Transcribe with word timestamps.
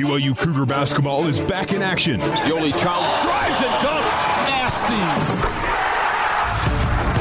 BYU 0.00 0.34
Cougar 0.34 0.64
basketball 0.64 1.26
is 1.26 1.38
back 1.40 1.74
in 1.74 1.82
action. 1.82 2.20
Yoeli 2.20 2.70
Childs 2.70 3.22
drives 3.22 3.58
and 3.58 3.74
dunks. 3.84 4.24
Nasty. 4.48 4.94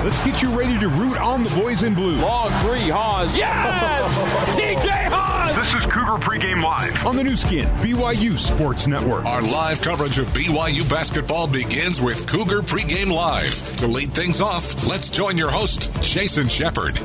Let's 0.06 0.24
get 0.26 0.42
you 0.42 0.58
ready 0.58 0.80
to 0.80 0.88
root 0.88 1.18
on 1.18 1.44
the 1.44 1.50
boys 1.60 1.84
in 1.84 1.94
blue. 1.94 2.16
Long 2.22 2.50
three, 2.62 2.88
Haws. 2.88 3.36
Yes! 3.36 4.18
TJ 4.58 5.10
Haws! 5.10 5.54
This 5.58 5.74
is 5.74 5.82
Cougar 5.92 6.24
Pregame 6.24 6.64
Live 6.64 7.06
on 7.06 7.18
the 7.18 7.24
Nu 7.26 7.36
Skin, 7.36 7.68
BYU 7.80 8.40
Sports 8.40 8.88
Network. 8.88 9.26
Our 9.26 9.42
live 9.42 9.82
coverage 9.82 10.18
of 10.18 10.28
BYU 10.28 10.90
basketball 10.90 11.50
begins 11.50 12.02
with 12.02 12.26
Cougar 12.30 12.62
Pregame 12.62 13.12
Live. 13.12 13.76
To 13.76 13.88
lead 13.88 14.14
things 14.14 14.40
off, 14.40 14.88
let's 14.88 15.10
join 15.10 15.38
your 15.38 15.52
host, 15.52 15.92
Jason 16.02 16.48
Shepard. 16.48 16.98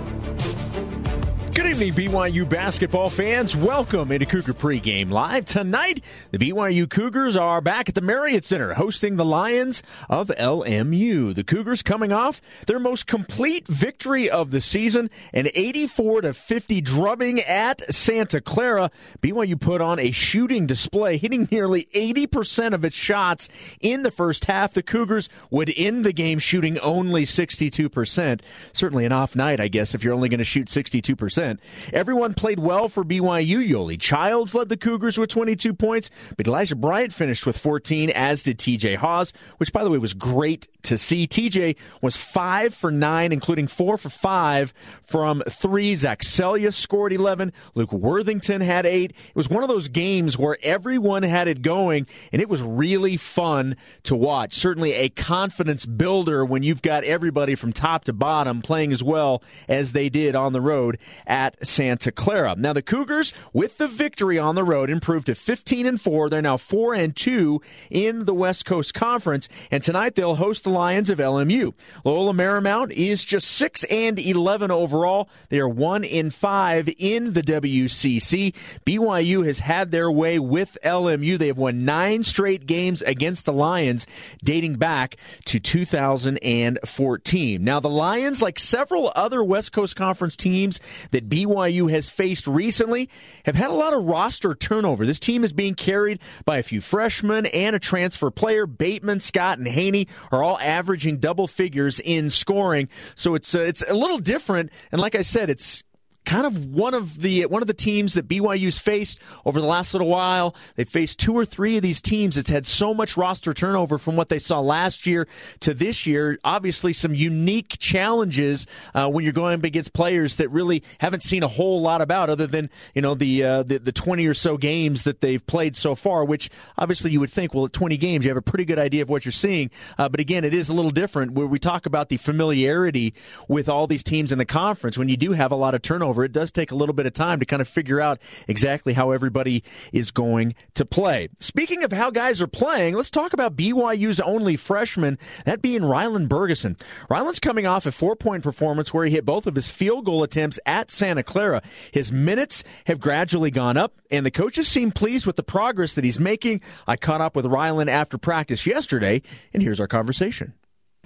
Good 1.55 1.67
evening, 1.67 1.93
BYU 1.93 2.49
basketball 2.49 3.09
fans. 3.09 3.55
Welcome 3.55 4.11
into 4.11 4.27
Cougar 4.27 4.55
Pregame 4.55 5.13
Live. 5.13 5.45
Tonight, 5.45 6.03
the 6.33 6.39
BYU 6.39 6.91
Cougars 6.91 7.37
are 7.37 7.61
back 7.61 7.89
at 7.89 7.95
the 7.95 8.01
Marriott 8.01 8.45
Center 8.45 8.75
hosting 8.75 9.15
the 9.15 9.25
Lions 9.25 9.81
of 10.11 10.33
LMU. 10.37 11.33
The 11.33 11.45
Cougars 11.45 11.81
coming 11.81 12.11
off 12.11 12.43
their 12.67 12.81
most 12.81 13.07
complete 13.07 13.69
victory 13.69 14.29
of 14.29 14.51
the 14.51 14.61
season, 14.61 15.11
an 15.33 15.47
84 15.55 16.23
to 16.23 16.33
50 16.35 16.81
drubbing 16.81 17.39
at 17.43 17.95
Santa 17.95 18.41
Clara. 18.41 18.91
BYU 19.23 19.59
put 19.59 19.81
on 19.81 20.01
a 20.01 20.11
shooting 20.11 20.67
display, 20.67 21.19
hitting 21.19 21.47
nearly 21.53 21.87
80% 21.95 22.75
of 22.75 22.85
its 22.85 22.97
shots 22.97 23.49
in 23.81 24.03
the 24.03 24.11
first 24.11 24.47
half. 24.47 24.73
The 24.75 24.83
Cougars 24.83 25.29
would 25.51 25.73
end 25.77 26.05
the 26.05 26.13
game 26.13 26.41
shooting 26.41 26.81
only 26.81 27.25
62%. 27.25 28.41
Certainly 28.73 29.05
an 29.05 29.13
off 29.13 29.37
night, 29.37 29.61
I 29.61 29.69
guess, 29.69 29.95
if 29.95 30.03
you're 30.03 30.15
only 30.15 30.29
going 30.29 30.39
to 30.39 30.45
shoot 30.45 30.67
62%. 30.67 31.44
Everyone 31.93 32.35
played 32.35 32.59
well 32.59 32.89
for 32.89 33.05
BYU. 33.05 33.69
Yoeli 33.69 34.01
Childs 34.01 34.55
led 34.55 34.69
the 34.69 34.77
Cougars 34.77 35.19
with 35.19 35.31
22 35.31 35.75
points, 35.75 36.11
but 36.37 36.47
Elijah 36.47 36.77
Bryant 36.77 37.13
finished 37.13 37.47
with 37.47 37.57
14, 37.59 38.11
as 38.11 38.43
did 38.43 38.59
TJ 38.59 38.97
Haws, 38.97 39.33
which, 39.59 39.73
by 39.73 39.85
the 39.85 39.91
way, 39.91 39.99
was 39.99 40.15
great 40.15 40.69
to 40.83 40.99
see. 40.99 41.27
TJ 41.27 41.77
was 42.01 42.17
5 42.17 42.75
for 42.75 42.91
9, 42.91 43.33
including 43.33 43.67
4 43.67 43.97
for 43.99 44.09
5 44.09 44.75
from 45.03 45.43
3. 45.49 45.95
Zach 45.95 46.23
Seljaas 46.23 46.75
scored 46.75 47.13
11. 47.13 47.53
Luke 47.75 47.93
Worthington 47.93 48.61
had 48.61 48.87
8. 48.87 49.11
It 49.11 49.17
was 49.35 49.49
one 49.49 49.63
of 49.63 49.69
those 49.69 49.89
games 49.89 50.39
where 50.39 50.59
everyone 50.63 51.23
had 51.23 51.49
it 51.49 51.63
going, 51.63 52.07
and 52.33 52.41
it 52.41 52.49
was 52.49 52.63
really 52.63 53.17
fun 53.17 53.77
to 54.05 54.15
watch. 54.15 54.55
Certainly 54.55 54.93
a 54.95 55.09
confidence 55.09 55.87
builder 55.87 56.45
when 56.45 56.63
you've 56.63 56.83
got 56.83 57.05
everybody 57.05 57.55
from 57.55 57.73
top 57.73 58.05
to 58.05 58.13
bottom 58.13 58.63
playing 58.63 58.93
as 58.93 59.03
well 59.03 59.43
as 59.69 59.93
they 59.93 60.09
did 60.09 60.35
on 60.35 60.53
the 60.53 60.61
road 60.61 60.99
at 61.35 61.67
Santa 61.67 62.13
Clara. 62.13 62.55
Now 62.57 62.73
the 62.73 62.81
Cougars, 62.81 63.33
with 63.53 63.79
the 63.79 63.89
victory 63.89 64.39
on 64.39 64.55
the 64.55 64.63
road, 64.63 64.89
improved 64.89 65.27
to 65.27 65.35
15 65.35 65.85
and 65.85 66.01
4. 66.01 66.31
They're 66.31 66.41
now 66.41 66.57
4 66.57 66.95
and 66.95 67.17
2 67.17 67.61
in 67.91 68.25
the 68.25 68.33
West 68.33 68.65
Coast 68.65 68.95
Conference, 68.95 69.49
and 69.69 69.83
tonight 69.83 70.15
they'll 70.15 70.37
host 70.37 70.63
the 70.63 70.71
Lions 70.71 71.11
of 71.11 71.19
LMU. 71.19 71.75
Loyola 72.05 72.35
Marymount 72.35 72.93
is 72.93 73.25
just 73.25 73.51
6 73.51 73.83
and 73.85 74.17
11 74.17 74.71
overall. 74.71 75.29
They 75.49 75.59
are 75.59 75.69
1 75.69 76.05
in 76.05 76.31
5 76.31 76.89
in 76.99 77.33
the 77.33 77.43
WCC. 77.43 78.55
BYU 78.87 79.45
has 79.45 79.59
had 79.59 79.91
their 79.91 80.13
way 80.13 80.39
with 80.39 80.79
LMU. 80.85 81.37
They 81.37 81.49
have 81.49 81.59
won 81.59 81.79
9 81.79 82.23
straight 82.23 82.65
games 82.65 83.03
against 83.03 83.45
the 83.45 83.53
Lions 83.53 84.07
dating 84.45 84.77
back 84.77 85.17
to 85.47 85.59
2014. 85.59 87.65
Now 87.65 87.81
the 87.81 87.91
Lions, 87.91 88.41
like 88.41 88.61
several 88.61 89.11
other 89.17 89.43
West 89.43 89.73
Coast 89.73 89.97
Conference 89.97 90.37
teams 90.37 90.79
that 91.11 91.24
BYU 91.29 91.91
has 91.91 92.11
faced 92.11 92.47
recently 92.47 93.09
have 93.45 93.55
had 93.55 93.71
a 93.71 93.75
lot 93.75 93.93
of 93.93 94.05
roster 94.05 94.55
turnover. 94.55 95.07
This 95.07 95.21
team 95.21 95.45
is 95.45 95.53
being 95.53 95.75
carried 95.75 96.21
by 96.45 96.59
a 96.59 96.63
few 96.63 96.81
freshmen 96.81 97.47
and 97.47 97.75
a 97.75 97.79
transfer 97.79 98.31
player. 98.31 98.67
Batemon, 98.67 99.21
Scott, 99.21 99.59
and 99.59 99.69
Haney 99.69 100.09
are 100.31 100.43
all 100.43 100.59
averaging 100.61 101.19
double 101.19 101.47
figures 101.47 102.01
in 102.01 102.31
scoring. 102.31 102.89
So 103.15 103.35
it's 103.35 103.55
uh, 103.55 103.61
it's 103.61 103.85
a 103.89 103.95
little 103.95 104.19
different. 104.19 104.71
And 104.93 105.01
like 105.01 105.15
I 105.15 105.23
said, 105.23 105.51
it's 105.51 105.83
kind 106.25 106.47
of 106.47 106.75
one 106.75 106.95
of 106.95 107.21
the 107.21 107.45
one 107.47 107.63
of 107.63 107.67
the 107.67 107.75
teams 107.75 108.15
that 108.15 108.27
BYU's 108.27 108.79
faced 108.79 109.19
over 109.45 109.61
the 109.61 109.67
last 109.67 109.93
little 109.95 110.09
while. 110.09 110.55
They 110.77 110.85
faced 110.85 111.19
two 111.19 111.35
or 111.35 111.45
three 111.45 111.77
of 111.77 111.83
these 111.83 112.01
teams 112.01 112.37
that's 112.37 112.51
had 112.51 112.67
so 112.67 112.95
much 112.95 113.17
roster 113.17 113.53
turnover 113.53 113.99
from 113.99 114.17
what 114.17 114.29
they 114.29 114.39
saw 114.39 114.61
last 114.61 115.07
year 115.07 115.29
to 115.61 115.75
this 115.75 116.07
year. 116.07 116.39
Obviously, 116.43 116.93
some 116.93 117.15
unique 117.15 117.79
challenges 117.79 118.67
uh, 118.95 119.09
when 119.09 119.25
you're 119.25 119.33
going 119.33 119.55
up 119.55 119.65
against 119.65 119.93
players 119.93 120.37
that 120.37 120.49
really 120.49 120.83
haven't 120.99 121.23
seen 121.23 121.43
a 121.43 121.49
whole 121.49 121.81
lot 121.81 122.01
about, 122.01 122.31
other 122.31 122.47
than 122.47 122.71
you 122.95 123.03
know 123.03 123.15
the, 123.15 123.45
uh, 123.45 123.63
the 123.63 123.79
the 123.79 123.93
20 123.93 124.27
or 124.27 124.35
so 124.35 124.57
games 124.57 125.03
that 125.05 125.21
they've 125.21 125.47
played 125.47 125.77
so 125.77 125.95
far. 125.95 126.25
Which 126.25 126.49
obviously 126.79 127.11
you 127.11 127.21
would 127.21 127.31
think, 127.31 127.55
well, 127.55 127.67
at 127.67 127.73
20 127.73 127.97
games, 127.97 128.25
you 128.25 128.31
have 128.31 128.39
a 128.39 128.43
pretty 128.43 128.65
good 128.65 128.79
idea 128.79 129.03
of 129.03 129.11
what 129.11 129.25
you're 129.25 129.33
seeing. 129.33 129.71
Uh, 129.99 130.09
but 130.09 130.21
again, 130.21 130.45
it 130.45 130.55
is 130.55 130.69
a 130.69 130.73
little 130.73 130.91
different 130.91 131.33
where 131.33 131.47
we 131.47 131.59
talk 131.59 131.87
about 131.87 132.09
the 132.09 132.17
familiarity 132.17 133.15
with 133.47 133.69
all 133.69 133.87
these 133.87 134.03
teams 134.03 134.33
in 134.33 134.39
the 134.39 134.45
conference. 134.45 134.97
When 134.97 135.09
you 135.09 135.17
do 135.17 135.33
have 135.33 135.53
a 135.53 135.57
lot 135.57 135.75
of 135.75 135.83
turnover 135.83 136.14
over, 136.15 136.25
it 136.25 136.33
does 136.33 136.53
take 136.53 136.71
a 136.71 136.77
little 136.77 136.93
bit 136.93 137.07
of 137.07 137.13
time 137.13 137.41
to 137.41 137.45
kind 137.45 137.61
of 137.61 137.67
figure 137.67 138.01
out 138.01 138.21
exactly 138.47 138.93
how 138.93 139.11
everybody 139.11 139.65
is 139.93 140.13
going 140.13 140.55
to 140.75 140.85
play. 140.85 141.29
Speaking 141.41 141.83
of 141.83 141.91
how 141.91 142.13
guys 142.13 142.41
are 142.41 142.47
playing, 142.47 142.95
let's 142.95 143.11
talk 143.11 143.33
about 143.33 143.57
BYU's 143.57 144.21
only 144.21 144.55
freshman, 144.55 145.19
that 145.45 145.61
being 145.61 145.81
Rylan 145.83 146.29
Bergersen. 146.29 146.81
Rylan's 147.11 147.41
coming 147.41 147.67
off 147.67 147.85
a 147.85 147.91
four 147.91 148.15
point 148.15 148.45
performance 148.45 148.95
where 148.95 149.05
he 149.05 149.11
hit 149.11 149.25
both 149.25 149.49
of 149.49 149.57
his 149.57 149.71
field 149.71 150.05
goal 150.05 150.23
attempts 150.23 150.61
at 150.65 150.93
Santa 150.93 151.25
Clara. 151.25 151.63
His 151.91 152.13
minutes 152.13 152.63
have 152.87 153.01
gradually 153.01 153.51
gone 153.51 153.77
up, 153.77 154.01
and 154.11 154.25
the 154.25 154.31
coaches 154.31 154.69
seem 154.69 154.93
pleased 154.93 155.27
with 155.27 155.35
the 155.35 155.43
progress 155.43 155.95
that 155.95 156.05
he's 156.05 156.21
making. 156.21 156.61
I 156.87 156.97
caught 156.97 157.21
up 157.21 157.35
with 157.35 157.45
Rylan 157.45 157.89
after 157.89 158.19
practice 158.19 158.67
yesterday, 158.67 159.23
and 159.53 159.65
here's 159.65 159.81
our 159.81 159.89
conversation. 159.89 160.55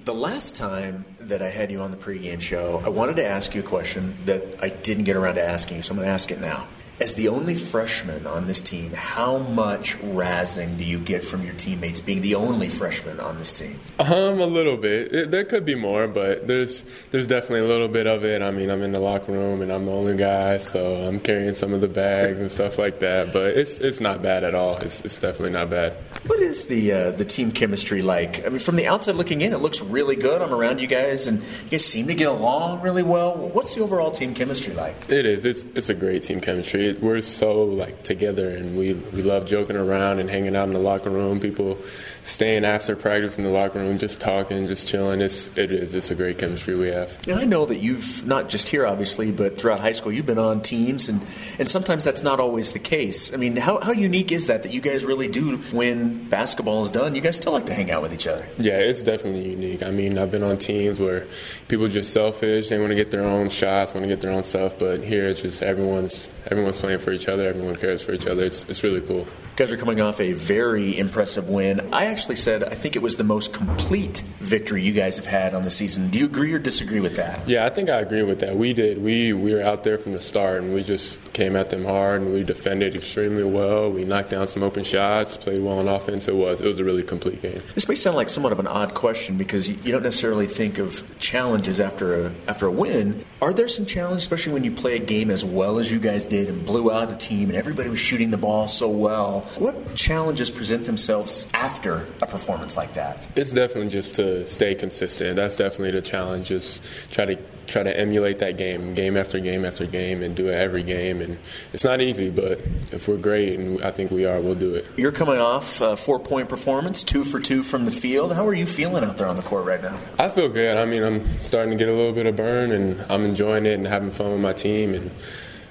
The 0.08 0.14
last 0.14 0.56
time 0.56 1.04
that 1.20 1.42
I 1.42 1.50
had 1.50 1.70
you 1.70 1.82
on 1.82 1.90
the 1.90 1.98
pregame 1.98 2.40
show, 2.40 2.80
I 2.82 2.88
wanted 2.88 3.16
to 3.16 3.26
ask 3.26 3.54
you 3.54 3.60
a 3.60 3.62
question 3.62 4.16
that 4.24 4.42
I 4.58 4.70
didn't 4.70 5.04
get 5.04 5.16
around 5.16 5.34
to 5.34 5.42
asking 5.42 5.76
you, 5.76 5.82
so 5.82 5.90
I'm 5.90 5.96
going 5.98 6.06
to 6.06 6.12
ask 6.14 6.30
it 6.30 6.40
now. 6.40 6.66
As 7.00 7.14
the 7.14 7.28
only 7.28 7.54
freshman 7.54 8.26
on 8.26 8.48
this 8.48 8.60
team, 8.60 8.92
how 8.92 9.38
much 9.38 9.96
razzing 9.98 10.76
do 10.76 10.84
you 10.84 10.98
get 10.98 11.22
from 11.22 11.44
your 11.44 11.54
teammates 11.54 12.00
being 12.00 12.22
the 12.22 12.34
only 12.34 12.68
freshman 12.68 13.20
on 13.20 13.38
this 13.38 13.52
team? 13.52 13.78
Um, 14.00 14.40
a 14.40 14.46
little 14.46 14.76
bit. 14.76 15.14
It, 15.14 15.30
there 15.30 15.44
could 15.44 15.64
be 15.64 15.76
more, 15.76 16.08
but 16.08 16.48
there's 16.48 16.84
there's 17.12 17.28
definitely 17.28 17.60
a 17.60 17.68
little 17.68 17.86
bit 17.86 18.08
of 18.08 18.24
it. 18.24 18.42
I 18.42 18.50
mean, 18.50 18.68
I'm 18.68 18.82
in 18.82 18.92
the 18.92 19.00
locker 19.00 19.30
room 19.30 19.62
and 19.62 19.72
I'm 19.72 19.84
the 19.84 19.92
only 19.92 20.16
guy, 20.16 20.56
so 20.56 21.04
I'm 21.04 21.20
carrying 21.20 21.54
some 21.54 21.72
of 21.72 21.80
the 21.80 21.86
bags 21.86 22.40
and 22.40 22.50
stuff 22.50 22.78
like 22.78 22.98
that. 22.98 23.32
But 23.32 23.56
it's 23.56 23.78
it's 23.78 24.00
not 24.00 24.20
bad 24.20 24.42
at 24.42 24.56
all. 24.56 24.78
It's, 24.78 25.00
it's 25.02 25.18
definitely 25.18 25.50
not 25.50 25.70
bad. 25.70 25.92
What 26.26 26.40
is 26.40 26.66
the 26.66 26.92
uh, 26.92 27.10
the 27.12 27.24
team 27.24 27.52
chemistry 27.52 28.02
like? 28.02 28.44
I 28.44 28.48
mean, 28.48 28.58
from 28.58 28.74
the 28.74 28.88
outside 28.88 29.14
looking 29.14 29.40
in, 29.40 29.52
it 29.52 29.58
looks 29.58 29.80
really 29.80 30.16
good. 30.16 30.42
I'm 30.42 30.52
around 30.52 30.80
you 30.80 30.88
guys, 30.88 31.28
and 31.28 31.42
you 31.42 31.70
guys 31.70 31.84
seem 31.84 32.08
to 32.08 32.14
get 32.14 32.26
along 32.26 32.80
really 32.80 33.04
well. 33.04 33.36
What's 33.36 33.76
the 33.76 33.82
overall 33.82 34.10
team 34.10 34.34
chemistry 34.34 34.74
like? 34.74 35.08
It 35.08 35.26
is. 35.26 35.44
It's 35.44 35.64
it's 35.76 35.90
a 35.90 35.94
great 35.94 36.24
team 36.24 36.40
chemistry. 36.40 36.87
We're 36.92 37.20
so 37.20 37.64
like 37.64 38.02
together, 38.02 38.50
and 38.50 38.76
we 38.76 38.94
we 38.94 39.22
love 39.22 39.46
joking 39.46 39.76
around 39.76 40.18
and 40.18 40.28
hanging 40.30 40.56
out 40.56 40.64
in 40.64 40.74
the 40.74 40.80
locker 40.80 41.10
room. 41.10 41.40
People 41.40 41.78
staying 42.24 42.64
after 42.64 42.96
practice 42.96 43.38
in 43.38 43.44
the 43.44 43.50
locker 43.50 43.78
room, 43.78 43.98
just 43.98 44.20
talking, 44.20 44.66
just 44.66 44.88
chilling. 44.88 45.20
It's 45.20 45.48
it 45.56 45.70
is. 45.70 45.94
It's 45.94 46.10
a 46.10 46.14
great 46.14 46.38
chemistry 46.38 46.74
we 46.74 46.88
have. 46.88 47.18
And 47.28 47.38
I 47.38 47.44
know 47.44 47.66
that 47.66 47.78
you've 47.78 48.26
not 48.26 48.48
just 48.48 48.68
here, 48.68 48.86
obviously, 48.86 49.30
but 49.30 49.58
throughout 49.58 49.80
high 49.80 49.92
school, 49.92 50.12
you've 50.12 50.26
been 50.26 50.38
on 50.38 50.62
teams, 50.62 51.08
and 51.08 51.22
and 51.58 51.68
sometimes 51.68 52.04
that's 52.04 52.22
not 52.22 52.40
always 52.40 52.72
the 52.72 52.78
case. 52.78 53.32
I 53.32 53.36
mean, 53.36 53.56
how 53.56 53.80
how 53.80 53.92
unique 53.92 54.32
is 54.32 54.46
that 54.46 54.62
that 54.62 54.72
you 54.72 54.80
guys 54.80 55.04
really 55.04 55.28
do 55.28 55.58
when 55.72 56.28
basketball 56.28 56.82
is 56.82 56.90
done? 56.90 57.14
You 57.14 57.20
guys 57.20 57.36
still 57.36 57.52
like 57.52 57.66
to 57.66 57.74
hang 57.74 57.90
out 57.90 58.02
with 58.02 58.12
each 58.12 58.26
other. 58.26 58.46
Yeah, 58.58 58.78
it's 58.78 59.02
definitely 59.02 59.50
unique. 59.50 59.82
I 59.82 59.90
mean, 59.90 60.18
I've 60.18 60.30
been 60.30 60.42
on 60.42 60.58
teams 60.58 61.00
where 61.00 61.26
people 61.68 61.86
are 61.86 61.90
just 61.90 62.12
selfish. 62.12 62.68
They 62.68 62.78
want 62.78 62.90
to 62.90 62.96
get 62.96 63.10
their 63.10 63.24
own 63.24 63.48
shots, 63.50 63.94
want 63.94 64.04
to 64.04 64.08
get 64.08 64.20
their 64.20 64.32
own 64.32 64.44
stuff. 64.44 64.78
But 64.78 65.02
here, 65.04 65.28
it's 65.28 65.42
just 65.42 65.62
everyone's 65.62 66.30
everyone's 66.50 66.77
playing 66.78 67.00
for 67.00 67.12
each 67.12 67.28
other. 67.28 67.48
Everyone 67.48 67.76
cares 67.76 68.02
for 68.02 68.12
each 68.12 68.26
other. 68.26 68.44
It's 68.44 68.64
it's 68.64 68.82
really 68.82 69.00
cool. 69.00 69.18
You 69.18 69.26
guys 69.56 69.72
are 69.72 69.76
coming 69.76 70.00
off 70.00 70.20
a 70.20 70.32
very 70.32 70.96
impressive 70.96 71.48
win. 71.48 71.92
I 71.92 72.06
actually 72.06 72.36
said 72.36 72.62
I 72.62 72.74
think 72.74 72.96
it 72.96 73.02
was 73.02 73.16
the 73.16 73.24
most 73.24 73.52
complete 73.52 74.22
victory 74.40 74.82
you 74.82 74.92
guys 74.92 75.16
have 75.16 75.26
had 75.26 75.54
on 75.54 75.62
the 75.62 75.70
season. 75.70 76.08
Do 76.10 76.18
you 76.18 76.26
agree 76.26 76.52
or 76.52 76.58
disagree 76.58 77.00
with 77.00 77.16
that? 77.16 77.48
Yeah, 77.48 77.66
I 77.66 77.68
think 77.68 77.90
I 77.90 77.98
agree 77.98 78.22
with 78.22 78.40
that. 78.40 78.56
We 78.56 78.72
did. 78.72 79.02
We 79.02 79.32
we 79.32 79.52
were 79.52 79.62
out 79.62 79.84
there 79.84 79.98
from 79.98 80.12
the 80.12 80.20
start, 80.20 80.62
and 80.62 80.74
we 80.74 80.82
just 80.82 81.20
came 81.32 81.56
at 81.56 81.70
them 81.70 81.84
hard, 81.84 82.22
and 82.22 82.32
we 82.32 82.44
defended 82.44 82.94
extremely 82.94 83.44
well. 83.44 83.90
We 83.90 84.04
knocked 84.04 84.30
down 84.30 84.46
some 84.46 84.62
open 84.62 84.84
shots, 84.84 85.36
played 85.36 85.60
well 85.62 85.78
on 85.78 85.88
offense. 85.88 86.28
It 86.28 86.34
was 86.34 86.60
it 86.60 86.66
was 86.66 86.78
a 86.78 86.84
really 86.84 87.02
complete 87.02 87.42
game. 87.42 87.60
This 87.74 87.88
may 87.88 87.94
sound 87.94 88.16
like 88.16 88.28
somewhat 88.28 88.52
of 88.52 88.60
an 88.60 88.66
odd 88.68 88.94
question 88.94 89.36
because 89.36 89.68
you, 89.68 89.76
you 89.82 89.92
don't 89.92 90.02
necessarily 90.02 90.46
think 90.46 90.78
of 90.78 91.02
challenges 91.18 91.80
after 91.80 92.26
a 92.26 92.34
after 92.46 92.66
a 92.66 92.72
win. 92.72 93.24
Are 93.42 93.52
there 93.52 93.68
some 93.68 93.86
challenges, 93.86 94.22
especially 94.22 94.52
when 94.52 94.64
you 94.64 94.72
play 94.72 94.96
a 94.96 95.00
game 95.00 95.30
as 95.30 95.44
well 95.44 95.78
as 95.78 95.90
you 95.90 95.98
guys 95.98 96.26
did 96.26 96.48
and 96.48 96.64
blew 96.68 96.92
out 96.92 97.10
a 97.10 97.16
team 97.16 97.48
and 97.48 97.56
everybody 97.56 97.88
was 97.88 97.98
shooting 97.98 98.30
the 98.30 98.36
ball 98.36 98.68
so 98.68 98.90
well. 98.90 99.40
What 99.56 99.94
challenges 99.94 100.50
present 100.50 100.84
themselves 100.84 101.46
after 101.54 102.06
a 102.20 102.26
performance 102.26 102.76
like 102.76 102.92
that? 102.92 103.18
It's 103.36 103.52
definitely 103.52 103.88
just 103.88 104.14
to 104.16 104.46
stay 104.46 104.74
consistent. 104.74 105.36
That's 105.36 105.56
definitely 105.56 105.92
the 105.92 106.02
challenge. 106.02 106.48
Just 106.48 106.84
try 107.10 107.24
to 107.24 107.38
try 107.66 107.82
to 107.82 107.98
emulate 108.00 108.38
that 108.38 108.56
game, 108.56 108.94
game 108.94 109.16
after 109.16 109.38
game 109.40 109.64
after 109.64 109.86
game, 109.86 110.22
and 110.22 110.34
do 110.34 110.48
it 110.48 110.54
every 110.54 110.82
game. 110.82 111.20
And 111.20 111.38
it's 111.72 111.84
not 111.84 112.00
easy, 112.00 112.30
but 112.30 112.60
if 112.92 113.08
we're 113.08 113.18
great, 113.18 113.58
and 113.58 113.82
I 113.82 113.90
think 113.90 114.10
we 114.10 114.24
are, 114.24 114.40
we'll 114.40 114.54
do 114.54 114.74
it. 114.74 114.86
You're 114.96 115.12
coming 115.12 115.38
off 115.38 115.80
a 115.80 115.96
four 115.96 116.18
point 116.18 116.48
performance, 116.48 117.02
two 117.02 117.24
for 117.24 117.40
two 117.40 117.62
from 117.62 117.84
the 117.84 117.90
field. 117.90 118.32
How 118.32 118.46
are 118.46 118.54
you 118.54 118.66
feeling 118.66 119.04
out 119.04 119.16
there 119.18 119.28
on 119.28 119.36
the 119.36 119.42
court 119.42 119.64
right 119.64 119.82
now? 119.82 119.98
I 120.18 120.28
feel 120.28 120.48
good. 120.48 120.76
I 120.76 120.84
mean, 120.84 121.02
I'm 121.02 121.40
starting 121.40 121.70
to 121.70 121.76
get 121.76 121.88
a 121.88 121.94
little 121.94 122.12
bit 122.12 122.26
of 122.26 122.36
burn, 122.36 122.72
and 122.72 123.04
I'm 123.10 123.24
enjoying 123.24 123.64
it 123.66 123.74
and 123.74 123.86
having 123.86 124.10
fun 124.10 124.32
with 124.32 124.40
my 124.40 124.52
team. 124.52 124.94
And 124.94 125.10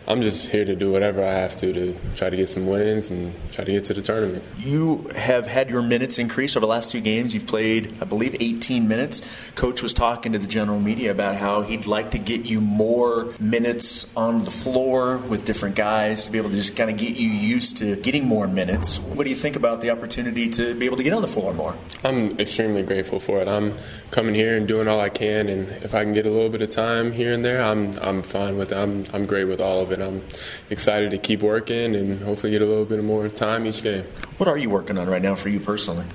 I'm 0.09 0.21
just 0.21 0.49
here 0.49 0.63
to 0.63 0.73
do 0.73 0.89
whatever 0.89 1.21
I 1.21 1.33
have 1.33 1.57
to 1.57 1.73
to 1.73 1.95
try 2.15 2.29
to 2.29 2.37
get 2.37 2.47
some 2.47 2.65
wins 2.65 3.11
and 3.11 3.33
try 3.51 3.65
to 3.65 3.71
get 3.73 3.83
to 3.85 3.93
the 3.93 4.01
tournament. 4.01 4.41
You 4.57 5.09
have 5.13 5.47
had 5.47 5.69
your 5.69 5.81
minutes 5.81 6.17
increase 6.17 6.55
over 6.55 6.65
the 6.65 6.69
last 6.69 6.91
two 6.91 7.01
games. 7.01 7.33
You've 7.33 7.45
played, 7.45 7.97
I 8.01 8.05
believe, 8.05 8.37
18 8.39 8.87
minutes. 8.87 9.21
Coach 9.55 9.81
was 9.81 9.93
talking 9.93 10.31
to 10.31 10.39
the 10.39 10.47
general 10.47 10.79
media 10.79 11.11
about 11.11 11.35
how 11.35 11.63
he'd 11.63 11.87
like 11.87 12.11
to 12.11 12.19
get 12.19 12.45
you 12.45 12.61
more 12.61 13.33
minutes 13.37 14.07
on 14.15 14.45
the 14.45 14.51
floor 14.51 15.17
with 15.17 15.43
different 15.43 15.75
guys 15.75 16.23
to 16.23 16.31
be 16.31 16.37
able 16.37 16.51
to 16.51 16.55
just 16.55 16.77
kind 16.77 16.89
of 16.89 16.95
get 16.95 17.17
you 17.17 17.27
used 17.27 17.75
to 17.77 17.97
getting 17.97 18.25
more 18.25 18.47
minutes. 18.47 18.99
What 18.99 19.25
do 19.25 19.29
you 19.29 19.35
think 19.35 19.57
about 19.57 19.81
the 19.81 19.89
opportunity 19.89 20.47
to 20.49 20.73
be 20.73 20.85
able 20.85 20.95
to 20.97 21.03
get 21.03 21.11
on 21.11 21.21
the 21.21 21.27
floor 21.27 21.53
more? 21.53 21.77
I'm 22.05 22.39
extremely 22.39 22.81
grateful 22.83 23.19
for 23.19 23.41
it. 23.41 23.49
I'm 23.49 23.75
coming 24.11 24.35
here 24.35 24.55
and 24.55 24.65
doing 24.69 24.87
all 24.87 25.01
I 25.01 25.09
can, 25.09 25.49
and 25.49 25.67
if 25.83 25.93
I 25.93 26.05
can 26.05 26.13
get 26.13 26.25
a 26.25 26.29
little 26.29 26.49
bit 26.49 26.61
of 26.61 26.71
time 26.71 27.11
here 27.11 27.33
and 27.33 27.43
there, 27.43 27.61
I'm 27.61 27.93
I'm 28.01 28.23
fine 28.23 28.57
with 28.57 28.71
it. 28.71 28.77
I'm 28.77 29.03
I'm 29.13 29.25
great 29.25 29.45
with 29.45 29.59
all 29.59 29.81
of 29.81 29.91
it. 29.91 29.96
I'm 30.01 30.23
excited 30.69 31.11
to 31.11 31.17
keep 31.17 31.41
working 31.41 31.95
and 31.95 32.21
hopefully 32.21 32.51
get 32.51 32.61
a 32.61 32.65
little 32.65 32.85
bit 32.85 33.03
more 33.03 33.27
time 33.29 33.65
each 33.65 33.83
game. 33.83 34.05
What 34.37 34.47
are 34.47 34.57
you 34.57 34.69
working 34.69 34.97
on 34.97 35.07
right 35.07 35.21
now 35.21 35.35
for 35.35 35.49
you 35.49 35.59
personally? 35.59 36.05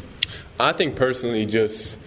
I 0.58 0.72
think 0.72 0.96
personally, 0.96 1.46
just 1.46 1.98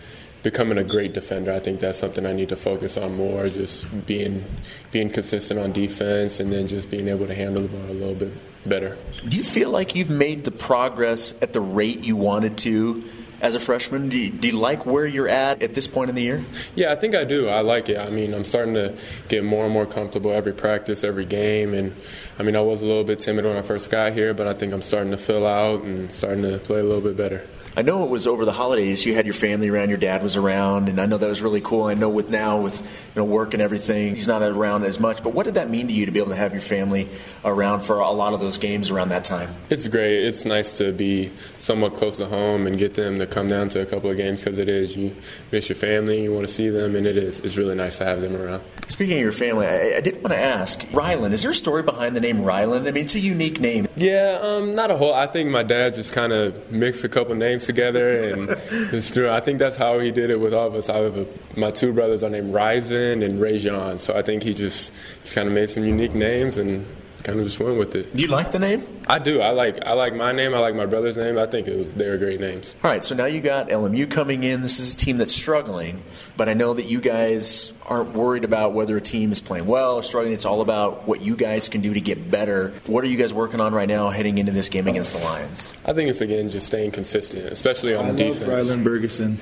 becoming 0.44 0.77
a 0.77 0.83
great 0.83 1.13
defender. 1.13 1.51
I 1.51 1.60
think 1.60 1.80
that's 1.80 1.98
something 1.98 2.25
I 2.25 2.31
need 2.31 2.50
to 2.50 2.56
focus 2.56 2.98
on 2.98 3.18
more. 3.18 3.50
Just 3.50 3.86
being 4.06 4.45
being 4.92 5.10
consistent 5.10 5.60
on 5.60 5.72
defense, 5.72 6.39
and 6.39 6.54
then 6.54 6.68
just 6.68 6.89
being 6.89 7.07
able 7.07 7.27
to 7.27 7.33
handle 7.33 7.68
the 7.68 7.77
ball 7.77 7.89
a 7.89 7.94
little 7.94 8.16
bit 8.16 8.31
better. 8.66 8.98
Do 9.27 9.36
you 9.36 9.44
feel 9.44 9.69
like 9.69 9.95
you've 9.95 10.10
made 10.10 10.44
the 10.44 10.51
progress 10.51 11.33
at 11.42 11.54
the 11.54 11.62
rate 11.62 12.00
you 12.00 12.16
wanted 12.16 12.57
to? 12.60 13.04
As 13.42 13.56
a 13.56 13.60
freshman? 13.60 14.10
Do 14.10 14.18
you, 14.18 14.30
do 14.30 14.50
you, 14.50 14.58
like 14.58 14.86
where 14.86 15.06
you're 15.06 15.28
at 15.28 15.62
at 15.62 15.74
this 15.74 15.88
point 15.88 16.10
in 16.10 16.16
the 16.16 16.22
year? 16.22 16.46
Yeah, 16.76 16.92
I 16.92 16.96
think 16.96 17.16
I 17.16 17.24
do. 17.24 17.48
I 17.50 17.62
like 17.62 17.90
it. 17.90 17.98
I 17.98 18.10
mean, 18.10 18.34
I'm 18.34 18.46
starting 18.46 18.74
to 18.76 18.98
get 19.28 19.44
more 19.44 19.66
and 19.66 19.74
more 19.74 19.86
comfortable 19.86 20.32
every 20.32 20.54
practice, 20.54 21.04
every 21.04 21.26
game. 21.26 21.74
And 21.74 21.96
I 22.40 22.44
mean, 22.44 22.56
I 22.56 22.62
was 22.62 22.82
a 22.82 22.86
little 22.86 23.04
bit 23.04 23.20
timid 23.20 23.46
when 23.46 23.58
I 23.58 23.62
first 23.62 23.90
got 23.90 24.14
here, 24.14 24.34
but 24.34 24.48
I 24.48 24.54
think 24.54 24.74
I'm 24.74 24.82
starting 24.82 25.12
to 25.12 25.18
fill 25.18 25.46
out 25.46 25.84
and 25.84 26.12
starting 26.12 26.44
to 26.44 26.60
play 26.60 26.80
a 26.80 26.84
little 26.84 27.02
bit 27.02 27.18
better. 27.18 27.48
I 27.77 27.81
know 27.81 28.06
it 28.06 28.10
was 28.10 28.25
over 28.25 28.45
the 28.45 28.54
holidays. 28.54 29.06
You 29.06 29.13
had 29.16 29.25
your 29.25 29.33
family 29.33 29.68
around, 29.68 29.89
your 29.89 29.98
dad 29.98 30.24
was 30.24 30.38
around, 30.38 30.88
and 30.88 31.01
I 31.01 31.07
know 31.07 31.18
that 31.18 31.27
was 31.27 31.42
really 31.42 31.60
cool. 31.60 31.83
I 31.86 31.94
know 31.94 32.07
with 32.07 32.30
now 32.30 32.62
with 32.62 32.81
you 32.81 33.22
know 33.22 33.25
work 33.25 33.54
and 33.54 33.62
everything, 33.62 34.16
he's 34.16 34.30
not 34.30 34.42
around 34.42 34.86
as 34.86 34.98
much. 34.98 35.22
But 35.22 35.33
what 35.33 35.44
did 35.44 35.56
that 35.56 35.69
mean 35.69 35.88
to 35.88 35.94
you 35.94 36.06
to 36.06 36.12
be 36.12 36.19
able 36.19 36.30
to 36.30 36.38
have 36.38 36.54
your 36.54 36.62
family 36.62 37.10
around 37.44 37.81
for 37.81 38.00
a 38.00 38.12
lot 38.12 38.33
of 38.33 38.39
those 38.39 38.57
games 38.57 38.92
around 38.92 39.10
that 39.10 39.25
time? 39.25 39.54
It's 39.69 39.89
great. 39.89 40.24
It's 40.24 40.45
nice 40.45 40.72
to 40.74 40.94
be 40.94 41.33
somewhat 41.57 41.95
close 41.95 42.16
to 42.18 42.27
home 42.27 42.66
and 42.66 42.77
get 42.77 42.94
them 42.94 43.19
to 43.19 43.27
come 43.27 43.50
down 43.50 43.68
to 43.69 43.81
a 43.81 43.86
couple 43.86 44.10
of 44.10 44.16
games 44.16 44.42
because 44.42 44.57
it 44.57 44.69
is 44.69 44.95
you 44.95 45.13
miss 45.51 45.68
your 45.68 45.75
family, 45.75 46.24
you 46.24 46.33
want 46.33 46.48
to 46.48 46.54
see 46.54 46.69
them, 46.69 46.95
and 46.95 47.06
it 47.06 47.18
is. 47.18 47.42
It's 47.42 47.57
really 47.57 47.75
nice 47.75 47.98
to 47.98 48.06
have 48.06 48.22
them 48.22 48.38
around. 48.38 48.63
Speaking 48.88 49.18
of 49.18 49.22
your 49.22 49.31
family, 49.33 49.68
I, 49.68 49.98
I 49.98 50.01
did 50.01 50.24
want 50.24 50.30
to 50.30 50.39
ask 50.39 50.80
Rylan. 50.92 51.31
Is 51.33 51.42
there 51.42 51.51
a 51.51 51.56
story 51.56 51.83
behind 51.83 52.16
the 52.16 52.22
name 52.22 52.38
Rylan? 52.38 52.88
I 52.88 52.92
mean, 52.92 53.04
it's 53.04 53.16
a 53.16 53.19
unique 53.19 53.60
name. 53.60 53.88
Yeah, 53.98 54.39
um, 54.42 54.75
not 54.75 54.92
a 54.92 54.95
whole. 54.95 55.13
I 55.13 55.27
think 55.27 55.50
my 55.50 55.63
dad 55.63 55.95
just 55.95 56.13
kind 56.13 56.31
of 56.31 56.72
mixed 56.72 57.04
a 57.04 57.10
couple 57.10 57.36
names 57.36 57.64
together, 57.65 58.29
and 58.29 58.50
it's 58.94 59.12
true. 59.12 59.29
I 59.29 59.39
think 59.39 59.59
that's 59.59 59.77
how 59.77 60.00
he 60.00 60.12
did 60.12 60.29
it 60.29 60.39
with 60.39 60.53
all 60.53 60.67
of 60.67 60.75
us. 60.75 60.89
I 60.89 60.97
have 60.97 61.17
a, 61.17 61.27
my 61.57 61.71
two 61.71 61.91
brothers 61.94 62.23
are 62.23 62.29
named 62.29 62.53
Ryzen 62.53 63.25
and 63.25 63.41
Rajon, 63.41 64.00
so 64.00 64.15
I 64.15 64.21
think 64.21 64.44
he 64.44 64.53
just 64.53 64.91
just 65.21 65.35
kind 65.35 65.47
of 65.47 65.53
made 65.53 65.69
some 65.69 65.83
unique 65.83 66.13
names 66.13 66.57
and 66.57 66.85
kind 67.23 67.39
of 67.39 67.45
just 67.45 67.59
went 67.59 67.77
with 67.77 67.95
it. 67.95 68.15
Do 68.15 68.21
you 68.21 68.29
like 68.29 68.51
the 68.51 68.59
name? 68.59 68.81
I 69.07 69.19
do. 69.19 69.42
I 69.42 69.52
like 69.52 69.86
I 69.86 69.94
like 69.94 70.16
my 70.16 70.31
name. 70.31 70.54
I 70.54 70.60
like 70.60 70.75
my 70.75 70.86
brother's 70.86 71.18
name. 71.18 71.38
I 71.38 71.46
think 71.46 71.68
it 71.68 71.78
was 71.78 71.94
they 71.94 72.10
were 72.10 72.18
great 72.18 72.40
names. 72.40 72.75
All 72.84 72.90
right. 72.90 73.04
So 73.04 73.13
now 73.16 73.25
you 73.25 73.40
got 73.42 73.69
LMU 73.69 74.10
coming 74.10 74.44
in. 74.44 74.62
This 74.62 74.80
is 74.80 74.96
a 74.96 74.98
team 74.98 75.18
that's 75.18 75.34
struggling, 75.34 76.04
but 76.38 76.50
I 76.50 76.54
know 76.54 76.74
that 76.74 76.86
you 76.86 77.00
guys 77.02 77.74
aren't 77.86 78.13
worried 78.13 78.44
about 78.44 78.74
whether 78.74 78.98
a 78.98 79.02
team 79.02 79.31
is 79.31 79.40
playing 79.42 79.68
well 79.68 79.98
or 79.98 80.04
struggling. 80.04 80.34
It's 80.34 80.46
all 80.46 80.62
about 80.62 81.07
what 81.07 81.22
you 81.22 81.36
guys 81.36 81.69
can 81.69 81.81
do 81.81 81.94
to 81.94 82.02
get 82.02 82.31
better. 82.31 82.74
What 82.88 83.04
are 83.04 83.07
you 83.07 83.18
guys 83.18 83.31
working 83.34 83.62
on 83.62 83.74
right 83.74 83.88
now 83.88 84.10
heading 84.10 84.40
into 84.40 84.52
this 84.52 84.69
game 84.69 84.88
against 84.88 85.13
the 85.13 85.24
Lions? 85.24 85.72
I 85.86 85.94
think 85.94 86.10
it's 86.10 86.22
again 86.22 86.50
just 86.50 86.66
staying 86.66 86.92
consistent, 86.92 87.46
especially 87.51 87.94
on 87.94 88.06
I 88.06 88.12
defense. 88.13 88.42
love 88.42 88.80
Rylan 88.80 88.84
Bergersen. 88.84 89.38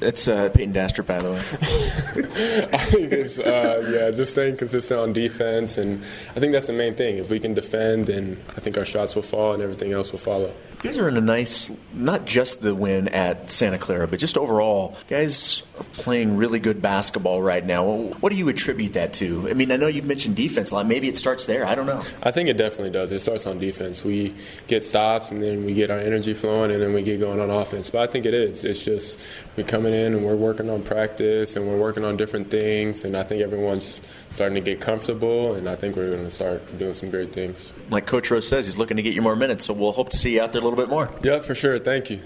It's 0.00 0.28
uh, 0.28 0.48
Payton 0.50 0.74
Dastrup, 0.74 1.06
by 1.06 1.20
the 1.20 1.32
way. 1.32 1.38
I 2.72 2.78
think 2.78 3.12
it's 3.12 3.38
uh, 3.38 3.88
yeah, 3.92 4.10
just 4.10 4.32
staying 4.32 4.56
consistent 4.58 5.00
on 5.00 5.12
defense, 5.12 5.76
and 5.76 6.02
I 6.36 6.40
think 6.40 6.52
that's 6.52 6.66
the 6.68 6.72
main 6.72 6.94
thing. 6.94 7.18
If 7.18 7.30
we 7.30 7.40
can 7.40 7.54
defend, 7.54 8.06
then 8.06 8.40
I 8.56 8.60
think 8.60 8.78
our 8.78 8.84
shots 8.92 9.14
will 9.14 9.22
fall 9.22 9.54
and 9.54 9.62
everything 9.62 9.92
else 9.92 10.12
will 10.12 10.18
follow. 10.18 10.52
You 10.82 10.90
guys 10.90 10.98
are 10.98 11.08
in 11.08 11.16
a 11.16 11.20
nice, 11.20 11.70
not 11.92 12.24
just 12.26 12.60
the 12.60 12.74
win 12.74 13.08
at 13.08 13.50
Santa 13.50 13.78
Clara, 13.78 14.06
but 14.06 14.18
just 14.18 14.36
overall. 14.36 14.96
Guys 15.08 15.62
playing 15.94 16.36
really 16.36 16.58
good 16.58 16.82
basketball 16.82 17.42
right 17.42 17.64
now. 17.64 17.84
What 18.20 18.32
do 18.32 18.38
you 18.38 18.48
attribute 18.48 18.94
that 18.94 19.12
to? 19.14 19.48
I 19.48 19.54
mean, 19.54 19.70
I 19.72 19.76
know 19.76 19.86
you've 19.86 20.06
mentioned 20.06 20.36
defense 20.36 20.70
a 20.70 20.76
lot. 20.76 20.86
Maybe 20.86 21.08
it 21.08 21.16
starts 21.16 21.46
there. 21.46 21.64
I 21.66 21.74
don't 21.74 21.86
know. 21.86 22.02
I 22.22 22.30
think 22.30 22.48
it 22.48 22.56
definitely 22.56 22.90
does. 22.90 23.12
It 23.12 23.20
starts 23.20 23.46
on 23.46 23.58
defense. 23.58 24.04
We 24.04 24.34
get 24.66 24.82
stops, 24.84 25.30
and 25.30 25.42
then 25.42 25.64
we 25.64 25.74
get 25.74 25.90
our 25.90 25.98
energy 25.98 26.34
flowing, 26.34 26.70
and 26.70 26.82
then 26.82 26.92
we 26.92 27.02
get 27.02 27.20
going 27.20 27.40
on 27.40 27.50
offense. 27.50 27.90
But 27.90 28.02
I 28.02 28.06
think 28.06 28.26
it 28.26 28.34
is. 28.34 28.64
It's 28.64 28.82
just 28.82 29.20
we're 29.56 29.64
coming 29.64 29.94
in 29.94 30.14
and 30.14 30.24
we're 30.24 30.36
working 30.36 30.70
on 30.70 30.82
practice, 30.82 31.56
and 31.56 31.66
we're 31.66 31.78
working 31.78 32.04
on 32.04 32.16
different 32.16 32.50
things, 32.50 33.04
and 33.04 33.16
I 33.16 33.22
think 33.22 33.42
everyone's 33.42 34.00
starting 34.30 34.54
to 34.54 34.60
get 34.60 34.80
comfortable, 34.80 35.54
and 35.54 35.68
I 35.68 35.76
think 35.76 35.96
we're 35.96 36.10
going 36.10 36.24
to 36.24 36.30
start 36.30 36.78
doing 36.78 36.94
some 36.94 37.10
great 37.10 37.32
things. 37.32 37.72
Like 37.90 38.06
Coach 38.06 38.30
Rose 38.30 38.48
says, 38.48 38.66
he's 38.66 38.78
looking 38.78 38.96
to 38.96 39.02
get 39.02 39.14
you 39.14 39.22
more 39.22 39.36
minutes, 39.36 39.66
so 39.66 39.74
we'll 39.74 39.92
hope 39.92 40.08
to 40.10 40.16
see 40.16 40.34
you 40.34 40.42
out 40.42 40.52
there 40.52 40.60
a 40.60 40.64
little 40.64 40.78
bit 40.78 40.88
more. 40.88 41.10
Yeah, 41.22 41.40
for 41.40 41.54
sure. 41.54 41.78
Thank 41.78 42.10
you. 42.10 42.20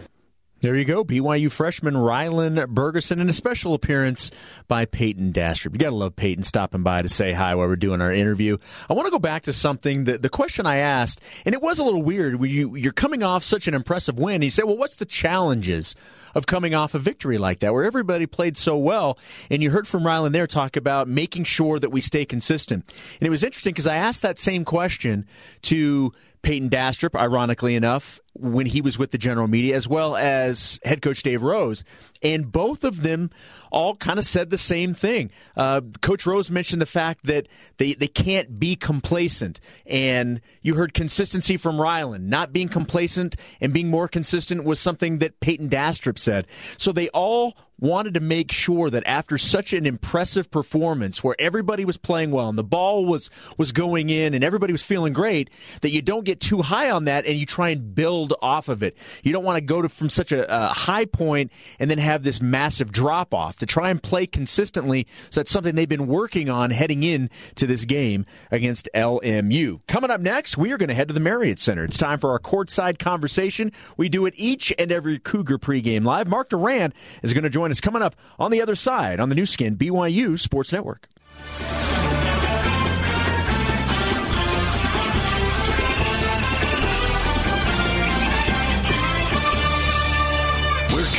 There 0.67 0.75
you 0.75 0.85
go. 0.85 1.05
BYU 1.05 1.49
freshman 1.49 1.95
Rylan 1.95 2.67
Bergersen 2.67 3.21
and 3.21 3.31
a 3.31 3.33
special 3.33 3.73
appearance 3.73 4.33
by 4.67 4.85
Payton 4.85 5.33
Dastrup. 5.33 5.75
You 5.75 5.79
got 5.79 5.91
to 5.91 5.95
love 5.95 6.17
Payton 6.17 6.43
stopping 6.43 6.83
by 6.83 7.03
to 7.03 7.09
say 7.09 7.33
hi 7.33 7.55
while 7.55 7.69
we're 7.69 7.77
doing 7.77 8.01
our 8.01 8.13
interview. 8.13 8.59
I 8.91 8.95
want 8.95 9.07
to 9.07 9.13
go 9.13 9.21
back 9.21 9.45
to 9.45 9.53
something 9.53 10.07
that 10.07 10.23
the 10.23 10.29
question 10.29 10.67
I 10.67 10.79
asked, 10.79 11.21
and 11.45 11.55
it 11.55 11.63
was 11.63 11.79
a 11.79 11.85
little 11.85 12.03
weird. 12.03 12.43
You, 12.43 12.75
you're 12.75 12.91
coming 12.91 13.23
off 13.23 13.45
such 13.45 13.69
an 13.69 13.75
impressive 13.75 14.19
win. 14.19 14.43
He 14.43 14.51
said, 14.51 14.65
well, 14.65 14.77
what's 14.77 14.97
the 14.97 15.05
challenges 15.05 15.95
of 16.35 16.47
coming 16.47 16.75
off 16.75 16.95
a 16.95 16.99
victory 16.99 17.39
like 17.39 17.61
that 17.61 17.73
where 17.73 17.85
everybody 17.85 18.27
played 18.27 18.57
so 18.57 18.77
well? 18.77 19.21
And 19.49 19.63
you 19.63 19.71
heard 19.71 19.87
from 19.87 20.03
Rylan 20.03 20.33
there 20.33 20.49
talk 20.49 20.77
about 20.77 21.07
making 21.07 21.45
sure 21.45 21.79
that 21.79 21.91
we 21.91 22.01
stay 22.01 22.25
consistent. 22.25 22.93
And 23.21 23.27
it 23.29 23.31
was 23.31 23.45
interesting 23.45 23.73
because 23.73 23.87
I 23.87 23.95
asked 23.95 24.23
that 24.23 24.37
same 24.37 24.65
question 24.65 25.27
to 25.63 26.13
Payton 26.43 26.71
Dastrup, 26.71 27.19
ironically 27.19 27.75
enough, 27.75 28.21
when 28.35 28.67
he 28.67 28.81
was 28.81 28.99
with 28.99 29.11
the 29.11 29.19
general 29.19 29.49
media, 29.49 29.75
as 29.75 29.89
well 29.89 30.17
as 30.17 30.79
head 30.85 31.03
coach 31.03 31.23
Dave 31.23 31.43
Rose. 31.43 31.85
And 32.23 32.53
both 32.53 32.85
of 32.85 33.03
them 33.03 33.31
all 33.71 33.97
kind 33.97 34.19
of 34.19 34.25
said 34.25 34.51
the 34.51 34.59
same 34.59 34.95
thing. 34.95 35.31
Uh, 35.57 35.81
coach 36.01 36.27
Rose 36.27 36.51
mentioned 36.51 36.83
the 36.83 36.87
fact 36.87 37.27
that 37.27 37.49
they, 37.79 37.95
they 37.95 38.09
can't 38.09 38.59
be 38.59 38.77
complacent. 38.77 39.61
And 39.87 40.41
you 40.63 40.75
heard 40.75 40.95
consistency 40.95 41.57
from 41.57 41.77
Rylan. 41.77 42.23
Not 42.23 42.53
being 42.53 42.69
complacent 42.69 43.37
and 43.61 43.73
being 43.73 43.89
more 43.89 44.09
consistent 44.09 44.65
was 44.65 44.81
something 44.81 45.19
that 45.19 45.41
Payton 45.41 45.69
Dastrup 45.69 46.19
said. 46.19 46.47
So 46.77 46.93
they 46.93 47.09
all 47.11 47.57
wanted 47.79 48.15
to 48.15 48.21
make 48.21 48.51
sure 48.51 48.89
that 48.89 49.03
after 49.07 49.37
such 49.37 49.73
an 49.73 49.87
impressive 49.87 50.51
performance 50.51 51.23
where 51.23 51.37
everybody 51.39 51.85
was 51.85 51.97
playing 51.97 52.31
well 52.31 52.49
and 52.49 52.57
the 52.57 52.65
ball 52.65 53.05
was 53.05 53.29
was 53.59 53.73
going 53.73 54.09
in 54.09 54.35
and 54.35 54.43
everybody 54.43 54.73
was 54.73 54.83
feeling 54.83 55.13
great 55.13 55.51
that 55.83 55.91
you 55.91 56.01
don't 56.01 56.25
get 56.25 56.41
too 56.41 56.63
high 56.63 56.91
on 56.91 57.05
that 57.05 57.27
and 57.27 57.39
you 57.39 57.45
try 57.45 57.71
and 57.71 57.95
build 57.95 58.33
off 58.41 58.69
of 58.69 58.83
it. 58.83 58.97
You 59.23 59.33
don't 59.33 59.45
want 59.45 59.57
to 59.57 59.61
go 59.61 59.83
to 59.83 59.89
from 59.89 60.09
such 60.09 60.33
a, 60.33 60.47
a 60.53 60.69
high 60.69 61.05
point 61.05 61.53
and 61.79 61.91
then 61.91 61.99
have 61.99 62.23
this 62.23 62.41
massive 62.41 62.93
drop 62.93 63.35
off. 63.35 63.56
To 63.59 63.67
try 63.67 63.91
and 63.91 64.03
play 64.03 64.27
consistently, 64.27 65.07
so 65.31 65.41
that's 65.41 65.51
something 65.51 65.75
they've 65.75 65.89
been 65.89 66.07
working 66.07 66.51
on 66.51 66.71
heading 66.71 67.03
in 67.03 67.31
to 67.55 67.67
this 67.67 67.85
game 67.85 68.27
against 68.51 68.89
LMU. 68.95 69.81
Coming 69.89 70.11
up 70.11 70.21
next, 70.21 70.59
we 70.59 70.73
are 70.73 70.77
going 70.77 70.89
to 70.89 70.95
head 70.95 71.09
to 71.09 71.15
the 71.15 71.21
Marriott 71.21 71.59
Center. 71.59 71.85
It's 71.85 71.97
time 71.97 72.19
for 72.19 72.31
our 72.31 72.39
courtside 72.39 72.99
conversation. 72.99 73.73
We 73.97 74.09
do 74.09 74.27
it 74.27 74.35
each 74.37 74.73
and 74.79 74.93
every 74.93 75.19
Cougar 75.19 75.59
pregame 75.59 76.05
live. 76.05 76.27
Mark 76.27 76.51
Durrant 76.51 76.95
is 77.23 77.33
going 77.33 77.45
to 77.45 77.51
join 77.51 77.71
us 77.71 77.81
coming 77.81 78.03
up 78.03 78.15
on 78.39 78.51
the 78.51 78.61
other 78.61 78.75
side 78.75 79.21
on 79.21 79.29
the 79.29 79.35
Nu 79.35 79.47
Skin 79.47 79.77
BYU 79.77 80.39
Sports 80.39 80.73
Network. 80.73 81.09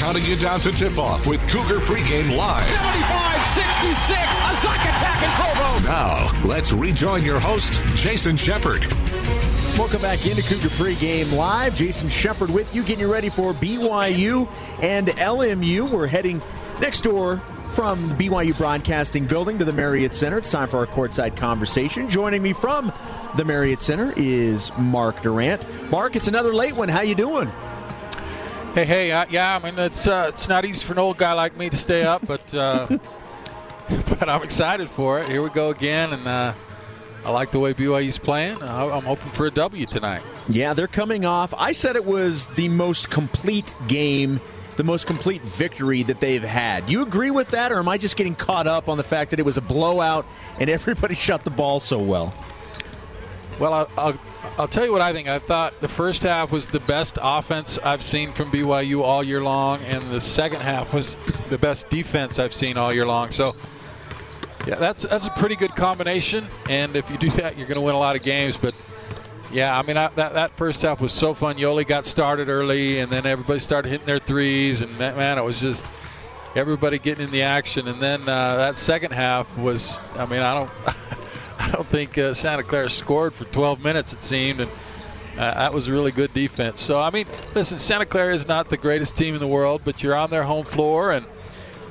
Counting 0.07 0.23
you 0.23 0.37
down 0.37 0.61
to 0.61 0.71
tip 0.71 0.97
off 0.97 1.27
with 1.27 1.45
Cougar 1.49 1.81
Pregame 1.81 2.33
Live. 2.33 2.65
75 2.69 3.45
66, 3.45 4.09
a 4.09 4.43
Zuck 4.55 4.79
attack 4.79 5.21
in 5.21 5.29
Provo. 5.31 5.85
Now, 5.85 6.47
let's 6.47 6.71
rejoin 6.71 7.25
your 7.25 7.41
host, 7.41 7.81
Jason 7.93 8.37
Shepard. 8.37 8.85
Welcome 9.77 10.01
back 10.01 10.25
into 10.25 10.41
Cougar 10.43 10.69
Pregame 10.75 11.33
Live. 11.33 11.75
Jason 11.75 12.07
Shepard 12.07 12.49
with 12.49 12.73
you, 12.73 12.83
getting 12.83 13.01
you 13.01 13.11
ready 13.11 13.27
for 13.27 13.51
BYU 13.51 14.47
and 14.81 15.09
LMU. 15.09 15.91
We're 15.91 16.07
heading 16.07 16.41
next 16.79 17.01
door 17.01 17.41
from 17.71 18.07
the 18.07 18.15
BYU 18.15 18.57
Broadcasting 18.57 19.25
Building 19.25 19.59
to 19.59 19.65
the 19.65 19.73
Marriott 19.73 20.15
Center. 20.15 20.37
It's 20.37 20.49
time 20.49 20.69
for 20.69 20.77
our 20.77 20.87
courtside 20.87 21.35
conversation. 21.35 22.09
Joining 22.09 22.41
me 22.41 22.53
from 22.53 22.93
the 23.35 23.43
Marriott 23.43 23.81
Center 23.81 24.13
is 24.15 24.71
Mark 24.77 25.21
Durrant. 25.21 25.65
Mark, 25.91 26.15
it's 26.15 26.29
another 26.29 26.55
late 26.55 26.77
one. 26.77 26.87
How 26.87 27.01
you 27.01 27.13
doing? 27.13 27.51
Hey, 28.77 28.85
hey, 28.85 29.11
uh, 29.11 29.25
yeah. 29.31 29.55
I 29.55 29.57
mean, 29.57 29.79
it's 29.79 30.05
uh, 30.05 30.27
it's 30.29 30.47
not 30.47 30.63
easy 30.63 30.85
for 30.85 30.93
an 30.93 30.99
old 30.99 31.17
guy 31.17 31.33
like 31.33 31.57
me 31.57 31.67
to 31.67 31.75
stay 31.75 32.03
up, 32.03 32.23
but 32.27 32.53
uh, 32.53 32.85
but 33.89 34.29
I'm 34.29 34.43
excited 34.43 34.87
for 34.87 35.19
it. 35.19 35.29
Here 35.29 35.41
we 35.41 35.49
go 35.49 35.71
again, 35.71 36.13
and 36.13 36.27
uh, 36.27 36.53
I 37.25 37.31
like 37.31 37.49
the 37.49 37.57
way 37.57 37.73
BYU's 37.73 38.19
playing. 38.19 38.61
I'm 38.61 39.01
hoping 39.01 39.31
for 39.31 39.47
a 39.47 39.49
W 39.49 39.87
tonight. 39.87 40.21
Yeah, 40.47 40.75
they're 40.75 40.85
coming 40.85 41.25
off. 41.25 41.55
I 41.57 41.71
said 41.71 41.95
it 41.95 42.05
was 42.05 42.45
the 42.55 42.69
most 42.69 43.09
complete 43.09 43.73
game, 43.87 44.39
the 44.75 44.83
most 44.83 45.07
complete 45.07 45.41
victory 45.41 46.03
that 46.03 46.19
they've 46.19 46.43
had. 46.43 46.87
You 46.87 47.01
agree 47.01 47.31
with 47.31 47.49
that, 47.49 47.71
or 47.71 47.79
am 47.79 47.89
I 47.89 47.97
just 47.97 48.15
getting 48.15 48.35
caught 48.35 48.67
up 48.67 48.89
on 48.89 48.97
the 48.97 49.03
fact 49.03 49.31
that 49.31 49.39
it 49.39 49.43
was 49.43 49.57
a 49.57 49.61
blowout 49.61 50.27
and 50.59 50.69
everybody 50.79 51.15
shot 51.15 51.43
the 51.45 51.49
ball 51.49 51.79
so 51.79 51.97
well? 51.97 52.31
Well, 53.59 53.73
I'll, 53.73 53.89
I'll, 53.97 54.19
I'll 54.57 54.67
tell 54.67 54.85
you 54.85 54.91
what 54.91 55.01
I 55.01 55.13
think. 55.13 55.27
I 55.27 55.39
thought 55.39 55.79
the 55.81 55.87
first 55.87 56.23
half 56.23 56.51
was 56.51 56.67
the 56.67 56.79
best 56.79 57.17
offense 57.21 57.77
I've 57.77 58.03
seen 58.03 58.33
from 58.33 58.51
BYU 58.51 59.01
all 59.01 59.23
year 59.23 59.41
long, 59.41 59.81
and 59.81 60.11
the 60.11 60.21
second 60.21 60.61
half 60.61 60.93
was 60.93 61.17
the 61.49 61.57
best 61.57 61.89
defense 61.89 62.37
I've 62.37 62.53
seen 62.53 62.77
all 62.77 62.93
year 62.93 63.05
long. 63.05 63.31
So 63.31 63.55
yeah, 64.67 64.75
that's 64.75 65.05
that's 65.05 65.25
a 65.25 65.31
pretty 65.31 65.55
good 65.55 65.75
combination. 65.75 66.47
And 66.69 66.95
if 66.95 67.09
you 67.09 67.17
do 67.17 67.29
that, 67.31 67.57
you're 67.57 67.67
going 67.67 67.75
to 67.75 67.81
win 67.81 67.95
a 67.95 67.99
lot 67.99 68.15
of 68.15 68.21
games. 68.21 68.57
But 68.57 68.75
yeah, 69.51 69.77
I 69.77 69.81
mean 69.81 69.97
I, 69.97 70.09
that 70.09 70.33
that 70.33 70.57
first 70.57 70.81
half 70.83 71.01
was 71.01 71.13
so 71.13 71.33
fun. 71.33 71.55
Yoeli 71.55 71.87
got 71.87 72.05
started 72.05 72.49
early, 72.49 72.99
and 72.99 73.11
then 73.11 73.25
everybody 73.25 73.59
started 73.59 73.89
hitting 73.89 74.05
their 74.05 74.19
threes, 74.19 74.81
and 74.81 74.99
that, 74.99 75.17
man, 75.17 75.37
it 75.39 75.43
was 75.43 75.59
just 75.59 75.85
everybody 76.55 76.99
getting 76.99 77.25
in 77.25 77.31
the 77.31 77.43
action. 77.43 77.87
And 77.87 78.01
then 78.01 78.21
uh, 78.21 78.57
that 78.57 78.77
second 78.77 79.13
half 79.13 79.57
was, 79.57 79.99
I 80.15 80.25
mean, 80.25 80.41
I 80.41 80.53
don't. 80.53 80.71
I 81.59 81.71
don't 81.71 81.87
think 81.87 82.17
uh, 82.17 82.33
Santa 82.33 82.63
Clara 82.63 82.89
scored 82.89 83.33
for 83.33 83.45
12 83.45 83.83
minutes, 83.83 84.13
it 84.13 84.23
seemed, 84.23 84.61
and 84.61 84.71
uh, 85.37 85.53
that 85.53 85.73
was 85.73 85.89
really 85.89 86.11
good 86.11 86.33
defense. 86.33 86.81
So, 86.81 86.99
I 86.99 87.09
mean, 87.09 87.25
listen, 87.55 87.79
Santa 87.79 88.05
Clara 88.05 88.33
is 88.33 88.47
not 88.47 88.69
the 88.69 88.77
greatest 88.77 89.15
team 89.15 89.33
in 89.33 89.39
the 89.39 89.47
world, 89.47 89.81
but 89.83 90.03
you're 90.03 90.15
on 90.15 90.29
their 90.29 90.43
home 90.43 90.65
floor, 90.65 91.11
and 91.11 91.25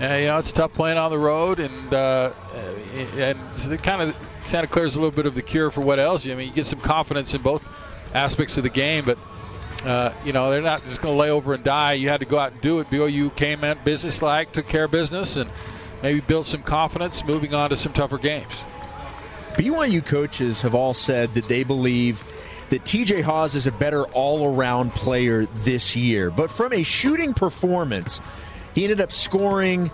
uh, 0.01 0.15
you 0.15 0.27
know, 0.27 0.39
it's 0.39 0.53
tough 0.53 0.73
playing 0.73 0.99
on 0.99 1.11
the 1.11 1.19
road, 1.19 1.59
and 1.59 1.95
uh, 1.95 2.33
and 3.17 3.39
kind 3.83 4.03
of 4.03 4.17
Santa 4.45 4.67
Clara 4.67 4.87
is 4.87 4.97
a 4.97 5.01
little 5.01 5.15
bit 5.15 5.27
of 5.27 5.35
the 5.35 5.43
cure 5.43 5.71
for 5.71 5.81
what 5.81 5.99
else. 5.99 6.27
I 6.27 6.35
mean, 6.35 6.49
you 6.49 6.53
get 6.53 6.67
some 6.67 6.81
confidence 6.81 7.33
in 7.35 7.41
both 7.41 7.65
aspects 8.15 8.59
of 8.59 8.63
the 8.63 8.69
game, 8.69 9.07
but 9.07 9.19
uh, 9.85 10.13
you 10.25 10.35
know 10.35 10.51
they're 10.51 10.61
not 10.61 10.85
just 10.85 11.01
going 11.01 11.15
to 11.15 11.19
lay 11.19 11.31
over 11.31 11.55
and 11.55 11.65
die. 11.65 11.95
You 11.95 12.11
had 12.11 12.21
to 12.21 12.27
go 12.27 12.39
out 12.39 12.53
and 12.53 12.61
do 12.61 12.81
it. 12.81 12.91
BYU 12.91 13.35
came 13.35 13.65
in 13.65 13.79
business-like, 13.85 14.53
took 14.53 14.69
care 14.69 14.85
of 14.85 14.91
business, 14.91 15.37
and 15.37 15.51
maybe 16.03 16.21
built 16.21 16.45
some 16.45 16.63
confidence, 16.63 17.25
moving 17.25 17.55
on 17.55 17.71
to 17.71 17.77
some 17.77 17.95
tougher 17.95 18.19
games. 18.19 18.53
BYU 19.57 20.05
coaches 20.05 20.61
have 20.61 20.75
all 20.75 20.95
said 20.95 21.35
that 21.35 21.49
they 21.49 21.65
believe 21.65 22.23
that 22.71 22.85
TJ 22.85 23.23
Haws 23.23 23.55
is 23.55 23.67
a 23.67 23.73
better 23.73 24.05
all-around 24.09 24.93
player 24.93 25.47
this 25.47 25.97
year, 25.97 26.31
but 26.31 26.51
from 26.51 26.73
a 26.73 26.83
shooting 26.83 27.33
performance 27.33 28.21
he 28.75 28.85
ended 28.85 29.01
up 29.01 29.11
scoring 29.11 29.91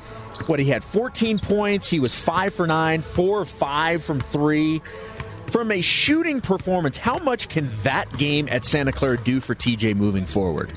what 0.47 0.59
he 0.59 0.67
had 0.67 0.83
14 0.83 1.39
points. 1.39 1.89
He 1.89 2.01
was 2.01 2.15
five 2.15 2.53
for 2.53 2.67
nine, 2.67 3.03
four 3.03 3.41
or 3.41 3.45
five 3.45 4.03
from 4.03 4.21
three. 4.21 4.83
From 5.47 5.71
a 5.71 5.83
shooting 5.83 6.41
performance, 6.41 6.99
how 6.99 7.19
much 7.19 7.49
can 7.49 7.71
that 7.83 8.11
game 8.19 8.49
at 8.49 8.65
Santa 8.65 8.91
Clara 8.91 9.23
do 9.23 9.39
for 9.39 9.55
TJ 9.55 9.95
moving 9.95 10.27
forward? 10.27 10.73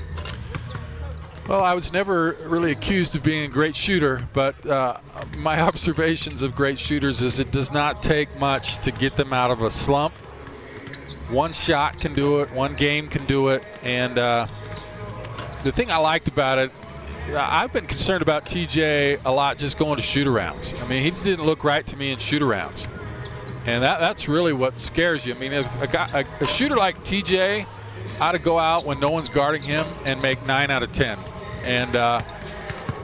Well, 1.48 1.62
I 1.62 1.74
was 1.74 1.92
never 1.92 2.36
really 2.44 2.72
accused 2.72 3.14
of 3.14 3.22
being 3.22 3.44
a 3.44 3.48
great 3.48 3.76
shooter, 3.76 4.26
but 4.32 4.66
uh, 4.66 4.98
my 5.36 5.60
observations 5.62 6.42
of 6.42 6.56
great 6.56 6.78
shooters 6.78 7.22
is 7.22 7.38
it 7.38 7.52
does 7.52 7.70
not 7.70 8.02
take 8.02 8.38
much 8.38 8.78
to 8.80 8.90
get 8.90 9.16
them 9.16 9.32
out 9.32 9.50
of 9.50 9.62
a 9.62 9.70
slump. 9.70 10.14
One 11.28 11.52
shot 11.52 12.00
can 12.00 12.14
do 12.14 12.40
it, 12.40 12.52
one 12.52 12.74
game 12.74 13.08
can 13.08 13.26
do 13.26 13.48
it, 13.48 13.62
and 13.82 14.18
uh, 14.18 14.46
the 15.64 15.72
thing 15.72 15.90
I 15.90 15.98
liked 15.98 16.28
about 16.28 16.58
it 16.58 16.72
I've 17.34 17.72
been 17.72 17.86
concerned 17.86 18.22
about 18.22 18.44
TJ 18.46 19.20
a 19.24 19.32
lot 19.32 19.58
just 19.58 19.78
going 19.78 19.96
to 19.96 20.02
shoot 20.02 20.26
arounds. 20.26 20.80
I 20.80 20.86
mean, 20.86 21.02
he 21.02 21.10
didn't 21.10 21.44
look 21.44 21.64
right 21.64 21.84
to 21.88 21.96
me 21.96 22.12
in 22.12 22.18
shoot 22.18 22.42
arounds. 22.42 22.86
And 23.66 23.82
that, 23.82 23.98
that's 23.98 24.28
really 24.28 24.52
what 24.52 24.78
scares 24.78 25.26
you. 25.26 25.34
I 25.34 25.38
mean, 25.38 25.52
if 25.52 25.82
a, 25.82 25.88
guy, 25.88 26.26
a, 26.40 26.44
a 26.44 26.46
shooter 26.46 26.76
like 26.76 27.04
TJ 27.04 27.66
ought 28.20 28.32
to 28.32 28.38
go 28.38 28.58
out 28.58 28.86
when 28.86 29.00
no 29.00 29.10
one's 29.10 29.28
guarding 29.28 29.62
him 29.62 29.86
and 30.04 30.22
make 30.22 30.46
9 30.46 30.70
out 30.70 30.84
of 30.84 30.92
10. 30.92 31.18
And 31.66 31.94
uh, 31.96 32.22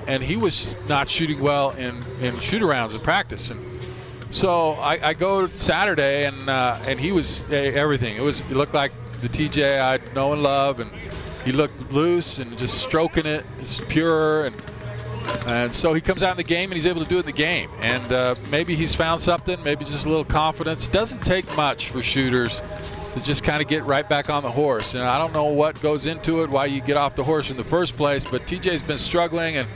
and 0.07 0.23
he 0.23 0.37
was 0.37 0.77
not 0.89 1.11
shooting 1.11 1.41
well 1.41 1.71
in, 1.73 2.03
in 2.21 2.39
shoot 2.41 2.63
arounds 2.63 2.95
in 2.95 3.01
practice. 3.01 3.51
And 3.51 3.61
so 4.31 4.73
I, 4.73 5.11
I 5.11 5.15
go 5.15 5.49
Saturday 5.49 6.25
and 6.25 6.49
uh, 6.49 6.79
and 6.87 6.99
he 6.99 7.13
was 7.13 7.45
everything. 7.51 8.17
It 8.17 8.23
was 8.23 8.41
it 8.41 8.53
looked 8.53 8.75
like 8.75 8.93
the 9.21 9.29
TJ 9.29 9.81
I 9.81 10.15
know 10.15 10.33
and 10.33 10.43
love 10.43 10.81
and– 10.81 10.91
he 11.45 11.53
looked 11.53 11.93
loose 11.93 12.39
and 12.39 12.57
just 12.57 12.79
stroking 12.79 13.27
it. 13.27 13.45
It's 13.61 13.81
pure 13.89 14.47
and 14.47 14.63
and 15.47 15.75
so 15.75 15.95
he 15.95 16.01
comes 16.01 16.23
out 16.23 16.33
in 16.33 16.37
the 16.37 16.45
game 16.45 16.71
and 16.71 16.75
he's 16.75 16.87
able 16.87 17.03
to 17.03 17.09
do 17.09 17.17
it 17.17 17.21
in 17.21 17.27
the 17.27 17.33
game. 17.33 17.71
And 17.81 18.13
uh, 18.13 18.35
maybe 18.51 18.75
he's 18.75 18.95
found 18.95 19.21
something, 19.21 19.63
maybe 19.63 19.85
just 19.85 20.05
a 20.05 20.09
little 20.09 20.25
confidence. 20.25 20.87
It 20.87 20.93
doesn't 20.93 21.25
take 21.25 21.57
much 21.57 21.91
for 21.91 22.03
shooters 22.03 22.61
to 23.13 23.21
just 23.23 23.45
kind 23.45 23.63
of 23.63 23.69
get 23.69 23.85
right 23.85 24.09
back 24.09 24.31
on 24.31 24.43
the 24.43 24.51
horse. 24.51 24.95
And 24.95 25.03
I 25.03 25.19
don't 25.19 25.33
know 25.33 25.47
what 25.47 25.81
goes 25.81 26.07
into 26.07 26.43
it, 26.43 26.51
why 26.51 26.67
you 26.67 26.81
get 26.81 26.97
off 26.97 27.15
the 27.15 27.25
horse 27.25 27.51
in 27.51 27.57
the 27.57 27.65
first 27.65 27.97
place, 27.97 28.25
but 28.25 28.47
TJ's 28.47 28.83
been 28.83 28.99
struggling 28.99 29.57
and 29.57 29.69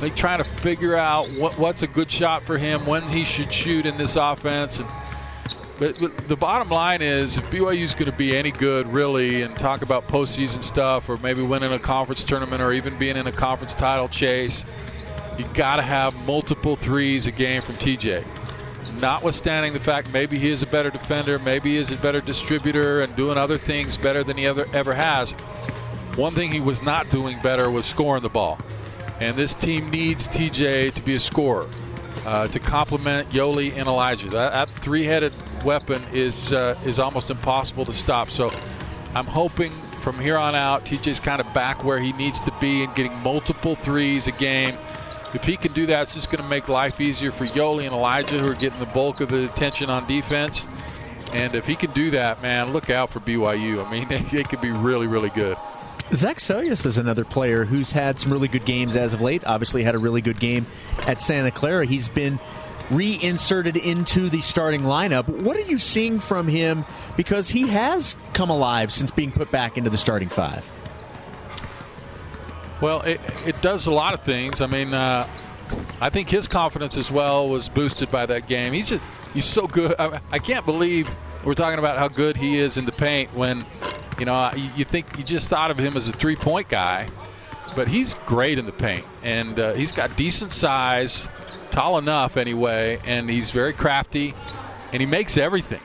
they 0.00 0.10
trying 0.10 0.38
to 0.38 0.44
figure 0.44 0.96
out 0.96 1.30
what, 1.30 1.58
what's 1.58 1.82
a 1.82 1.86
good 1.86 2.10
shot 2.10 2.44
for 2.44 2.58
him, 2.58 2.86
when 2.86 3.02
he 3.04 3.24
should 3.24 3.52
shoot 3.52 3.86
in 3.86 3.96
this 3.96 4.16
offense. 4.16 4.80
And 4.80 4.88
but, 5.78 5.98
but, 5.98 6.28
the 6.28 6.36
bottom 6.36 6.68
line 6.68 7.02
is, 7.02 7.36
if 7.36 7.44
BYU's 7.50 7.94
going 7.94 8.10
to 8.10 8.16
be 8.16 8.36
any 8.36 8.52
good, 8.52 8.86
really, 8.92 9.42
and 9.42 9.58
talk 9.58 9.82
about 9.82 10.06
postseason 10.08 10.62
stuff, 10.62 11.08
or 11.08 11.16
maybe 11.16 11.42
winning 11.42 11.72
a 11.72 11.80
conference 11.80 12.24
tournament, 12.24 12.62
or 12.62 12.72
even 12.72 12.96
being 12.96 13.16
in 13.16 13.26
a 13.26 13.32
conference 13.32 13.74
title 13.74 14.08
chase, 14.08 14.64
you 15.36 15.44
got 15.54 15.76
to 15.76 15.82
have 15.82 16.14
multiple 16.26 16.76
threes 16.76 17.26
a 17.26 17.32
game 17.32 17.62
from 17.62 17.76
TJ. 17.76 18.24
Notwithstanding 18.92 19.72
the 19.72 19.80
fact 19.80 20.12
maybe 20.12 20.38
he 20.38 20.50
is 20.50 20.62
a 20.62 20.66
better 20.66 20.90
defender, 20.90 21.38
maybe 21.38 21.72
he 21.72 21.76
is 21.76 21.90
a 21.90 21.96
better 21.96 22.20
distributor, 22.20 23.00
and 23.02 23.14
doing 23.16 23.38
other 23.38 23.58
things 23.58 23.96
better 23.96 24.24
than 24.24 24.36
he 24.36 24.46
ever 24.46 24.66
ever 24.72 24.94
has. 24.94 25.32
One 26.16 26.34
thing 26.34 26.52
he 26.52 26.60
was 26.60 26.82
not 26.82 27.10
doing 27.10 27.38
better 27.42 27.70
was 27.70 27.86
scoring 27.86 28.22
the 28.22 28.28
ball, 28.28 28.58
and 29.20 29.36
this 29.36 29.54
team 29.54 29.90
needs 29.90 30.28
TJ 30.28 30.94
to 30.94 31.02
be 31.02 31.14
a 31.14 31.20
scorer. 31.20 31.68
Uh, 32.24 32.48
to 32.48 32.58
complement 32.58 33.28
Yoeli 33.30 33.76
and 33.76 33.86
Elijah. 33.86 34.30
That, 34.30 34.52
that 34.52 34.70
three-headed 34.82 35.34
weapon 35.62 36.02
is 36.14 36.52
uh, 36.52 36.78
is 36.86 36.98
almost 36.98 37.30
impossible 37.30 37.84
to 37.84 37.92
stop. 37.92 38.30
So 38.30 38.50
I'm 39.14 39.26
hoping 39.26 39.72
from 40.04 40.18
here 40.18 40.36
on 40.36 40.54
out, 40.54 40.84
TJ's 40.84 41.18
kind 41.18 41.40
of 41.40 41.52
back 41.54 41.82
where 41.82 41.98
he 41.98 42.12
needs 42.12 42.40
to 42.42 42.52
be 42.60 42.84
and 42.84 42.94
getting 42.94 43.14
multiple 43.20 43.74
threes 43.74 44.26
a 44.26 44.32
game. 44.32 44.76
If 45.34 45.44
he 45.44 45.56
can 45.56 45.72
do 45.72 45.86
that, 45.86 46.02
it's 46.02 46.14
just 46.14 46.30
going 46.30 46.42
to 46.42 46.48
make 46.48 46.68
life 46.68 47.00
easier 47.00 47.32
for 47.32 47.44
Yoeli 47.44 47.84
and 47.84 47.92
Elijah, 47.92 48.38
who 48.38 48.50
are 48.50 48.54
getting 48.54 48.78
the 48.78 48.86
bulk 48.86 49.20
of 49.20 49.30
the 49.30 49.44
attention 49.46 49.90
on 49.90 50.06
defense. 50.06 50.66
And 51.32 51.56
if 51.56 51.66
he 51.66 51.74
can 51.74 51.90
do 51.90 52.12
that, 52.12 52.40
man, 52.40 52.72
look 52.72 52.88
out 52.88 53.10
for 53.10 53.18
BYU. 53.18 53.84
I 53.84 53.90
mean, 53.90 54.26
they 54.32 54.44
could 54.44 54.60
be 54.60 54.70
really, 54.70 55.08
really 55.08 55.30
good. 55.30 55.56
Zach 56.12 56.36
Seljaas 56.36 56.86
is 56.86 56.98
another 56.98 57.24
player 57.24 57.64
who's 57.64 57.90
had 57.90 58.18
some 58.18 58.32
really 58.32 58.46
good 58.46 58.64
games 58.64 58.94
as 58.94 59.12
of 59.12 59.20
late. 59.20 59.42
Obviously, 59.44 59.82
had 59.82 59.94
a 59.94 59.98
really 59.98 60.20
good 60.20 60.38
game 60.38 60.66
at 61.06 61.20
Santa 61.20 61.50
Clara. 61.50 61.86
He's 61.86 62.08
been 62.08 62.38
reinserted 62.90 63.76
into 63.76 64.28
the 64.28 64.40
starting 64.40 64.82
lineup. 64.82 65.26
What 65.26 65.56
are 65.56 65.62
you 65.62 65.78
seeing 65.78 66.20
from 66.20 66.46
him? 66.46 66.84
Because 67.16 67.48
he 67.48 67.68
has 67.68 68.16
come 68.34 68.50
alive 68.50 68.92
since 68.92 69.10
being 69.10 69.32
put 69.32 69.50
back 69.50 69.78
into 69.78 69.90
the 69.90 69.96
starting 69.96 70.28
five. 70.28 70.68
Well, 72.84 73.00
it, 73.00 73.18
it 73.46 73.62
does 73.62 73.86
a 73.86 73.92
lot 73.92 74.12
of 74.12 74.24
things. 74.24 74.60
I 74.60 74.66
mean, 74.66 74.92
uh, 74.92 75.26
I 76.02 76.10
think 76.10 76.28
his 76.28 76.48
confidence 76.48 76.98
as 76.98 77.10
well 77.10 77.48
was 77.48 77.70
boosted 77.70 78.10
by 78.10 78.26
that 78.26 78.46
game. 78.46 78.74
He's 78.74 78.92
a, 78.92 79.00
he's 79.32 79.46
so 79.46 79.66
good. 79.66 79.94
I, 79.98 80.20
I 80.30 80.38
can't 80.38 80.66
believe 80.66 81.08
we're 81.46 81.54
talking 81.54 81.78
about 81.78 81.96
how 81.96 82.08
good 82.08 82.36
he 82.36 82.58
is 82.58 82.76
in 82.76 82.84
the 82.84 82.92
paint 82.92 83.34
when, 83.34 83.64
you 84.18 84.26
know, 84.26 84.52
you, 84.54 84.70
you 84.76 84.84
think 84.84 85.16
you 85.16 85.24
just 85.24 85.48
thought 85.48 85.70
of 85.70 85.78
him 85.78 85.96
as 85.96 86.08
a 86.08 86.12
three-point 86.12 86.68
guy, 86.68 87.08
but 87.74 87.88
he's 87.88 88.16
great 88.26 88.58
in 88.58 88.66
the 88.66 88.72
paint 88.72 89.06
and 89.22 89.58
uh, 89.58 89.72
he's 89.72 89.92
got 89.92 90.14
decent 90.14 90.52
size 90.52 91.26
tall 91.70 91.96
enough 91.96 92.36
anyway, 92.36 93.00
and 93.06 93.30
he's 93.30 93.50
very 93.50 93.72
crafty, 93.72 94.34
and 94.92 95.00
he 95.00 95.06
makes 95.06 95.38
everything, 95.38 95.80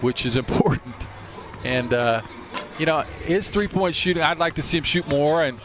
which 0.00 0.24
is 0.24 0.36
important. 0.44 0.94
And 1.64 1.92
uh, 1.92 2.22
you 2.78 2.86
know, 2.86 3.02
his 3.26 3.50
three-point 3.50 3.94
shooting, 3.94 4.22
I'd 4.22 4.38
like 4.38 4.54
to 4.54 4.62
see 4.62 4.78
him 4.78 4.84
shoot 4.84 5.06
more, 5.06 5.44
and 5.44 5.60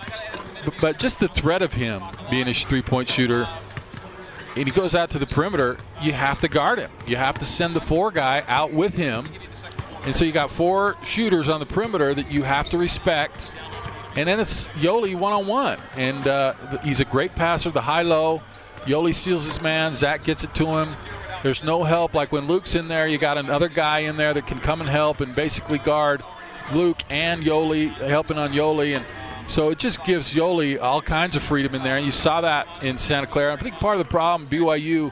but 0.81 0.99
just 0.99 1.19
the 1.19 1.27
threat 1.27 1.61
of 1.61 1.73
him 1.73 2.01
being 2.29 2.47
a 2.47 2.53
three-point 2.53 3.09
shooter, 3.09 3.47
and 4.55 4.65
he 4.65 4.71
goes 4.71 4.95
out 4.95 5.11
to 5.11 5.19
the 5.19 5.25
perimeter, 5.25 5.77
you 6.01 6.13
have 6.13 6.39
to 6.41 6.47
guard 6.47 6.79
him. 6.79 6.91
You 7.05 7.17
have 7.17 7.39
to 7.39 7.45
send 7.45 7.75
the 7.75 7.81
four 7.81 8.11
guy 8.11 8.43
out 8.47 8.71
with 8.71 8.95
him 8.95 9.27
And 10.05 10.15
so 10.15 10.23
you 10.23 10.31
got 10.31 10.51
four 10.51 10.95
shooters 11.03 11.49
on 11.49 11.59
the 11.59 11.65
perimeter 11.65 12.13
that 12.13 12.31
you 12.31 12.43
have 12.43 12.69
to 12.69 12.77
respect. 12.77 13.51
And 14.15 14.29
then 14.29 14.39
it's 14.39 14.69
Yoeli 14.69 15.17
one 15.17 15.33
on 15.33 15.47
one. 15.47 15.79
And 15.97 16.25
uh, 16.27 16.53
he's 16.83 16.99
a 16.99 17.05
great 17.05 17.35
passer, 17.35 17.71
the 17.71 17.81
high 17.81 18.03
low. 18.03 18.41
Yoeli 18.85 19.15
steals 19.15 19.45
his 19.45 19.61
man. 19.61 19.95
Zach 19.95 20.23
gets 20.23 20.43
it 20.43 20.53
to 20.55 20.67
him. 20.67 20.93
There's 21.41 21.63
no 21.63 21.83
help. 21.83 22.13
Like 22.13 22.31
when 22.31 22.47
Luke's 22.47 22.75
in 22.75 22.87
there, 22.87 23.07
you 23.07 23.17
got 23.17 23.37
another 23.37 23.67
guy 23.67 23.99
in 23.99 24.15
there 24.15 24.33
that 24.33 24.45
can 24.45 24.59
come 24.59 24.79
and 24.79 24.89
help 24.89 25.21
and 25.21 25.35
basically 25.35 25.79
guard 25.79 26.23
Luke 26.71 27.01
and 27.09 27.43
Yoeli, 27.43 27.91
helping 27.93 28.37
on 28.37 28.51
Yoeli. 28.51 28.95
And 28.95 29.05
so 29.47 29.69
it 29.69 29.77
just 29.77 30.03
gives 30.03 30.33
Yoeli 30.33 30.81
all 30.81 31.01
kinds 31.01 31.35
of 31.35 31.43
freedom 31.43 31.75
in 31.75 31.83
there. 31.83 31.97
And 31.97 32.05
you 32.05 32.11
saw 32.11 32.41
that 32.41 32.67
in 32.81 32.97
Santa 32.97 33.27
Clara. 33.27 33.53
I 33.53 33.57
think 33.57 33.75
part 33.75 33.95
of 33.95 33.99
the 33.99 34.09
problem, 34.09 34.49
BYU 34.49 35.11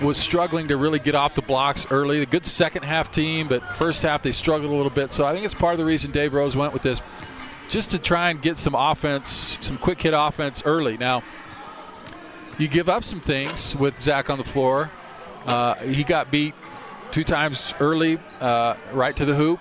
was 0.00 0.16
struggling 0.16 0.68
to 0.68 0.76
really 0.76 0.98
get 0.98 1.14
off 1.14 1.34
the 1.34 1.42
blocks 1.42 1.86
early. 1.90 2.22
A 2.22 2.26
good 2.26 2.46
second 2.46 2.84
half 2.84 3.10
team, 3.10 3.48
but 3.48 3.76
first 3.76 4.02
half 4.02 4.22
they 4.22 4.32
struggled 4.32 4.70
a 4.70 4.74
little 4.74 4.90
bit. 4.90 5.12
So 5.12 5.24
I 5.24 5.32
think 5.32 5.44
it's 5.44 5.54
part 5.54 5.74
of 5.74 5.78
the 5.78 5.84
reason 5.84 6.12
Dave 6.12 6.32
Rose 6.32 6.56
went 6.56 6.72
with 6.72 6.82
this, 6.82 7.02
just 7.68 7.90
to 7.92 7.98
try 7.98 8.30
and 8.30 8.40
get 8.40 8.58
some 8.58 8.74
offense, 8.74 9.58
some 9.60 9.76
quick 9.76 10.00
hit 10.00 10.14
offense 10.16 10.62
early. 10.64 10.96
Now, 10.96 11.22
you 12.58 12.68
give 12.68 12.88
up 12.88 13.04
some 13.04 13.20
things 13.20 13.74
with 13.74 14.00
Zach 14.00 14.30
on 14.30 14.38
the 14.38 14.44
floor. 14.44 14.90
Uh, 15.46 15.74
he 15.76 16.04
got 16.04 16.30
beat 16.30 16.54
two 17.10 17.24
times 17.24 17.74
early, 17.80 18.18
uh, 18.40 18.76
right 18.92 19.16
to 19.16 19.24
the 19.24 19.34
hoop. 19.34 19.60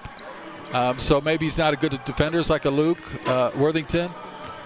Um, 0.74 1.00
so 1.00 1.22
maybe 1.22 1.46
he's 1.46 1.58
not 1.58 1.74
a 1.74 1.78
good 1.78 2.00
defender 2.06 2.40
it's 2.40 2.50
like 2.50 2.66
a 2.66 2.70
Luke 2.70 3.00
uh, 3.26 3.52
Worthington, 3.56 4.12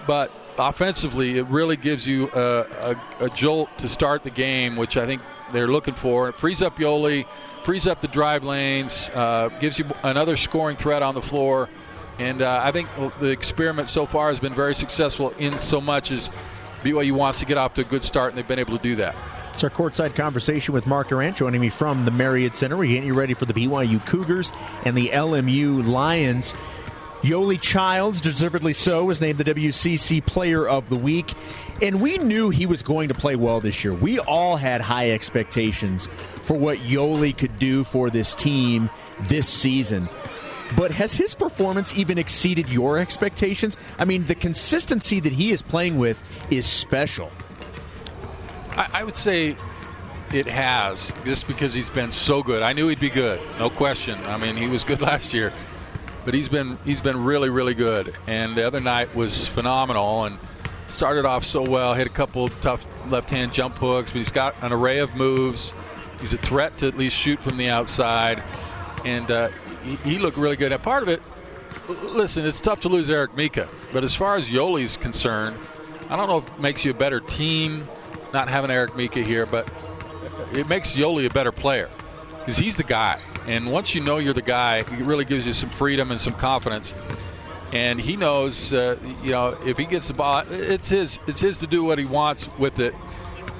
but 0.07 0.31
offensively, 0.57 1.37
it 1.37 1.47
really 1.47 1.77
gives 1.77 2.07
you 2.07 2.29
a, 2.33 2.95
a, 3.19 3.25
a, 3.25 3.29
jolt 3.29 3.75
to 3.79 3.89
start 3.89 4.23
the 4.23 4.29
game, 4.29 4.75
which 4.75 4.97
I 4.97 5.05
think 5.05 5.21
they're 5.53 5.67
looking 5.67 5.93
for. 5.93 6.29
It 6.29 6.37
frees 6.37 6.61
up 6.61 6.77
Yoeli, 6.77 7.25
frees 7.63 7.87
up 7.87 8.01
the 8.01 8.07
drive 8.07 8.43
lanes, 8.43 9.09
uh, 9.13 9.49
gives 9.59 9.77
you 9.77 9.85
another 10.03 10.37
scoring 10.37 10.77
threat 10.77 11.03
on 11.03 11.13
the 11.13 11.21
floor. 11.21 11.69
And 12.19 12.41
uh, 12.41 12.61
I 12.63 12.71
think 12.71 12.89
the 13.19 13.29
experiment 13.29 13.89
so 13.89 14.05
far 14.05 14.29
has 14.29 14.39
been 14.39 14.53
very 14.53 14.75
successful 14.75 15.31
in 15.39 15.57
so 15.57 15.81
much 15.81 16.11
as 16.11 16.29
BYU 16.83 17.13
wants 17.13 17.39
to 17.39 17.45
get 17.45 17.57
off 17.57 17.75
to 17.75 17.81
a 17.81 17.85
good 17.85 18.03
start, 18.03 18.29
and 18.29 18.37
they've 18.37 18.47
been 18.47 18.59
able 18.59 18.77
to 18.77 18.83
do 18.83 18.97
that. 18.97 19.15
It's 19.51 19.65
our 19.65 19.69
courtside 19.69 20.15
conversation 20.15 20.73
with 20.73 20.87
Mark 20.87 21.09
Durrant 21.09 21.35
joining 21.35 21.59
me 21.59 21.67
from 21.67 22.05
the 22.05 22.11
Marriott 22.11 22.55
Center. 22.55 22.77
We're 22.77 22.87
getting 22.87 23.05
you 23.05 23.13
ready 23.13 23.33
for 23.33 23.45
the 23.45 23.53
BYU 23.53 24.03
Cougars 24.05 24.53
and 24.85 24.97
the 24.97 25.09
LMU 25.09 25.85
Lions. 25.85 26.53
Yoeli 27.21 27.59
Childs, 27.59 28.21
deservedly 28.21 28.71
so, 28.71 29.03
was 29.03 29.19
named 29.19 29.39
the 29.39 29.43
WCC 29.43 30.25
Player 30.25 30.65
of 30.65 30.87
the 30.87 30.95
Week. 30.95 31.33
And 31.81 32.01
we 32.01 32.17
knew 32.17 32.49
he 32.49 32.65
was 32.65 32.81
going 32.81 33.09
to 33.09 33.13
play 33.13 33.35
well 33.35 33.59
this 33.59 33.83
year. 33.83 33.93
We 33.93 34.19
all 34.19 34.55
had 34.55 34.79
high 34.79 35.11
expectations 35.11 36.07
for 36.43 36.57
what 36.57 36.77
Yoeli 36.79 37.37
could 37.37 37.59
do 37.59 37.83
for 37.83 38.09
this 38.09 38.33
team 38.33 38.89
this 39.23 39.49
season. 39.49 40.07
But 40.77 40.91
has 40.93 41.13
his 41.13 41.35
performance 41.35 41.93
even 41.93 42.17
exceeded 42.17 42.69
your 42.69 42.97
expectations? 42.97 43.75
I 43.99 44.05
mean, 44.05 44.25
the 44.25 44.35
consistency 44.35 45.19
that 45.19 45.33
he 45.33 45.51
is 45.51 45.61
playing 45.61 45.97
with 45.97 46.23
is 46.49 46.65
special. 46.65 47.29
I, 48.77 48.89
I 48.93 49.03
would 49.03 49.15
say 49.15 49.57
it 50.33 50.47
has, 50.47 51.11
just 51.25 51.47
because 51.47 51.73
he's 51.73 51.89
been 51.89 52.11
so 52.11 52.41
good. 52.41 52.61
I 52.61 52.73
knew 52.73 52.87
he'd 52.87 52.99
be 52.99 53.09
good, 53.09 53.41
no 53.59 53.69
question. 53.69 54.17
I 54.25 54.37
mean, 54.37 54.55
he 54.55 54.67
was 54.67 54.83
good 54.91 55.01
last 55.01 55.33
year, 55.33 55.51
but 56.23 56.33
he's 56.33 56.49
been 56.49 56.79
he's 56.85 57.01
been 57.01 57.23
really 57.23 57.49
really 57.49 57.73
good. 57.73 58.15
And 58.27 58.55
the 58.55 58.65
other 58.65 58.79
night 58.79 59.13
was 59.15 59.47
phenomenal 59.47 60.23
and 60.23 60.39
started 60.87 61.25
off 61.25 61.43
so 61.43 61.61
well. 61.61 61.93
Hit 61.93 62.07
a 62.07 62.11
couple 62.11 62.49
tough 62.61 62.85
left-hand 63.07 63.53
jump 63.53 63.75
hooks, 63.75 64.11
but 64.11 64.17
he's 64.17 64.31
got 64.31 64.55
an 64.61 64.71
array 64.71 64.99
of 64.99 65.15
moves. 65.15 65.73
He's 66.19 66.33
a 66.33 66.37
threat 66.37 66.77
to 66.79 66.87
at 66.87 66.95
least 66.95 67.17
shoot 67.17 67.41
from 67.41 67.57
the 67.57 67.69
outside, 67.69 68.43
and 69.03 69.29
uh, 69.29 69.49
he, 69.83 69.95
he 69.95 70.19
looked 70.19 70.37
really 70.37 70.55
good. 70.55 70.71
And 70.71 70.81
part 70.81 71.03
of 71.03 71.09
it, 71.09 71.21
listen, 71.89 72.45
it's 72.45 72.61
tough 72.61 72.81
to 72.81 72.89
lose 72.89 73.09
Eric 73.09 73.35
Mika, 73.35 73.67
but 73.91 74.03
as 74.03 74.13
far 74.13 74.35
as 74.35 74.47
Yoeli's 74.47 74.97
concerned, 74.97 75.57
I 76.09 76.15
don't 76.15 76.27
know 76.27 76.37
if 76.37 76.47
it 76.47 76.59
makes 76.59 76.85
you 76.85 76.91
a 76.91 76.93
better 76.93 77.19
team 77.19 77.87
not 78.33 78.49
having 78.49 78.71
Eric 78.71 78.95
Mika 78.95 79.19
here, 79.19 79.45
but 79.45 79.67
it 80.53 80.67
makes 80.67 80.95
Yoeli 80.95 81.25
a 81.25 81.29
better 81.29 81.51
player 81.51 81.89
because 82.39 82.57
he's 82.57 82.77
the 82.77 82.83
guy. 82.83 83.19
And 83.47 83.71
once 83.71 83.95
you 83.95 84.01
know 84.01 84.17
you're 84.17 84.33
the 84.33 84.41
guy, 84.41 84.77
it 84.77 84.89
really 84.89 85.25
gives 85.25 85.45
you 85.45 85.53
some 85.53 85.69
freedom 85.69 86.11
and 86.11 86.19
some 86.19 86.33
confidence. 86.33 86.95
And 87.71 87.99
he 87.99 88.17
knows, 88.17 88.73
uh, 88.73 88.97
you 89.23 89.31
know, 89.31 89.57
if 89.65 89.77
he 89.77 89.85
gets 89.85 90.09
the 90.09 90.13
ball, 90.13 90.43
it's 90.49 90.89
his. 90.89 91.19
It's 91.25 91.39
his 91.39 91.59
to 91.59 91.67
do 91.67 91.83
what 91.83 91.99
he 91.99 92.05
wants 92.05 92.49
with 92.59 92.79
it. 92.79 92.93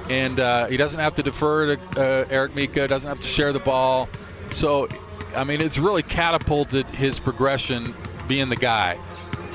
And 0.10 0.40
uh, 0.40 0.68
he 0.68 0.78
doesn't 0.78 1.00
have 1.00 1.16
to 1.16 1.24
defer 1.24 1.78
to 1.78 1.82
uh, 1.98 2.26
Eric 2.30 2.56
Mika. 2.56 2.88
Doesn't 2.88 3.08
have 3.08 3.22
to 3.22 3.28
share 3.28 3.54
the 3.54 3.60
ball. 3.60 4.10
So, 4.52 4.90
I 5.34 5.46
mean, 5.46 5.62
it's 5.62 5.78
really 5.78 6.04
catapulted 6.04 6.88
his 6.88 7.20
progression 7.20 7.96
being 8.28 8.50
the 8.50 8.58
guy. 8.58 9.00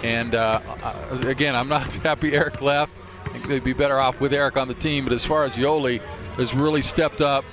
And 0.02 0.34
uh, 0.34 0.60
again, 1.10 1.54
I'm 1.54 1.68
not 1.68 1.82
happy 2.02 2.32
Eric 2.32 2.62
left 2.62 2.96
they'd 3.44 3.64
be 3.64 3.72
better 3.72 3.98
off 3.98 4.20
with 4.20 4.32
Eric 4.32 4.56
on 4.56 4.68
the 4.68 4.74
team. 4.74 5.04
But 5.04 5.12
as 5.12 5.24
far 5.24 5.44
as 5.44 5.54
Yoeli 5.54 6.00
has 6.36 6.54
really 6.54 6.82
stepped 6.82 7.20
up, 7.20 7.44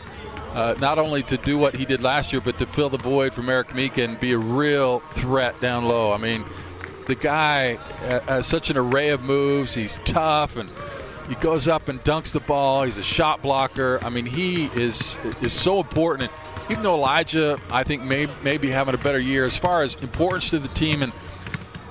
uh, 0.53 0.75
not 0.79 0.99
only 0.99 1.23
to 1.23 1.37
do 1.37 1.57
what 1.57 1.75
he 1.75 1.85
did 1.85 2.01
last 2.01 2.31
year, 2.31 2.41
but 2.41 2.59
to 2.59 2.67
fill 2.67 2.89
the 2.89 2.97
void 2.97 3.33
from 3.33 3.49
Eric 3.49 3.73
Meek 3.73 3.97
and 3.97 4.19
be 4.19 4.33
a 4.33 4.37
real 4.37 4.99
threat 4.99 5.59
down 5.61 5.85
low. 5.85 6.13
I 6.13 6.17
mean, 6.17 6.45
the 7.07 7.15
guy 7.15 7.75
has 8.27 8.45
such 8.45 8.69
an 8.69 8.77
array 8.77 9.09
of 9.09 9.21
moves. 9.21 9.73
He's 9.73 9.99
tough 10.05 10.55
and 10.57 10.71
he 11.27 11.35
goes 11.35 11.67
up 11.67 11.87
and 11.89 12.03
dunks 12.03 12.33
the 12.33 12.39
ball. 12.39 12.83
He's 12.83 12.97
a 12.97 13.03
shot 13.03 13.41
blocker. 13.41 13.99
I 14.03 14.09
mean, 14.09 14.25
he 14.25 14.65
is 14.65 15.17
is 15.41 15.53
so 15.53 15.79
important. 15.79 16.29
And 16.29 16.71
even 16.71 16.83
though 16.83 16.95
Elijah, 16.95 17.59
I 17.71 17.83
think, 17.83 18.03
may, 18.03 18.27
may 18.43 18.57
be 18.57 18.69
having 18.69 18.93
a 18.93 18.97
better 18.97 19.19
year 19.19 19.45
as 19.45 19.57
far 19.57 19.81
as 19.81 19.95
importance 19.95 20.51
to 20.51 20.59
the 20.59 20.67
team 20.67 21.01
and 21.01 21.13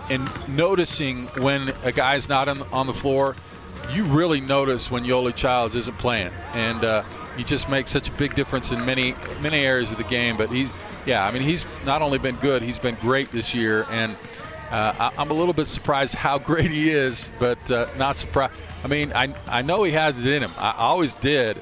and 0.09 0.31
noticing 0.49 1.27
when 1.29 1.73
a 1.83 1.93
guy's 1.93 2.29
not 2.29 2.49
on, 2.49 2.63
on 2.73 2.87
the 2.87 2.95
floor– 2.95 3.35
you 3.91 4.05
really 4.05 4.41
notice 4.41 4.91
when 4.91 5.05
Yoeli 5.05 5.35
Childs 5.35 5.75
isn't 5.75 5.99
playing, 5.99 6.33
and 6.55 6.85
uh, 6.85 7.05
he 7.37 7.45
just 7.45 7.69
makes 7.69 7.91
such 7.91 8.09
a 8.09 8.13
big 8.13 8.35
difference 8.35 8.73
in 8.73 8.85
many 8.85 9.15
many 9.41 9.59
areas 9.59 9.91
of 9.91 9.99
the 9.99 10.05
game. 10.05 10.37
But 10.37 10.51
he's, 10.51 10.73
yeah, 11.07 11.27
I 11.27 11.31
mean, 11.31 11.43
he's 11.43 11.67
not 11.85 12.03
only 12.03 12.19
been 12.19 12.37
good, 12.37 12.63
he's 12.63 12.79
been 12.79 12.97
great 12.97 13.31
this 13.33 13.55
year, 13.55 13.87
and 13.91 14.17
uh, 14.71 15.11
I, 15.17 15.23
am 15.23 15.31
a 15.31 15.35
little 15.35 15.55
bit 15.55 15.67
surprised 15.67 16.15
how 16.15 16.39
great 16.51 16.71
he 16.71 16.91
is, 16.91 17.31
but 17.39 17.71
uh, 17.71 17.89
not 17.97 18.19
surprised. 18.19 18.55
I 18.85 18.89
mean, 18.89 19.13
I 19.15 19.35
I 19.47 19.63
know 19.63 19.83
he 19.83 19.93
has 19.93 20.19
it 20.25 20.33
in 20.33 20.43
him. 20.43 20.53
I 20.57 20.75
always 20.77 21.15
did, 21.15 21.61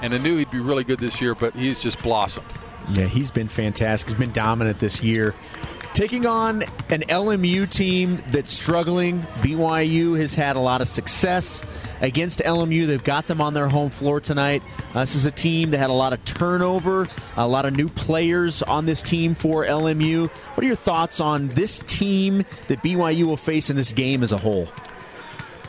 and 0.00 0.14
I 0.14 0.18
knew 0.18 0.36
he'd 0.36 0.50
be 0.50 0.60
really 0.60 0.84
good 0.84 0.98
this 1.00 1.20
year, 1.20 1.34
but 1.34 1.54
he's 1.54 1.78
just 1.78 2.02
blossomed. 2.02 2.46
Yeah, 2.94 3.06
he's 3.06 3.30
been 3.30 3.48
fantastic. 3.48 4.10
He's 4.10 4.18
been 4.18 4.32
dominant 4.32 4.78
this 4.78 5.02
year. 5.02 5.34
Taking 5.94 6.24
on 6.24 6.62
an 6.88 7.02
LMU 7.02 7.68
team 7.68 8.22
that's 8.28 8.50
struggling, 8.50 9.20
BYU 9.42 10.18
has 10.18 10.32
had 10.32 10.56
a 10.56 10.58
lot 10.58 10.80
of 10.80 10.88
success 10.88 11.62
against 12.00 12.38
LMU. 12.38 12.86
They've 12.86 13.04
got 13.04 13.26
them 13.26 13.42
on 13.42 13.52
their 13.52 13.68
home 13.68 13.90
floor 13.90 14.18
tonight. 14.18 14.62
Uh, 14.94 15.00
this 15.00 15.14
is 15.14 15.26
a 15.26 15.30
team 15.30 15.70
that 15.72 15.78
had 15.78 15.90
a 15.90 15.92
lot 15.92 16.14
of 16.14 16.24
turnover, 16.24 17.08
a 17.36 17.46
lot 17.46 17.66
of 17.66 17.76
new 17.76 17.90
players 17.90 18.62
on 18.62 18.86
this 18.86 19.02
team 19.02 19.34
for 19.34 19.66
LMU. 19.66 20.30
What 20.30 20.64
are 20.64 20.66
your 20.66 20.76
thoughts 20.76 21.20
on 21.20 21.48
this 21.48 21.82
team 21.86 22.46
that 22.68 22.82
BYU 22.82 23.24
will 23.24 23.36
face 23.36 23.68
in 23.68 23.76
this 23.76 23.92
game 23.92 24.22
as 24.22 24.32
a 24.32 24.38
whole? 24.38 24.68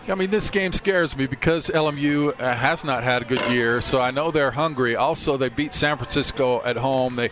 I 0.08 0.16
mean, 0.16 0.30
this 0.30 0.50
game 0.50 0.72
scares 0.72 1.18
me 1.18 1.28
because 1.28 1.70
LMU 1.70 2.40
uh, 2.40 2.54
has 2.54 2.86
not 2.86 3.04
had 3.04 3.24
a 3.24 3.26
good 3.26 3.44
year, 3.52 3.82
so 3.82 4.02
I 4.02 4.12
know 4.12 4.32
they're 4.32 4.52
hungry. 4.52 4.96
Also, 4.96 5.36
they 5.36 5.50
beat 5.50 5.74
San 5.74 5.98
Francisco 5.98 6.62
at 6.64 6.78
home. 6.78 7.18
They 7.18 7.30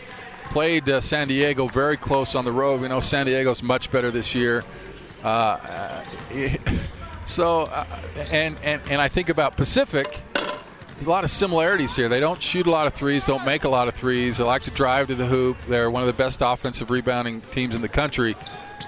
played 0.51 0.89
uh, 0.89 0.99
San 0.99 1.29
Diego 1.29 1.67
very 1.67 1.95
close 1.95 2.35
on 2.35 2.43
the 2.43 2.51
road. 2.51 2.81
We 2.81 2.89
know 2.89 2.99
San 2.99 3.25
Diego's 3.25 3.63
much 3.63 3.89
better 3.89 4.11
this 4.11 4.35
year. 4.35 4.65
Uh, 5.23 6.03
so, 7.25 7.63
uh, 7.63 7.85
and, 8.31 8.57
and, 8.61 8.81
and 8.89 9.01
I 9.01 9.07
think 9.07 9.29
about 9.29 9.55
Pacific, 9.55 10.21
a 10.35 11.09
lot 11.09 11.23
of 11.23 11.31
similarities 11.31 11.95
here. 11.95 12.09
They 12.09 12.19
don't 12.19 12.41
shoot 12.41 12.67
a 12.67 12.69
lot 12.69 12.85
of 12.85 12.93
threes, 12.93 13.25
don't 13.25 13.45
make 13.45 13.63
a 13.63 13.69
lot 13.69 13.87
of 13.87 13.95
threes. 13.95 14.39
They 14.39 14.43
like 14.43 14.63
to 14.63 14.71
drive 14.71 15.07
to 15.07 15.15
the 15.15 15.25
hoop. 15.25 15.55
They're 15.69 15.89
one 15.89 16.03
of 16.03 16.07
the 16.07 16.13
best 16.13 16.41
offensive 16.43 16.89
rebounding 16.89 17.41
teams 17.41 17.73
in 17.73 17.81
the 17.81 17.89
country. 17.89 18.35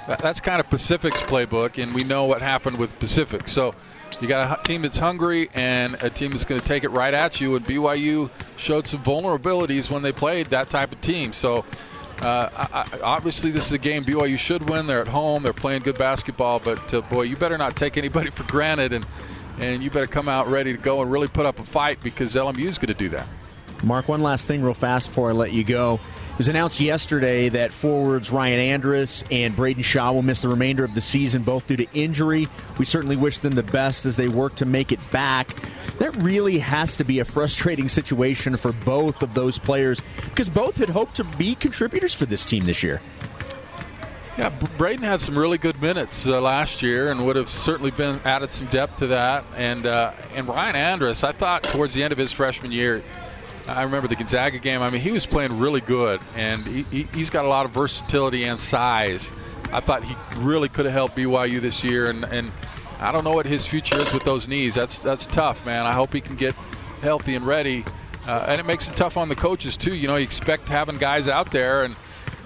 That's 0.08 0.41
kind 0.41 0.60
of 0.60 0.69
Pacific's 0.69 1.21
playbook, 1.21 1.82
and 1.82 1.93
we 1.93 2.04
know 2.04 2.26
what 2.26 2.41
happened 2.41 2.78
with 2.78 2.99
Pacific. 2.99 3.47
So, 3.47 3.73
you 4.21 4.28
got 4.28 4.60
a 4.60 4.63
team 4.63 4.82
that's 4.82 4.97
hungry 4.97 5.49
and 5.54 5.95
a 6.02 6.10
team 6.10 6.32
that's 6.32 6.45
going 6.45 6.60
to 6.60 6.65
take 6.65 6.84
it 6.84 6.89
right 6.89 7.13
at 7.13 7.41
you. 7.41 7.56
And 7.56 7.65
BYU 7.65 8.30
showed 8.58 8.88
some 8.88 9.04
vulnerabilities 9.04 9.89
when 9.89 10.02
they 10.02 10.12
played 10.12 10.52
that 10.52 10.69
type 10.69 10.91
of 10.91 11.02
team. 11.02 11.34
So 11.34 11.65
uh, 12.21 12.67
I, 12.71 12.99
obviously, 13.02 13.52
this 13.52 13.65
is 13.65 13.71
a 13.73 13.78
game 13.78 14.04
BYU 14.04 14.38
should 14.38 14.67
win. 14.69 14.88
They're 14.88 15.02
at 15.02 15.08
home. 15.08 15.43
They're 15.43 15.54
playing 15.54 15.82
good 15.82 15.97
basketball. 15.97 16.60
But 16.60 16.93
uh, 16.93 17.02
boy, 17.02 17.23
you 17.23 17.36
better 17.36 17.58
not 17.58 17.76
take 17.76 17.97
anybody 17.97 18.30
for 18.32 18.43
granted, 18.43 18.93
and 18.93 19.06
and 19.60 19.84
you 19.84 19.89
better 19.91 20.08
come 20.08 20.30
out 20.30 20.47
ready 20.47 20.76
to 20.76 20.82
go 20.82 21.02
and 21.02 21.12
really 21.12 21.28
put 21.28 21.45
up 21.45 21.60
a 21.60 21.63
fight 21.63 21.99
because 22.02 22.36
LMU 22.36 22.65
is 22.65 22.78
going 22.78 22.88
to 22.88 22.93
do 22.93 23.10
that. 23.10 23.28
Mark, 23.84 24.08
one 24.08 24.22
last 24.22 24.48
thing, 24.48 24.63
real 24.63 24.74
fast, 24.74 25.10
before 25.10 25.30
I 25.30 25.34
let 25.34 25.52
you 25.52 25.63
go. 25.63 26.00
It 26.32 26.38
was 26.38 26.50
announced 26.50 26.80
yesterday 26.80 27.50
that 27.50 27.74
forwards 27.74 28.32
Ryan 28.32 28.60
Andrus 28.60 29.24
and 29.30 29.56
Braiden 29.56 29.84
Shaw 29.84 30.13
will 30.13 30.24
miss 30.24 30.41
the 30.41 30.50
remainder 30.50 30.84
of 30.84 30.96
the 30.96 31.02
season, 31.02 31.43
both 31.43 31.67
due 31.67 31.78
to 31.78 31.88
injury. 31.93 32.48
We 32.80 32.86
certainly 32.86 33.17
wish 33.17 33.39
them 33.39 33.54
the 33.54 33.62
best 33.63 34.06
as 34.06 34.15
they 34.15 34.28
work 34.28 34.56
to 34.56 34.65
make 34.65 34.91
it 34.91 35.12
back. 35.12 35.56
That 36.00 36.15
really 36.15 36.58
has 36.60 36.96
to 36.96 37.04
be 37.04 37.19
a 37.19 37.26
frustrating 37.26 37.88
situation 37.88 38.58
for 38.58 38.72
both 38.72 39.22
of 39.22 39.34
those 39.34 39.60
players 39.60 40.02
because 40.30 40.50
both 40.50 40.78
had 40.78 40.89
hoped 40.89 41.17
to 41.17 41.24
be 41.24 41.54
contributors 41.54 42.13
for 42.13 42.26
this 42.26 42.46
team 42.46 42.65
this 42.65 42.82
year. 42.82 43.02
Yeah, 44.36 44.50
Braiden 44.50 45.02
had 45.02 45.22
some 45.22 45.38
really 45.38 45.60
good 45.60 45.80
minutes 45.80 46.26
uh, 46.26 46.41
last 46.41 46.82
year 46.82 47.12
and 47.12 47.24
would 47.28 47.36
have 47.36 47.50
certainly 47.50 47.91
been 47.91 48.19
added 48.26 48.52
some 48.52 48.65
depth 48.67 48.98
to 49.00 49.08
that. 49.08 49.43
And 49.56 49.86
uh, 49.86 50.13
and 50.34 50.48
Ryan 50.48 50.76
Andrus, 50.76 51.24
I 51.24 51.34
thought 51.34 51.62
towards 51.62 51.93
the 51.93 52.02
end 52.02 52.12
of 52.12 52.17
his 52.17 52.32
freshman 52.32 52.72
year, 52.72 53.04
I 53.67 53.84
remember 53.84 54.08
the 54.08 54.15
Gonzaga 54.15 54.60
game. 54.60 54.82
I 54.82 54.89
mean, 54.89 55.02
he 55.02 55.12
was 55.12 55.26
playing 55.26 55.60
really 55.60 55.82
good, 55.82 56.21
and 56.36 56.65
he, 56.65 57.08
he's 57.13 57.30
got 57.30 57.45
a 57.45 57.47
lot 57.47 57.65
of 57.65 57.71
versatility 57.71 58.43
and 58.43 58.60
size. 58.60 59.32
I 59.71 59.80
thought 59.80 60.04
he 60.04 60.15
really 60.36 60.69
could 60.69 60.86
have 60.86 60.93
helped 60.93 61.15
BYU 61.15 61.62
this 61.62 61.84
year, 61.84 62.10
and, 62.10 62.26
and 62.26 62.52
I 62.99 63.12
don't 63.12 63.23
know 63.23 63.34
what 63.34 63.45
his 63.45 63.65
future 63.65 63.99
is 63.99 64.13
with 64.13 64.23
those 64.23 64.47
knees. 64.47 64.76
That's 64.76 64.99
that's 64.99 65.26
tough, 65.26 65.65
man. 65.65 65.86
I 65.86 65.93
hope 65.93 66.13
he 66.13 66.21
can 66.21 66.36
get 66.36 66.56
healthy 67.02 67.36
and 67.36 67.45
ready. 67.45 67.86
Uh, 68.26 68.45
and 68.47 68.60
it 68.60 68.65
makes 68.65 68.88
it 68.88 68.95
tough 68.95 69.17
on 69.17 69.28
the 69.30 69.36
coaches 69.36 69.76
too. 69.76 69.93
You 69.93 70.08
know, 70.08 70.15
you 70.15 70.23
expect 70.23 70.67
having 70.67 70.97
guys 70.97 71.28
out 71.28 71.52
there, 71.52 71.84
and 71.84 71.95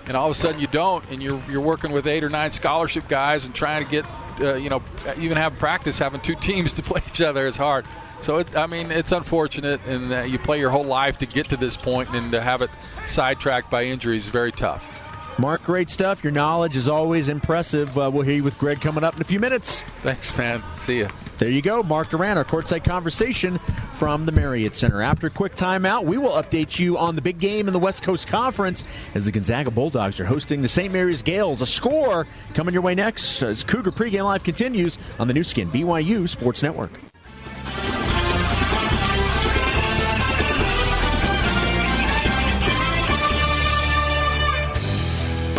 and 0.08 0.16
all 0.16 0.26
of 0.26 0.32
a 0.32 0.40
sudden 0.40 0.60
you 0.60 0.68
don't, 0.68 1.04
and 1.12 1.22
you're 1.22 1.42
you're 1.50 1.62
working 1.62 1.92
with 1.92 2.08
eight 2.08 2.24
or 2.24 2.30
nine 2.30 2.52
scholarship 2.52 3.08
guys 3.08 3.46
and 3.46 3.54
trying 3.54 3.84
to 3.84 3.92
get, 3.92 4.06
uh, 4.40 4.56
you 4.56 4.70
know, 4.70 4.82
even 5.18 5.38
have 5.38 5.58
practice 5.58 6.00
having 6.00 6.22
two 6.22 6.36
teams 6.42 6.74
to 6.74 6.84
play 6.84 7.02
each 7.08 7.22
other. 7.22 7.48
is 7.48 7.58
hard. 7.58 7.86
So 8.22 8.40
it, 8.40 8.56
I 8.56 8.66
mean, 8.68 8.92
it's 8.92 9.12
unfortunate, 9.12 9.82
and 9.86 10.12
uh, 10.12 10.22
you 10.24 10.40
play 10.40 10.60
your 10.60 10.72
whole 10.72 10.86
life 10.86 11.20
to 11.20 11.26
get 11.26 11.50
to 11.50 11.58
this 11.58 11.78
point, 11.78 12.10
and 12.10 12.32
to 12.32 12.42
have 12.42 12.62
it 12.62 12.72
sidetracked 13.06 13.70
by 13.70 13.86
injuries 13.86 14.26
is 14.26 14.32
very 14.32 14.52
tough. 14.52 14.97
Mark, 15.40 15.64
great 15.64 15.90
stuff. 15.90 16.24
Your 16.24 16.32
knowledge 16.32 16.76
is 16.76 16.90
always 16.90 17.30
impressive. 17.30 17.96
Uh, 17.96 18.10
we'll 18.12 18.24
hear 18.24 18.36
you 18.36 18.44
with 18.44 18.58
Greg 18.58 18.82
coming 18.82 19.04
up 19.04 19.16
in 19.16 19.22
a 19.22 19.26
few 19.26 19.40
minutes. 19.40 19.84
Thanks, 20.02 20.36
man. 20.36 20.64
See 20.80 20.98
you. 20.98 21.08
There 21.38 21.50
you 21.50 21.62
go. 21.62 21.84
Mark 21.84 22.10
Durrant, 22.10 22.40
our 22.40 22.46
courtside 22.46 22.84
conversation 22.84 23.60
from 23.98 24.26
the 24.26 24.32
Marriott 24.32 24.74
Center. 24.74 25.02
After 25.02 25.28
a 25.28 25.30
quick 25.30 25.54
timeout, 25.54 26.06
we 26.06 26.18
will 26.18 26.32
update 26.32 26.80
you 26.80 26.98
on 26.98 27.16
the 27.16 27.22
big 27.22 27.40
game 27.40 27.68
in 27.68 27.74
the 27.74 27.80
West 27.80 28.02
Coast 28.02 28.28
Conference 28.28 28.84
as 29.14 29.26
the 29.26 29.32
Gonzaga 29.32 29.70
Bulldogs 29.70 30.20
are 30.20 30.26
hosting 30.26 30.64
the 30.64 30.68
St. 30.68 30.92
Mary's 30.92 31.22
Gales. 31.22 31.62
A 31.62 31.68
score 31.68 32.26
coming 32.56 32.74
your 32.74 32.82
way 32.82 32.96
next 32.96 33.44
as 33.44 33.64
Cougar 33.64 33.92
pregame 33.92 34.24
live 34.24 34.44
continues 34.44 34.98
on 35.20 35.28
the 35.28 35.34
Nu 35.36 35.44
Skin 35.44 35.70
BYU 35.70 36.28
Sports 36.28 36.64
Network. 36.64 36.92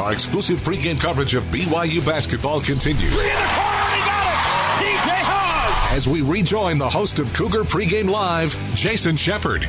Our 0.08 0.14
exclusive 0.14 0.60
pregame 0.60 0.98
coverage 0.98 1.34
of 1.34 1.44
BYU 1.52 2.02
basketball 2.02 2.62
continues. 2.62 3.12
As 5.92 6.08
we 6.08 6.22
rejoin 6.22 6.78
the 6.78 6.88
host 6.88 7.18
of 7.18 7.34
Cougar 7.34 7.64
Pregame 7.64 8.08
Live, 8.08 8.56
Jason 8.74 9.18
Shepard. 9.18 9.68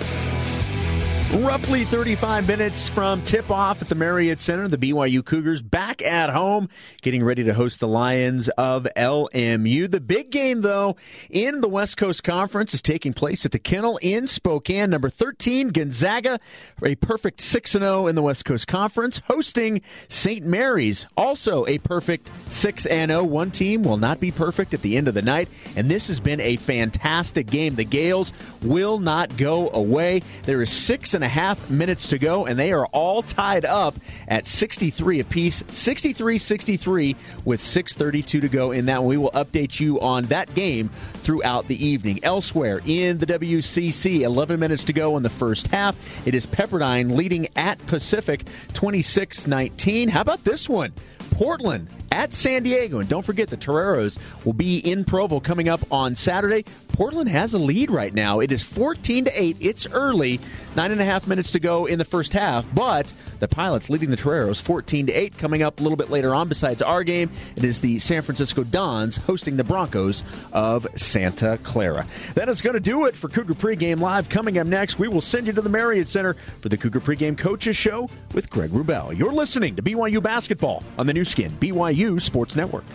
Roughly 1.35 1.83
35 1.83 2.47
minutes 2.47 2.89
from 2.89 3.21
tip 3.21 3.51
off 3.51 3.83
at 3.83 3.87
the 3.87 3.93
Marriott 3.93 4.39
Center, 4.39 4.67
the 4.67 4.79
BYU 4.79 5.23
Cougars 5.23 5.61
back 5.61 6.01
at 6.01 6.31
home, 6.31 6.69
getting 7.03 7.23
ready 7.23 7.43
to 7.43 7.53
host 7.53 7.79
the 7.79 7.87
Lions 7.87 8.49
of 8.49 8.87
LMU. 8.97 9.91
The 9.91 9.99
big 9.99 10.31
game, 10.31 10.61
though, 10.61 10.95
in 11.29 11.61
the 11.61 11.67
West 11.67 11.97
Coast 11.97 12.23
Conference 12.23 12.73
is 12.73 12.81
taking 12.81 13.13
place 13.13 13.45
at 13.45 13.51
the 13.51 13.59
Kennel 13.59 13.99
in 14.01 14.25
Spokane. 14.25 14.89
Number 14.89 15.07
13, 15.07 15.67
Gonzaga, 15.67 16.39
a 16.83 16.95
perfect 16.95 17.41
6 17.41 17.73
0 17.73 18.07
in 18.07 18.15
the 18.15 18.23
West 18.23 18.43
Coast 18.43 18.67
Conference, 18.67 19.21
hosting 19.27 19.81
St. 20.07 20.43
Mary's, 20.43 21.05
also 21.15 21.63
a 21.67 21.77
perfect 21.77 22.31
6 22.51 22.83
0. 22.83 23.23
One 23.23 23.51
team 23.51 23.83
will 23.83 23.97
not 23.97 24.19
be 24.19 24.31
perfect 24.31 24.73
at 24.73 24.81
the 24.81 24.97
end 24.97 25.07
of 25.07 25.13
the 25.13 25.21
night, 25.21 25.47
and 25.75 25.91
this 25.91 26.07
has 26.07 26.19
been 26.19 26.41
a 26.41 26.55
fantastic 26.55 27.45
game. 27.45 27.75
The 27.75 27.85
Gales 27.85 28.33
will 28.63 28.97
not 28.97 29.37
go 29.37 29.69
away. 29.69 30.23
There 30.43 30.63
is 30.63 30.71
six 30.71 31.13
oh 31.13 31.18
and 31.19 31.25
a 31.25 31.27
half 31.27 31.69
minutes 31.69 32.07
to 32.07 32.17
go, 32.17 32.45
and 32.45 32.57
they 32.57 32.71
are 32.71 32.85
all 32.87 33.21
tied 33.21 33.65
up 33.65 33.95
at 34.29 34.45
63 34.45 35.19
apiece, 35.19 35.63
63 35.67 36.37
63 36.37 37.15
with 37.43 37.61
6.32 37.61 38.25
to 38.25 38.47
go 38.47 38.71
in 38.71 38.85
that. 38.85 39.03
one, 39.03 39.09
We 39.09 39.17
will 39.17 39.31
update 39.31 39.79
you 39.79 39.99
on 39.99 40.23
that 40.25 40.53
game 40.55 40.89
throughout 41.15 41.67
the 41.67 41.85
evening. 41.85 42.19
Elsewhere 42.23 42.79
in 42.85 43.17
the 43.17 43.25
WCC, 43.25 44.21
11 44.21 44.59
minutes 44.59 44.85
to 44.85 44.93
go 44.93 45.17
in 45.17 45.23
the 45.23 45.29
first 45.29 45.67
half. 45.67 45.97
It 46.25 46.33
is 46.33 46.45
Pepperdine 46.45 47.15
leading 47.15 47.47
at 47.57 47.85
Pacific 47.87 48.45
26 48.73 49.45
19. 49.45 50.07
How 50.07 50.21
about 50.21 50.43
this 50.45 50.69
one? 50.69 50.93
Portland 51.31 51.87
at 52.11 52.33
San 52.33 52.63
Diego. 52.63 52.99
And 52.99 53.09
don't 53.09 53.25
forget 53.25 53.49
the 53.49 53.57
Toreros 53.57 54.17
will 54.45 54.53
be 54.53 54.77
in 54.79 55.05
Provo 55.05 55.39
coming 55.39 55.69
up 55.69 55.81
on 55.91 56.15
Saturday. 56.15 56.65
Portland 56.89 57.29
has 57.29 57.53
a 57.53 57.59
lead 57.59 57.91
right 57.91 58.13
now. 58.13 58.39
It 58.39 58.51
is 58.51 58.61
14 58.63 59.25
to 59.25 59.41
8. 59.41 59.57
It's 59.59 59.87
early. 59.87 60.39
Nine 60.75 60.91
and 60.91 61.01
a 61.01 61.05
half 61.05 61.27
minutes 61.27 61.51
to 61.51 61.59
go 61.59 61.85
in 61.85 61.97
the 61.97 62.05
first 62.05 62.33
half, 62.33 62.65
but 62.73 63.13
the 63.39 63.47
Pilots 63.47 63.89
leading 63.89 64.09
the 64.09 64.17
Toreros 64.17 64.61
14 64.61 65.07
to 65.07 65.13
8. 65.13 65.37
Coming 65.37 65.61
up 65.61 65.79
a 65.79 65.83
little 65.83 65.95
bit 65.95 66.09
later 66.09 66.35
on, 66.35 66.49
besides 66.49 66.81
our 66.81 67.03
game, 67.03 67.31
it 67.55 67.63
is 67.63 67.79
the 67.81 67.99
San 67.99 68.21
Francisco 68.21 68.63
Dons 68.63 69.17
hosting 69.17 69.57
the 69.57 69.63
Broncos 69.63 70.23
of 70.51 70.85
Santa 70.95 71.57
Clara. 71.63 72.05
That 72.35 72.49
is 72.49 72.61
going 72.61 72.73
to 72.73 72.79
do 72.79 73.05
it 73.05 73.15
for 73.15 73.29
Cougar 73.29 73.53
Pregame 73.53 73.99
Live. 73.99 74.29
Coming 74.29 74.57
up 74.57 74.67
next, 74.67 74.99
we 74.99 75.07
will 75.07 75.21
send 75.21 75.47
you 75.47 75.53
to 75.53 75.61
the 75.61 75.69
Marriott 75.69 76.07
Center 76.07 76.35
for 76.61 76.69
the 76.69 76.77
Cougar 76.77 76.99
Pregame 76.99 77.37
Coaches 77.37 77.77
Show 77.77 78.09
with 78.33 78.49
Greg 78.49 78.71
Wrubell. 78.71 79.17
You're 79.17 79.33
listening 79.33 79.75
to 79.75 79.81
BYU 79.81 80.21
Basketball 80.21 80.83
on 80.97 81.07
the 81.07 81.13
Nu 81.13 81.18
Skin, 81.25 81.51
BYU 81.51 82.21
Sports 82.21 82.55
Network. 82.55 82.85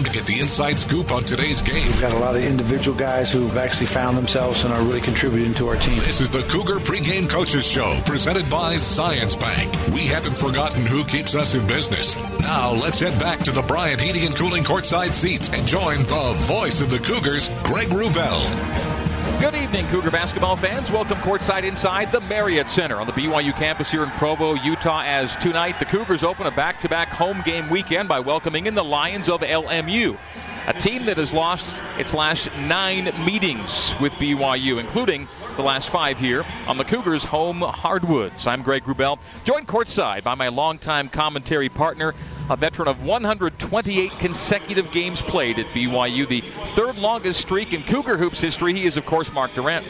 Time 0.00 0.10
to 0.10 0.18
get 0.18 0.26
the 0.26 0.40
inside 0.40 0.78
scoop 0.78 1.12
on 1.12 1.22
today's 1.24 1.60
game. 1.60 1.86
We've 1.86 2.00
got 2.00 2.12
a 2.12 2.18
lot 2.18 2.34
of 2.34 2.42
individual 2.42 2.96
guys 2.96 3.30
who've 3.30 3.58
actually 3.58 3.88
found 3.88 4.16
themselves 4.16 4.64
and 4.64 4.72
are 4.72 4.80
really 4.80 5.02
contributing 5.02 5.52
to 5.54 5.68
our 5.68 5.76
team. 5.76 5.98
This 5.98 6.22
is 6.22 6.30
the 6.30 6.42
Cougar 6.44 6.78
Pregame 6.78 7.28
Coaches 7.28 7.66
Show, 7.66 8.00
presented 8.06 8.48
by 8.48 8.76
Zions 8.76 9.38
Bank. 9.38 9.70
We 9.92 10.06
haven't 10.06 10.38
forgotten 10.38 10.86
who 10.86 11.04
keeps 11.04 11.34
us 11.34 11.54
in 11.54 11.66
business. 11.66 12.16
Now 12.40 12.72
let's 12.72 12.98
head 12.98 13.20
back 13.20 13.40
to 13.40 13.52
the 13.52 13.60
Bryant 13.60 14.00
Heating 14.00 14.24
and 14.24 14.34
Cooling 14.34 14.62
courtside 14.62 15.12
seats 15.12 15.50
and 15.50 15.66
join 15.66 15.98
the 15.98 16.32
voice 16.46 16.80
of 16.80 16.88
the 16.88 16.98
Cougars, 16.98 17.50
Greg 17.62 17.88
Wrubell. 17.88 18.99
Good 19.40 19.54
evening, 19.54 19.86
Cougar 19.86 20.10
basketball 20.10 20.56
fans. 20.56 20.90
Welcome 20.90 21.16
courtside 21.16 21.64
inside 21.64 22.12
the 22.12 22.20
Marriott 22.20 22.68
Center 22.68 23.00
on 23.00 23.06
the 23.06 23.14
BYU 23.14 23.56
campus 23.56 23.90
here 23.90 24.02
in 24.04 24.10
Provo, 24.10 24.52
Utah. 24.52 25.00
As 25.02 25.34
tonight 25.36 25.78
the 25.78 25.86
Cougars 25.86 26.22
open 26.22 26.46
a 26.46 26.50
back-to-back 26.50 27.08
home 27.08 27.40
game 27.40 27.70
weekend 27.70 28.06
by 28.06 28.20
welcoming 28.20 28.66
in 28.66 28.74
the 28.74 28.84
Lions 28.84 29.30
of 29.30 29.40
LMU, 29.40 30.18
a 30.66 30.74
team 30.74 31.06
that 31.06 31.16
has 31.16 31.32
lost 31.32 31.82
its 31.96 32.12
last 32.12 32.52
nine 32.52 33.04
meetings 33.24 33.94
with 33.98 34.12
BYU, 34.12 34.78
including 34.78 35.26
the 35.56 35.62
last 35.62 35.88
five 35.88 36.18
here 36.18 36.44
on 36.66 36.76
the 36.76 36.84
Cougars' 36.84 37.24
home 37.24 37.62
hardwoods. 37.62 38.46
I'm 38.46 38.62
Greg 38.62 38.84
Wrubell, 38.84 39.18
joined 39.44 39.66
courtside 39.66 40.22
by 40.22 40.34
my 40.34 40.48
longtime 40.48 41.08
commentary 41.08 41.70
partner, 41.70 42.14
a 42.50 42.56
veteran 42.56 42.88
of 42.88 43.02
128 43.02 44.10
consecutive 44.18 44.92
games 44.92 45.22
played 45.22 45.58
at 45.58 45.66
BYU, 45.68 46.28
the 46.28 46.42
third 46.42 46.98
longest 46.98 47.40
streak 47.40 47.72
in 47.72 47.84
Cougar 47.84 48.18
hoops 48.18 48.40
history. 48.40 48.74
He 48.74 48.84
is, 48.84 48.96
of 48.96 49.06
course, 49.06 49.29
Mark 49.32 49.54
Durrant. 49.54 49.86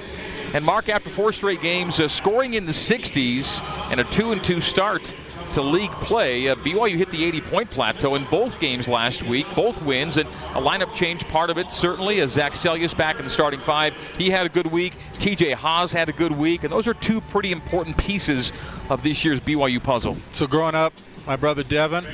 And 0.52 0.64
Mark, 0.64 0.88
after 0.88 1.10
four 1.10 1.32
straight 1.32 1.62
games, 1.62 2.00
uh, 2.00 2.08
scoring 2.08 2.54
in 2.54 2.66
the 2.66 2.72
60s 2.72 3.62
and 3.92 4.00
a 4.00 4.04
2 4.04 4.32
and 4.32 4.42
2 4.42 4.60
start 4.60 5.14
to 5.52 5.62
league 5.62 5.92
play, 5.92 6.48
uh, 6.48 6.56
BYU 6.56 6.96
hit 6.96 7.12
the 7.12 7.24
80 7.24 7.40
point 7.40 7.70
plateau 7.70 8.16
in 8.16 8.24
both 8.24 8.58
games 8.58 8.88
last 8.88 9.22
week, 9.22 9.46
both 9.54 9.80
wins, 9.80 10.16
and 10.16 10.28
a 10.28 10.60
lineup 10.60 10.94
change 10.94 11.26
part 11.28 11.50
of 11.50 11.58
it, 11.58 11.70
certainly, 11.70 12.20
as 12.20 12.32
Zach 12.32 12.54
Seljaas 12.54 12.96
back 12.96 13.18
in 13.18 13.24
the 13.24 13.30
starting 13.30 13.60
five. 13.60 13.94
He 14.18 14.28
had 14.28 14.44
a 14.44 14.48
good 14.48 14.66
week. 14.66 14.94
TJ 15.18 15.54
Haws 15.54 15.92
had 15.92 16.08
a 16.08 16.12
good 16.12 16.32
week, 16.32 16.64
and 16.64 16.72
those 16.72 16.88
are 16.88 16.94
two 16.94 17.20
pretty 17.20 17.52
important 17.52 17.96
pieces 17.96 18.52
of 18.88 19.04
this 19.04 19.24
year's 19.24 19.40
BYU 19.40 19.80
puzzle. 19.80 20.16
So, 20.32 20.48
growing 20.48 20.74
up, 20.74 20.92
my 21.26 21.36
brother 21.36 21.62
Devin 21.62 22.06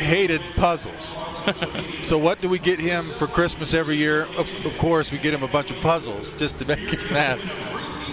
hated 0.00 0.40
puzzles. 0.56 1.14
so 2.02 2.18
what 2.18 2.40
do 2.40 2.48
we 2.48 2.58
get 2.58 2.78
him 2.78 3.04
for 3.04 3.26
Christmas 3.26 3.74
every 3.74 3.96
year? 3.96 4.24
Of, 4.24 4.48
of, 4.66 4.76
course, 4.78 5.12
we 5.12 5.18
get 5.18 5.34
him 5.34 5.42
a 5.42 5.48
bunch 5.48 5.70
of 5.70 5.80
puzzles 5.80 6.32
just 6.32 6.58
to 6.58 6.64
make 6.66 6.92
it 6.92 7.10
mad. 7.10 7.40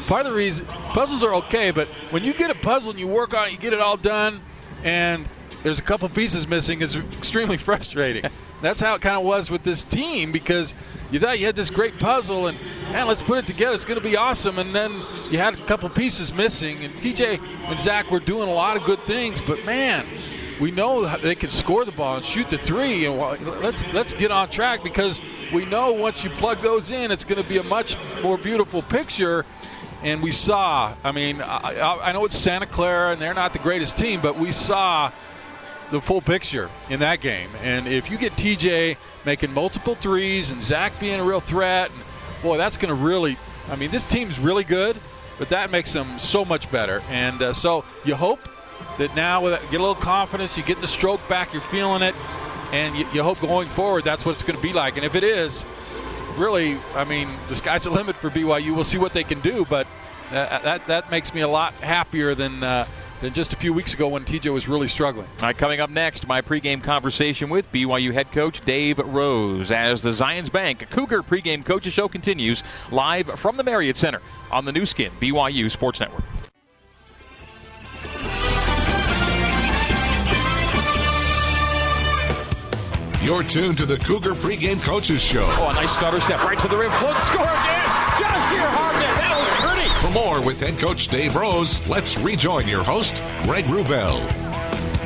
Part 0.08 0.26
of 0.26 0.32
the 0.32 0.38
reason 0.38 0.65
puzzles 0.65 1.23
are 1.23 1.36
okay, 1.36 1.71
but 1.71 1.88
when 2.12 2.23
you 2.23 2.34
get 2.34 2.50
a 2.50 2.56
puzzle 2.56 2.91
and 2.91 3.00
you 3.00 3.08
work 3.08 3.34
on 3.34 3.47
it, 3.47 3.52
you 3.52 3.58
get 3.58 3.73
it 3.73 3.80
all 3.80 3.97
done, 3.97 4.41
and 4.84 5.28
there's 5.63 5.80
a 5.80 5.84
couple 5.84 6.08
pieces 6.10 6.47
missing, 6.47 6.82
it's 6.82 6.95
extremely 6.95 7.58
frustrating. 7.58 8.23
That's 8.62 8.82
how 8.82 8.95
it 8.95 9.02
kind 9.02 9.17
of 9.17 9.23
was 9.23 9.52
with 9.52 9.63
this 9.63 9.84
team 9.84 10.32
because 10.32 10.73
you 11.12 11.19
thought 11.19 11.39
you 11.39 11.45
had 11.45 11.56
this 11.56 11.69
great 11.69 12.00
puzzle 12.00 12.47
and 12.47 12.58
man, 12.91 13.08
let's 13.08 13.21
put 13.21 13.39
it 13.39 13.47
together. 13.47 13.76
It's 13.76 13.86
going 13.86 14.00
to 14.00 14.04
be 14.04 14.17
awesome. 14.17 14.60
And 14.60 14.73
then 14.73 14.91
you 15.30 15.38
had 15.38 15.54
a 15.54 15.65
couple 15.65 15.89
pieces 15.89 16.34
missing, 16.34 16.84
and 16.84 16.93
TJ 16.95 17.39
and 17.39 17.80
Zach 17.80 18.10
were 18.10 18.19
doing 18.19 18.50
a 18.50 18.54
lot 18.54 18.78
of 18.78 18.84
good 18.84 19.04
things, 19.06 19.41
but 19.41 19.65
man, 19.65 20.08
we 20.60 20.72
know 20.72 21.06
they 21.17 21.36
can 21.36 21.50
score 21.50 21.86
the 21.86 21.91
ball 21.91 22.17
and 22.17 22.26
shoot 22.26 22.48
the 22.48 22.58
three. 22.58 23.06
And 23.06 23.17
let's 23.62 23.86
let's 23.93 24.13
get 24.13 24.32
on 24.32 24.50
track 24.50 24.84
because 24.84 25.20
we 25.54 25.65
know 25.65 25.93
once 25.93 26.24
you 26.24 26.30
plug 26.30 26.62
those 26.62 26.91
in, 26.91 27.12
it's 27.12 27.24
going 27.24 27.41
to 27.41 27.48
be 27.48 27.58
a 27.58 27.63
much 27.63 27.98
more 28.22 28.38
beautiful 28.38 28.82
picture. 28.82 29.46
and 30.04 30.22
we 30.22 30.32
saw. 30.32 30.96
I 31.04 31.12
mean, 31.12 31.41
I, 31.41 32.00
I 32.02 32.12
know 32.12 32.26
it's 32.26 32.38
Santa 32.38 32.65
Clara, 32.65 33.12
and 33.13 33.22
they're 33.22 33.34
not 33.34 33.54
the 33.54 33.60
greatest 33.60 33.98
team, 33.98 34.22
but 34.22 34.38
we 34.38 34.52
saw 34.52 35.12
the 35.91 36.02
full 36.02 36.22
picture 36.22 36.70
in 36.89 37.00
that 37.00 37.22
game. 37.22 37.50
And 37.63 37.88
if 37.88 38.12
you 38.12 38.17
get 38.17 38.34
TJ 38.34 38.98
making 39.26 39.54
multiple 39.54 39.96
threes 39.96 40.52
and 40.52 40.62
Zach 40.62 41.00
being 41.00 41.20
a 41.20 41.24
real 41.24 41.39
threat, 41.39 41.91
boy, 42.41 42.58
that's 42.58 42.78
going 42.78 42.96
to 42.96 43.04
really. 43.04 43.38
I 43.70 43.76
mean, 43.76 43.91
this 43.91 44.08
team's 44.08 44.39
really 44.39 44.63
good, 44.63 44.98
but 45.39 45.50
that 45.50 45.72
makes 45.72 45.93
them 45.93 46.20
so 46.20 46.46
much 46.46 46.72
better. 46.72 47.02
And 47.10 47.41
uh, 47.41 47.54
so 47.54 47.84
you 48.06 48.15
hope 48.15 48.47
that 48.98 49.16
now 49.16 49.44
with 49.44 49.60
get 49.72 49.80
a 49.80 49.84
little 49.84 49.96
confidence, 49.96 50.58
you 50.58 50.63
get 50.63 50.82
the 50.82 50.88
stroke 50.88 51.28
back, 51.28 51.54
you're 51.54 51.62
feeling 51.62 52.02
it, 52.02 52.16
and 52.72 52.96
you, 52.96 53.08
you 53.13 53.24
hope 53.24 53.40
going 53.40 53.68
forward 53.68 54.04
that's 54.04 54.26
what 54.26 54.34
it's 54.34 54.44
going 54.44 54.58
to 54.58 54.62
be 54.62 54.74
like. 54.74 54.98
And 54.98 55.06
if 55.06 55.16
it 55.16 55.24
is, 55.24 55.66
really, 56.38 56.78
I 56.96 57.04
mean, 57.04 57.30
the 57.50 57.56
sky's 57.56 57.84
the 57.84 57.90
limit 57.90 58.16
for 58.16 58.30
BYU. 58.30 58.76
We'll 58.76 58.84
see 58.84 58.98
what 58.98 59.13
they 59.13 59.24
can 59.24 59.42
do, 59.42 59.66
but 59.70 59.88
uh, 60.32 60.60
that 60.60 60.88
that 60.88 61.12
makes 61.12 61.34
me 61.34 61.42
a 61.42 61.48
lot 61.48 61.74
happier 61.76 62.36
than. 62.36 62.63
Uh, 62.63 62.88
than 63.22 63.34
just 63.34 63.54
a 63.54 63.56
few 63.56 63.74
weeks 63.74 63.94
ago 63.94 64.08
when 64.10 64.26
TJ 64.26 64.54
was 64.54 64.68
really 64.68 64.88
struggling. 64.88 65.28
All 65.40 65.48
right, 65.48 65.58
coming 65.58 65.80
up 65.80 65.90
next, 65.90 66.28
my 66.28 66.42
pregame 66.42 66.84
conversation 66.84 67.50
with 67.50 67.72
BYU 67.72 68.13
head 68.13 68.32
coach 68.32 68.63
Dave 68.63 69.00
Rose 69.00 69.72
as 69.72 70.02
the 70.02 70.12
Zions 70.12 70.52
Bank 70.52 70.88
Cougar 70.92 71.24
pregame 71.24 71.66
coaches 71.66 71.94
show 71.94 72.08
continues 72.08 72.63
live 72.92 73.40
from 73.40 73.58
the 73.58 73.63
Marriott 73.63 73.98
Center 73.98 74.22
on 74.52 74.66
the 74.66 74.72
Nu 74.72 74.86
Skin 74.86 75.12
BYU 75.20 75.72
Sports 75.72 76.00
Network. 76.00 76.24
You're 83.28 83.44
tuned 83.44 83.78
to 83.80 83.86
the 83.86 83.98
Cougar 83.98 84.36
pregame 84.36 84.82
coaches 84.82 85.20
show. 85.20 85.46
Oh, 85.60 85.68
a 85.70 85.74
nice 85.74 85.92
stutter 85.92 86.22
step 86.22 86.42
right 86.46 86.58
to 86.60 86.68
the 86.70 86.78
rim. 86.78 86.90
Flood 86.94 87.22
score 87.22 87.42
again. 87.42 87.86
Jahshire 88.18 88.72
Hardnett. 88.72 89.16
That 89.18 89.38
was 89.38 89.76
pretty. 89.76 89.90
For 90.00 90.12
more 90.13 90.42
with 90.42 90.62
head 90.62 90.80
coach 90.80 91.10
Dave 91.10 91.36
Rose, 91.36 91.86
let's 91.90 92.18
rejoin 92.18 92.70
your 92.70 92.86
host, 92.86 93.22
Greg 93.44 93.66
Wrubell. 93.66 94.47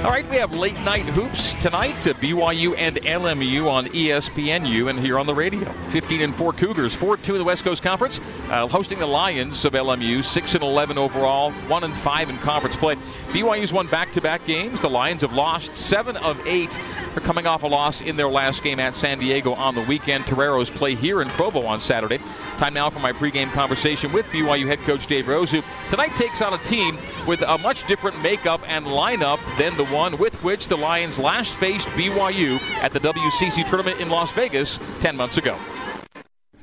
All 0.03 0.09
right, 0.09 0.27
we 0.31 0.37
have 0.37 0.55
late 0.55 0.79
night 0.79 1.03
hoops 1.03 1.53
tonight 1.61 1.93
to 2.05 2.15
BYU 2.15 2.73
and 2.75 2.95
LMU 2.95 3.69
on 3.69 3.85
ESPNU 3.85 4.89
and 4.89 4.99
here 4.99 5.19
on 5.19 5.27
the 5.27 5.35
radio. 5.35 5.71
15 5.89 6.21
and 6.21 6.35
4 6.35 6.53
Cougars, 6.53 6.95
4 6.95 7.17
2 7.17 7.33
in 7.33 7.37
the 7.37 7.45
West 7.45 7.63
Coast 7.63 7.83
Conference, 7.83 8.19
uh, 8.49 8.67
hosting 8.67 8.97
the 8.97 9.05
Lions 9.05 9.63
of 9.63 9.73
LMU, 9.73 10.25
6 10.25 10.55
and 10.55 10.63
11 10.63 10.97
overall, 10.97 11.51
1 11.51 11.83
and 11.83 11.93
5 11.95 12.29
in 12.31 12.39
conference 12.39 12.75
play. 12.75 12.95
BYU's 13.27 13.71
won 13.71 13.85
back 13.85 14.13
to 14.13 14.21
back 14.21 14.43
games. 14.45 14.81
The 14.81 14.89
Lions 14.89 15.21
have 15.21 15.33
lost 15.33 15.77
7 15.77 16.17
of 16.17 16.47
8. 16.47 16.79
They're 17.13 17.21
coming 17.21 17.45
off 17.45 17.61
a 17.61 17.67
loss 17.67 18.01
in 18.01 18.15
their 18.15 18.27
last 18.27 18.63
game 18.63 18.79
at 18.79 18.95
San 18.95 19.19
Diego 19.19 19.53
on 19.53 19.75
the 19.75 19.81
weekend. 19.81 20.25
Toreros 20.25 20.71
play 20.71 20.95
here 20.95 21.21
in 21.21 21.27
Provo 21.27 21.67
on 21.67 21.79
Saturday. 21.79 22.17
Time 22.57 22.73
now 22.73 22.89
for 22.89 22.99
my 22.99 23.13
pregame 23.13 23.51
conversation 23.51 24.11
with 24.13 24.25
BYU 24.27 24.65
head 24.65 24.79
coach 24.79 25.05
Dave 25.05 25.27
Rose, 25.27 25.51
who 25.51 25.61
tonight 25.91 26.15
takes 26.15 26.41
on 26.41 26.55
a 26.55 26.63
team 26.63 26.97
with 27.27 27.43
a 27.43 27.59
much 27.59 27.85
different 27.85 28.19
makeup 28.23 28.61
and 28.65 28.87
lineup 28.87 29.39
than 29.59 29.77
the 29.77 29.90
one 29.91 30.17
with 30.17 30.36
which 30.43 30.67
the 30.67 30.77
Lions 30.77 31.19
last 31.19 31.54
faced 31.56 31.88
BYU 31.89 32.60
at 32.82 32.93
the 32.93 32.99
WCC 32.99 33.67
tournament 33.69 33.99
in 33.99 34.10
Las 34.10 34.32
Vegas 34.32 34.80
10 35.01 35.15
months 35.15 35.38
ago. 35.38 35.58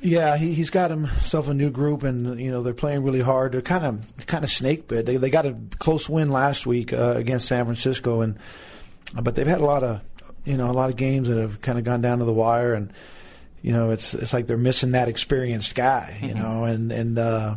Yeah, 0.01 0.37
he, 0.37 0.55
has 0.55 0.69
got 0.69 0.91
himself 0.91 1.49
a 1.49 1.53
new 1.53 1.69
group, 1.69 2.03
and 2.03 2.39
you 2.39 2.51
know 2.51 2.63
they're 2.63 2.73
playing 2.73 3.03
really 3.03 3.19
hard. 3.19 3.51
They're 3.51 3.61
kind 3.61 3.85
of 3.85 4.27
kind 4.27 4.45
of 4.45 4.49
snake 4.49 4.87
bit. 4.87 5.05
They 5.05 5.17
they 5.17 5.29
got 5.29 5.45
a 5.45 5.55
close 5.77 6.07
win 6.07 6.31
last 6.31 6.65
week 6.65 6.93
uh, 6.93 7.15
against 7.17 7.47
San 7.47 7.65
Francisco, 7.65 8.21
and 8.21 8.37
uh, 9.17 9.21
but 9.21 9.35
they've 9.35 9.45
had 9.45 9.59
a 9.59 9.65
lot 9.65 9.83
of 9.83 10.01
you 10.45 10.55
know 10.55 10.69
a 10.69 10.73
lot 10.73 10.89
of 10.89 10.95
games 10.95 11.27
that 11.27 11.37
have 11.37 11.59
kind 11.61 11.77
of 11.77 11.83
gone 11.83 12.01
down 12.01 12.19
to 12.19 12.25
the 12.25 12.33
wire, 12.33 12.73
and 12.73 12.93
you 13.61 13.73
know 13.73 13.89
it's 13.89 14.13
it's 14.13 14.31
like 14.31 14.47
they're 14.47 14.57
missing 14.57 14.91
that 14.91 15.09
experienced 15.09 15.75
guy, 15.75 16.17
you 16.21 16.29
mm-hmm. 16.29 16.39
know, 16.39 16.63
and 16.63 16.93
and 16.93 17.19
uh, 17.19 17.55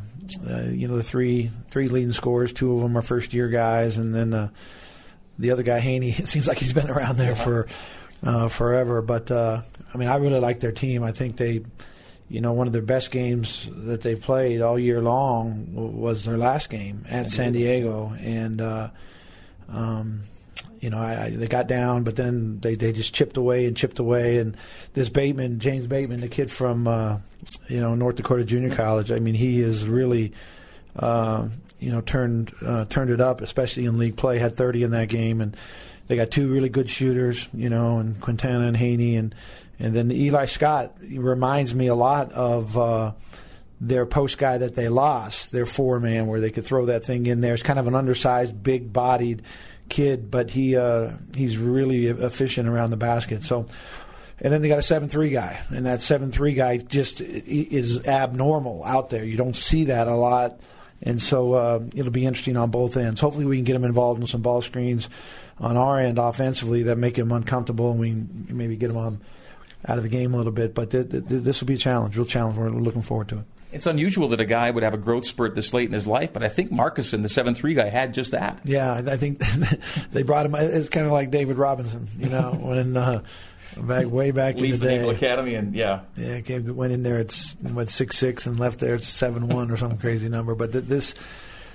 uh, 0.48 0.62
you 0.62 0.88
know 0.88 0.96
the 0.96 1.04
three 1.04 1.50
three 1.70 1.86
leading 1.86 2.12
scorers, 2.12 2.52
two 2.52 2.74
of 2.74 2.80
them 2.80 2.98
are 2.98 3.02
first 3.02 3.32
year 3.32 3.48
guys, 3.48 3.98
and 3.98 4.12
then 4.12 4.34
uh, 4.34 4.48
the 5.42 5.50
other 5.50 5.62
guy 5.62 5.80
Haney, 5.80 6.10
it 6.18 6.28
seems 6.28 6.46
like 6.46 6.58
he's 6.58 6.72
been 6.72 6.90
around 6.90 7.18
there 7.18 7.32
yeah. 7.32 7.44
for 7.44 7.66
uh, 8.24 8.48
forever. 8.48 9.02
But 9.02 9.30
uh, 9.30 9.62
I 9.92 9.98
mean, 9.98 10.08
I 10.08 10.16
really 10.16 10.40
like 10.40 10.60
their 10.60 10.72
team. 10.72 11.02
I 11.02 11.12
think 11.12 11.36
they, 11.36 11.64
you 12.28 12.40
know, 12.40 12.52
one 12.52 12.66
of 12.66 12.72
their 12.72 12.82
best 12.82 13.10
games 13.10 13.68
that 13.72 14.00
they've 14.00 14.20
played 14.20 14.62
all 14.62 14.78
year 14.78 15.02
long 15.02 15.74
was 15.74 16.24
their 16.24 16.38
last 16.38 16.70
game 16.70 17.04
at 17.08 17.28
San 17.28 17.52
Diego, 17.52 18.14
and 18.20 18.60
uh, 18.60 18.90
um, 19.68 20.22
you 20.80 20.90
know, 20.90 20.98
I, 20.98 21.24
I, 21.24 21.30
they 21.30 21.46
got 21.46 21.66
down, 21.66 22.02
but 22.02 22.16
then 22.16 22.58
they, 22.60 22.74
they 22.74 22.92
just 22.92 23.14
chipped 23.14 23.36
away 23.36 23.66
and 23.66 23.76
chipped 23.76 23.98
away. 23.98 24.38
And 24.38 24.56
this 24.94 25.08
Batemon, 25.10 25.58
James 25.58 25.86
Batemon, 25.86 26.20
the 26.20 26.28
kid 26.28 26.50
from 26.50 26.88
uh, 26.88 27.18
you 27.68 27.80
know 27.80 27.94
North 27.94 28.16
Dakota 28.16 28.44
Junior 28.44 28.74
College, 28.74 29.10
I 29.12 29.18
mean, 29.18 29.34
he 29.34 29.60
is 29.60 29.86
really 29.86 30.32
uh, 30.96 31.48
you 31.82 31.90
know 31.90 32.00
turned 32.00 32.52
uh, 32.64 32.84
turned 32.86 33.10
it 33.10 33.20
up, 33.20 33.40
especially 33.40 33.84
in 33.84 33.98
league 33.98 34.16
play. 34.16 34.38
Had 34.38 34.56
30 34.56 34.84
in 34.84 34.90
that 34.92 35.08
game, 35.08 35.40
and 35.40 35.56
they 36.06 36.16
got 36.16 36.30
two 36.30 36.50
really 36.50 36.68
good 36.68 36.88
shooters, 36.88 37.48
you 37.52 37.68
know, 37.68 37.98
and 37.98 38.20
Quintana 38.20 38.66
and 38.66 38.76
Haney, 38.76 39.16
and 39.16 39.34
and 39.78 39.94
then 39.94 40.10
Eli 40.10 40.46
Scott 40.46 40.96
reminds 41.02 41.74
me 41.74 41.88
a 41.88 41.94
lot 41.94 42.32
of. 42.32 42.78
Uh, 42.78 43.12
their 43.84 44.06
post 44.06 44.38
guy 44.38 44.58
that 44.58 44.76
they 44.76 44.86
lost, 44.86 45.50
their 45.50 45.66
four 45.66 45.98
man, 45.98 46.28
where 46.28 46.38
they 46.38 46.52
could 46.52 46.64
throw 46.64 46.86
that 46.86 47.04
thing 47.04 47.26
in 47.26 47.40
there. 47.40 47.52
It's 47.52 47.64
kind 47.64 47.80
of 47.80 47.88
an 47.88 47.96
undersized, 47.96 48.62
big 48.62 48.92
bodied 48.92 49.42
kid, 49.88 50.30
but 50.30 50.50
he 50.50 50.76
uh, 50.76 51.10
he's 51.34 51.58
really 51.58 52.06
efficient 52.06 52.68
around 52.68 52.90
the 52.90 52.96
basket. 52.96 53.42
So, 53.42 53.66
and 54.40 54.52
then 54.52 54.62
they 54.62 54.68
got 54.68 54.78
a 54.78 54.84
seven 54.84 55.08
three 55.08 55.30
guy, 55.30 55.60
and 55.70 55.84
that 55.86 56.00
seven 56.00 56.30
three 56.30 56.54
guy 56.54 56.76
just 56.76 57.20
is 57.20 58.06
abnormal 58.06 58.84
out 58.84 59.10
there. 59.10 59.24
You 59.24 59.36
don't 59.36 59.56
see 59.56 59.86
that 59.86 60.06
a 60.06 60.14
lot 60.14 60.60
and 61.02 61.20
so 61.20 61.52
uh, 61.54 61.80
it'll 61.94 62.12
be 62.12 62.26
interesting 62.26 62.56
on 62.56 62.70
both 62.70 62.96
ends. 62.96 63.20
Hopefully, 63.20 63.44
we 63.44 63.56
can 63.56 63.64
get 63.64 63.76
him 63.76 63.84
involved 63.84 64.20
in 64.20 64.26
some 64.26 64.42
ball 64.42 64.62
screens 64.62 65.08
on 65.58 65.76
our 65.76 65.98
end 65.98 66.18
offensively 66.18 66.84
that 66.84 66.96
make 66.96 67.16
him 67.18 67.32
uncomfortable, 67.32 67.90
and 67.90 68.00
we 68.00 68.12
maybe 68.54 68.76
get 68.76 68.90
him 68.90 68.96
on 68.96 69.20
out 69.86 69.96
of 69.96 70.04
the 70.04 70.08
game 70.08 70.32
a 70.34 70.36
little 70.36 70.52
bit. 70.52 70.74
But 70.74 70.90
th- 70.90 71.10
th- 71.10 71.24
this 71.26 71.60
will 71.60 71.66
be 71.66 71.74
a 71.74 71.78
challenge, 71.78 72.16
real 72.16 72.26
challenge. 72.26 72.56
We're 72.56 72.68
looking 72.70 73.02
forward 73.02 73.28
to 73.30 73.38
it. 73.38 73.44
It's 73.72 73.86
unusual 73.86 74.28
that 74.28 74.40
a 74.40 74.44
guy 74.44 74.70
would 74.70 74.82
have 74.82 74.94
a 74.94 74.98
growth 74.98 75.26
spurt 75.26 75.54
this 75.54 75.72
late 75.72 75.86
in 75.86 75.92
his 75.92 76.06
life, 76.06 76.32
but 76.32 76.42
I 76.42 76.48
think 76.48 76.70
Markusson 76.70 77.22
the 77.22 77.28
seven 77.28 77.54
three 77.54 77.74
guy 77.74 77.88
had 77.88 78.14
just 78.14 78.32
that. 78.32 78.60
Yeah, 78.64 79.02
I 79.06 79.16
think 79.16 79.38
they 80.12 80.22
brought 80.22 80.46
him. 80.46 80.54
It's 80.54 80.88
kind 80.88 81.06
of 81.06 81.12
like 81.12 81.30
David 81.30 81.56
Robinson, 81.56 82.08
you 82.18 82.28
know, 82.28 82.52
when 82.60 82.96
uh, 82.96 83.22
back 83.76 84.06
way 84.06 84.30
back 84.30 84.56
in 84.56 84.70
the 84.70 84.76
day. 84.76 84.98
Naval 84.98 85.10
Academy, 85.10 85.54
and 85.54 85.74
yeah, 85.74 86.00
yeah, 86.16 86.40
came, 86.40 86.76
went 86.76 86.92
in 86.92 87.02
there 87.02 87.18
at 87.18 87.32
what 87.60 87.88
six 87.88 88.18
six 88.18 88.46
and 88.46 88.58
left 88.58 88.78
there 88.80 88.96
at 88.96 89.02
seven 89.02 89.48
one 89.48 89.70
or 89.70 89.76
some 89.76 89.96
crazy 89.98 90.28
number. 90.28 90.54
But 90.54 90.72
th- 90.72 90.84
this, 90.84 91.14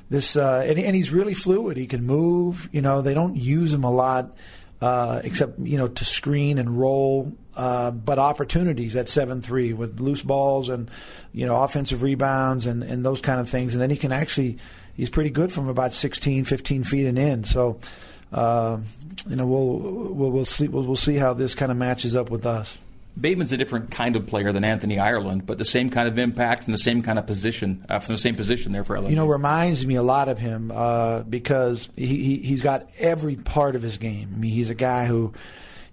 this, 0.10 0.36
uh, 0.36 0.66
and, 0.68 0.80
and 0.80 0.96
he's 0.96 1.12
really 1.12 1.34
fluid. 1.34 1.78
He 1.78 1.88
can 1.88 2.04
move. 2.04 2.70
You 2.72 2.82
know, 2.82 3.02
they 3.02 3.14
don't 3.14 3.36
use 3.36 3.74
him 3.74 3.84
a 3.84 3.92
lot. 3.92 4.36
Uh, 4.80 5.22
except 5.24 5.58
you 5.58 5.76
know 5.76 5.88
to 5.88 6.06
screen 6.06 6.60
and 6.60 6.80
roll, 6.80 7.34
uh, 7.58 7.92
but 7.92 8.20
opportunities 8.20 8.96
at 8.96 9.10
seven 9.10 9.42
three 9.42 9.74
with 9.74 10.00
loose 10.00 10.22
balls 10.22 10.70
and 10.70 10.90
you 11.34 11.46
know 11.46 11.62
offensive 11.62 12.02
rebounds 12.02 12.66
and, 12.66 12.84
and 12.84 13.06
those 13.06 13.20
kind 13.20 13.42
of 13.42 13.50
things, 13.50 13.74
and 13.74 13.82
then 13.82 13.90
he 13.90 13.98
can 13.98 14.12
actually 14.12 14.58
he's 14.96 15.10
pretty 15.10 15.30
good 15.30 15.52
from 15.52 15.68
about 15.68 15.94
16, 15.94 16.46
15 16.46 16.84
feet 16.84 17.06
and 17.06 17.20
in. 17.20 17.44
So 17.44 17.80
uh, 18.32 18.78
you 19.28 19.36
know, 19.36 19.46
we'll, 19.46 20.14
we'll, 20.14 20.32
we'll 20.32 20.46
see 20.46 20.68
we'll, 20.68 20.84
we'll 20.84 20.96
see 20.96 21.16
how 21.16 21.34
this 21.34 21.56
kind 21.56 21.72
of 21.72 21.78
matches 21.78 22.16
up 22.16 22.30
with 22.30 22.46
us. 22.46 22.78
Batemon's 23.20 23.52
a 23.52 23.58
different 23.58 23.90
kind 23.90 24.16
of 24.16 24.28
player 24.28 24.52
than 24.52 24.64
Anthony 24.64 25.00
Ireland, 25.00 25.48
but 25.48 25.58
the 25.58 25.66
same 25.66 25.90
kind 25.90 26.08
of 26.08 26.20
impact 26.20 26.66
from 26.66 26.72
the 26.72 26.78
same 26.78 27.02
kind 27.02 27.18
of 27.18 27.26
position, 27.26 27.84
uh, 27.90 27.98
from 27.98 28.14
the 28.14 28.20
same 28.20 28.36
position 28.36 28.74
there 28.74 28.84
for 28.84 28.96
LSU. 28.96 29.10
You 29.10 29.16
know, 29.16 29.28
reminds 29.28 29.88
me 29.88 29.96
a 29.96 30.04
lot 30.04 30.30
of 30.30 30.38
him 30.38 30.72
uh, 30.72 31.22
because 31.24 31.90
he, 31.96 32.06
he 32.06 32.38
he's 32.38 32.62
got 32.62 32.88
every 33.00 33.36
part 33.36 33.76
of 33.76 33.82
his 33.82 33.98
game. 33.98 34.34
I 34.36 34.38
mean, 34.38 34.52
he's 34.52 34.70
a 34.70 34.76
guy 34.76 35.08
who 35.08 35.34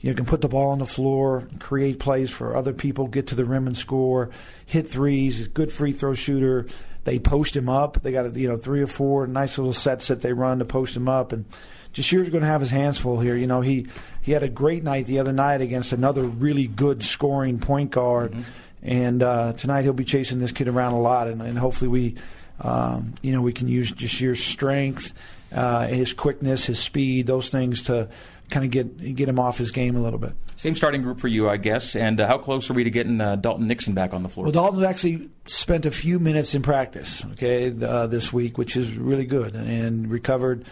you 0.04 0.10
know 0.10 0.16
can 0.16 0.26
put 0.26 0.42
the 0.42 0.48
ball 0.48 0.70
on 0.70 0.78
the 0.78 0.86
floor, 0.86 1.48
create 1.60 1.98
plays 1.98 2.30
for 2.30 2.54
other 2.54 2.74
people, 2.74 3.06
get 3.06 3.28
to 3.28 3.34
the 3.34 3.44
rim 3.44 3.66
and 3.66 3.76
score, 3.76 4.30
hit 4.66 4.86
threes. 4.86 5.38
He's 5.38 5.48
good 5.48 5.72
free 5.72 5.92
throw 5.92 6.12
shooter. 6.12 6.66
They 7.04 7.18
post 7.18 7.56
him 7.56 7.68
up. 7.68 8.02
They 8.02 8.12
got 8.12 8.34
you 8.34 8.48
know 8.48 8.58
three 8.58 8.82
or 8.82 8.86
four 8.86 9.26
nice 9.26 9.56
little 9.56 9.72
sets 9.72 10.08
that 10.08 10.20
they 10.20 10.32
run 10.32 10.58
to 10.58 10.64
post 10.64 10.94
him 10.94 11.08
up 11.08 11.32
and 11.32 11.46
Jahshire's 11.94 12.28
going 12.28 12.42
to 12.42 12.48
have 12.48 12.60
his 12.60 12.70
hands 12.70 12.98
full 12.98 13.20
here. 13.20 13.36
You 13.36 13.46
know, 13.46 13.60
he 13.60 13.86
he 14.20 14.32
had 14.32 14.42
a 14.42 14.48
great 14.48 14.82
night 14.82 15.06
the 15.06 15.20
other 15.20 15.32
night 15.32 15.60
against 15.60 15.92
another 15.92 16.24
really 16.24 16.66
good 16.66 17.02
scoring 17.02 17.58
point 17.58 17.92
guard, 17.92 18.32
mm-hmm. 18.32 18.42
and 18.82 19.22
uh, 19.22 19.52
tonight 19.52 19.82
he'll 19.82 19.92
be 19.92 20.04
chasing 20.04 20.40
this 20.40 20.52
kid 20.52 20.68
around 20.68 20.92
a 20.92 21.00
lot, 21.00 21.28
and, 21.28 21.40
and 21.40 21.56
hopefully 21.56 21.88
we, 21.88 22.16
um, 22.60 23.14
you 23.22 23.32
know, 23.32 23.40
we 23.40 23.52
can 23.52 23.68
use 23.68 23.92
Jahshire's 23.92 24.42
strength, 24.42 25.14
uh, 25.52 25.86
his 25.86 26.12
quickness, 26.12 26.66
his 26.66 26.80
speed, 26.80 27.28
those 27.28 27.48
things 27.48 27.84
to 27.84 28.08
kind 28.50 28.64
of 28.64 28.70
get 28.70 29.16
get 29.16 29.28
him 29.28 29.38
off 29.38 29.58
his 29.58 29.70
game 29.70 29.96
a 29.96 30.00
little 30.00 30.18
bit. 30.18 30.32
Same 30.56 30.76
starting 30.76 31.02
group 31.02 31.20
for 31.20 31.28
you, 31.28 31.48
I 31.48 31.56
guess. 31.56 31.96
And 31.96 32.20
uh, 32.20 32.26
how 32.26 32.38
close 32.38 32.70
are 32.70 32.74
we 32.74 32.84
to 32.84 32.90
getting 32.90 33.20
uh, 33.20 33.36
Dalton 33.36 33.66
Nixon 33.66 33.94
back 33.94 34.14
on 34.14 34.22
the 34.22 34.28
floor? 34.28 34.44
Well, 34.44 34.52
Dalton 34.52 34.84
actually 34.84 35.28
spent 35.46 35.84
a 35.84 35.90
few 35.90 36.18
minutes 36.18 36.54
in 36.54 36.62
practice, 36.62 37.24
okay, 37.32 37.74
uh, 37.82 38.06
this 38.06 38.32
week, 38.32 38.56
which 38.56 38.76
is 38.76 38.96
really 38.96 39.26
good, 39.26 39.54
and 39.54 40.10
recovered 40.10 40.64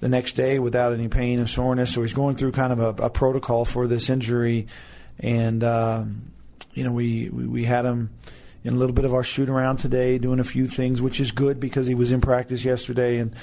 the 0.00 0.08
next 0.08 0.32
day 0.32 0.58
without 0.58 0.92
any 0.92 1.08
pain 1.08 1.38
and 1.38 1.48
soreness. 1.48 1.94
So 1.94 2.02
he's 2.02 2.12
going 2.12 2.36
through 2.36 2.52
kind 2.52 2.72
of 2.72 2.80
a, 2.80 3.04
a 3.04 3.10
protocol 3.10 3.64
for 3.64 3.86
this 3.86 4.10
injury, 4.10 4.66
and 5.20 5.62
um, 5.62 6.32
you 6.74 6.84
know 6.84 6.92
we, 6.92 7.28
we, 7.28 7.46
we 7.46 7.64
had 7.64 7.84
him 7.84 8.10
in 8.64 8.74
a 8.74 8.76
little 8.76 8.94
bit 8.94 9.04
of 9.04 9.14
our 9.14 9.24
shoot 9.24 9.48
around 9.48 9.78
today, 9.78 10.18
doing 10.18 10.40
a 10.40 10.44
few 10.44 10.66
things, 10.66 11.00
which 11.00 11.20
is 11.20 11.30
good 11.32 11.60
because 11.60 11.86
he 11.86 11.94
was 11.94 12.12
in 12.12 12.20
practice 12.20 12.64
yesterday, 12.64 13.18
and 13.18 13.34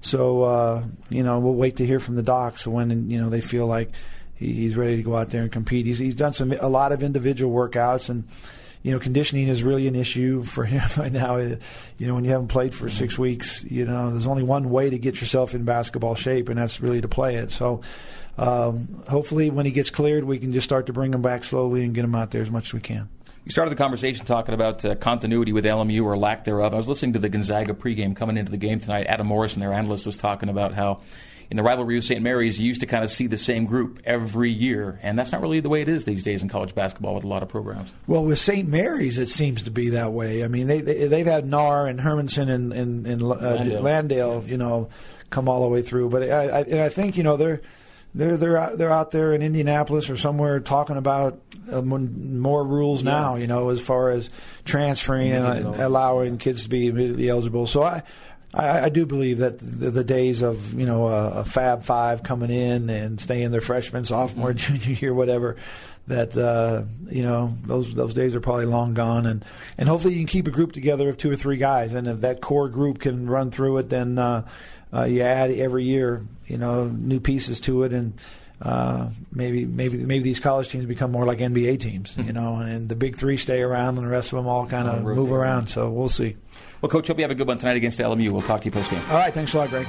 so 0.00 0.42
uh, 0.42 0.84
you 1.08 1.22
know 1.22 1.38
we'll 1.38 1.54
wait 1.54 1.76
to 1.76 1.86
hear 1.86 2.00
from 2.00 2.16
the 2.16 2.22
docs 2.22 2.66
when 2.66 3.10
you 3.10 3.20
know 3.20 3.30
they 3.30 3.40
feel 3.40 3.66
like 3.66 3.90
he, 4.34 4.52
he's 4.52 4.76
ready 4.76 4.96
to 4.96 5.02
go 5.02 5.16
out 5.16 5.30
there 5.30 5.42
and 5.42 5.52
compete. 5.52 5.86
He's, 5.86 5.98
he's 5.98 6.14
done 6.14 6.32
some 6.32 6.52
a 6.52 6.68
lot 6.68 6.92
of 6.92 7.02
individual 7.02 7.54
workouts 7.54 8.08
and 8.08 8.24
you 8.86 8.92
know, 8.92 9.00
conditioning 9.00 9.48
is 9.48 9.64
really 9.64 9.88
an 9.88 9.96
issue 9.96 10.44
for 10.44 10.64
him 10.72 10.80
right 10.96 11.10
now. 11.10 11.38
You 11.38 11.58
know, 11.98 12.14
when 12.14 12.24
you 12.24 12.30
haven't 12.30 12.46
played 12.46 12.72
for 12.72 12.88
six 12.88 13.18
weeks, 13.18 13.64
you 13.64 13.84
know, 13.84 14.12
there's 14.12 14.28
only 14.28 14.44
one 14.44 14.70
way 14.70 14.90
to 14.90 14.96
get 14.96 15.20
yourself 15.20 15.56
in 15.56 15.64
basketball 15.64 16.14
shape, 16.14 16.48
and 16.48 16.56
that's 16.56 16.80
really 16.80 17.00
to 17.00 17.08
play 17.08 17.34
it. 17.34 17.50
So, 17.50 17.80
um, 18.38 19.02
hopefully, 19.08 19.50
when 19.50 19.66
he 19.66 19.72
gets 19.72 19.90
cleared, 19.90 20.22
we 20.22 20.38
can 20.38 20.52
just 20.52 20.64
start 20.64 20.86
to 20.86 20.92
bring 20.92 21.12
him 21.12 21.20
back 21.20 21.42
slowly 21.42 21.82
and 21.82 21.96
get 21.96 22.04
him 22.04 22.14
out 22.14 22.30
there 22.30 22.42
as 22.42 22.50
much 22.50 22.66
as 22.66 22.74
we 22.74 22.80
can. 22.80 23.08
You 23.46 23.52
started 23.52 23.70
the 23.70 23.76
conversation 23.76 24.26
talking 24.26 24.56
about 24.56 24.84
uh, 24.84 24.96
continuity 24.96 25.52
with 25.52 25.64
LMU 25.64 26.02
or 26.02 26.16
lack 26.16 26.42
thereof. 26.42 26.74
I 26.74 26.78
was 26.78 26.88
listening 26.88 27.12
to 27.12 27.20
the 27.20 27.28
Gonzaga 27.28 27.74
pregame 27.74 28.16
coming 28.16 28.36
into 28.36 28.50
the 28.50 28.58
game 28.58 28.80
tonight. 28.80 29.06
Adam 29.06 29.28
Morrison, 29.28 29.60
their 29.60 29.72
analyst, 29.72 30.04
was 30.04 30.16
talking 30.16 30.48
about 30.48 30.74
how 30.74 31.00
in 31.48 31.56
the 31.56 31.62
rivalry 31.62 31.94
with 31.94 32.02
St. 32.02 32.20
Mary's, 32.20 32.58
you 32.58 32.66
used 32.66 32.80
to 32.80 32.88
kind 32.88 33.04
of 33.04 33.10
see 33.12 33.28
the 33.28 33.38
same 33.38 33.66
group 33.66 34.00
every 34.04 34.50
year, 34.50 34.98
and 35.00 35.16
that's 35.16 35.30
not 35.30 35.40
really 35.42 35.60
the 35.60 35.68
way 35.68 35.80
it 35.80 35.88
is 35.88 36.02
these 36.02 36.24
days 36.24 36.42
in 36.42 36.48
college 36.48 36.74
basketball 36.74 37.14
with 37.14 37.22
a 37.22 37.28
lot 37.28 37.44
of 37.44 37.48
programs. 37.48 37.94
Well, 38.08 38.24
with 38.24 38.40
St. 38.40 38.66
Mary's, 38.68 39.16
it 39.16 39.28
seems 39.28 39.62
to 39.62 39.70
be 39.70 39.90
that 39.90 40.12
way. 40.12 40.42
I 40.42 40.48
mean, 40.48 40.66
they, 40.66 40.80
they 40.80 41.18
have 41.18 41.28
had 41.28 41.44
Naar 41.46 41.88
and 41.88 42.00
Hermanson 42.00 42.50
and 42.50 42.72
and, 42.72 43.06
and 43.06 43.22
uh, 43.22 43.26
Landale. 43.26 43.80
Landale. 43.80 44.44
you 44.44 44.56
know, 44.56 44.88
come 45.30 45.48
all 45.48 45.62
the 45.62 45.68
way 45.68 45.82
through. 45.82 46.08
But 46.08 46.24
I, 46.24 46.46
I, 46.46 46.60
and 46.62 46.80
I 46.80 46.88
think 46.88 47.16
you 47.16 47.22
know 47.22 47.36
they're 47.36 47.62
they're 48.16 48.36
they're 48.36 48.56
out, 48.56 48.78
they're 48.78 48.90
out 48.90 49.10
there 49.10 49.34
in 49.34 49.42
Indianapolis 49.42 50.08
or 50.08 50.16
somewhere 50.16 50.58
talking 50.60 50.96
about 50.96 51.38
uh, 51.70 51.82
more 51.82 52.64
rules 52.64 53.02
yeah. 53.02 53.10
now. 53.10 53.36
You 53.36 53.46
know, 53.46 53.68
as 53.68 53.80
far 53.80 54.10
as 54.10 54.30
transferring 54.64 55.32
and 55.32 55.66
allowing 55.76 56.38
kids 56.38 56.64
to 56.64 56.68
be 56.68 56.86
immediately 56.86 57.28
eligible. 57.28 57.66
So 57.66 57.82
I 57.82 58.02
I, 58.54 58.84
I 58.84 58.88
do 58.88 59.04
believe 59.04 59.38
that 59.38 59.58
the, 59.58 59.90
the, 59.90 60.04
days 60.04 60.42
of 60.42 60.74
you 60.74 60.86
know 60.86 61.06
a, 61.06 61.30
a, 61.40 61.44
Fab 61.44 61.84
Five 61.84 62.22
coming 62.22 62.50
in 62.50 62.88
and 62.88 63.20
staying 63.20 63.50
their 63.50 63.60
freshman, 63.60 64.04
sophomore, 64.04 64.52
mm-hmm. 64.52 64.76
junior 64.76 64.98
year, 64.98 65.14
whatever, 65.14 65.56
that 66.06 66.36
uh, 66.36 66.84
you 67.10 67.22
know 67.22 67.54
those 67.64 67.94
those 67.94 68.14
days 68.14 68.34
are 68.34 68.40
probably 68.40 68.66
long 68.66 68.94
gone, 68.94 69.26
and 69.26 69.44
and 69.76 69.88
hopefully 69.88 70.14
you 70.14 70.20
can 70.20 70.26
keep 70.26 70.46
a 70.46 70.50
group 70.50 70.72
together 70.72 71.08
of 71.08 71.18
two 71.18 71.30
or 71.30 71.36
three 71.36 71.58
guys, 71.58 71.92
and 71.92 72.06
if 72.06 72.20
that 72.22 72.40
core 72.40 72.68
group 72.68 73.00
can 73.00 73.28
run 73.28 73.50
through 73.50 73.76
it, 73.78 73.90
then 73.90 74.18
uh, 74.18 74.46
uh, 74.96 75.04
you 75.04 75.22
add 75.22 75.50
every 75.50 75.84
year, 75.84 76.24
you 76.46 76.56
know, 76.58 76.86
new 76.86 77.20
pieces 77.20 77.60
to 77.62 77.82
it, 77.82 77.92
and 77.92 78.20
uh, 78.62 79.08
maybe 79.32 79.64
maybe 79.64 79.98
maybe 79.98 80.24
these 80.24 80.40
college 80.40 80.68
teams 80.70 80.86
become 80.86 81.12
more 81.12 81.26
like 81.26 81.38
NBA 81.38 81.80
teams, 81.80 82.16
you 82.16 82.32
know, 82.32 82.56
and 82.56 82.88
the 82.88 82.96
big 82.96 83.18
three 83.18 83.36
stay 83.36 83.60
around, 83.60 83.98
and 83.98 84.06
the 84.06 84.10
rest 84.10 84.32
of 84.32 84.36
them 84.36 84.46
all 84.46 84.66
kind 84.66 84.88
of 84.88 85.02
move 85.02 85.32
around. 85.32 85.68
So 85.68 85.90
we'll 85.90 86.08
see. 86.08 86.36
Well, 86.80 86.88
Coach, 86.88 87.08
hope 87.08 87.18
you 87.18 87.24
have 87.24 87.30
a 87.30 87.34
good 87.34 87.48
one 87.48 87.58
tonight 87.58 87.76
against 87.76 87.98
LMU. 87.98 88.30
We'll 88.30 88.42
talk 88.42 88.60
to 88.62 88.64
you 88.66 88.70
post 88.70 88.90
game. 88.90 89.02
All 89.10 89.16
right, 89.16 89.34
thanks 89.34 89.54
a 89.54 89.58
lot, 89.58 89.70
Greg. 89.70 89.86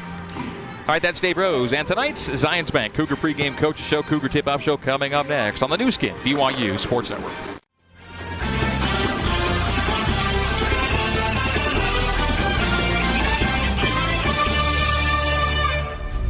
All 0.87 0.93
right, 0.93 1.01
that's 1.01 1.19
Dave 1.19 1.37
Rose. 1.37 1.73
And 1.73 1.85
tonight's 1.87 2.29
Zions 2.29 2.71
Bank 2.71 2.93
Cougar 2.93 3.17
pregame 3.17 3.57
coach 3.57 3.79
show, 3.79 4.03
Cougar 4.03 4.29
tip 4.29 4.47
off 4.47 4.61
show 4.63 4.77
coming 4.77 5.13
up 5.13 5.27
next 5.27 5.61
on 5.61 5.69
the 5.69 5.77
Nu 5.77 5.91
Skin, 5.91 6.15
BYU 6.17 6.77
Sports 6.77 7.09
Network. 7.09 7.56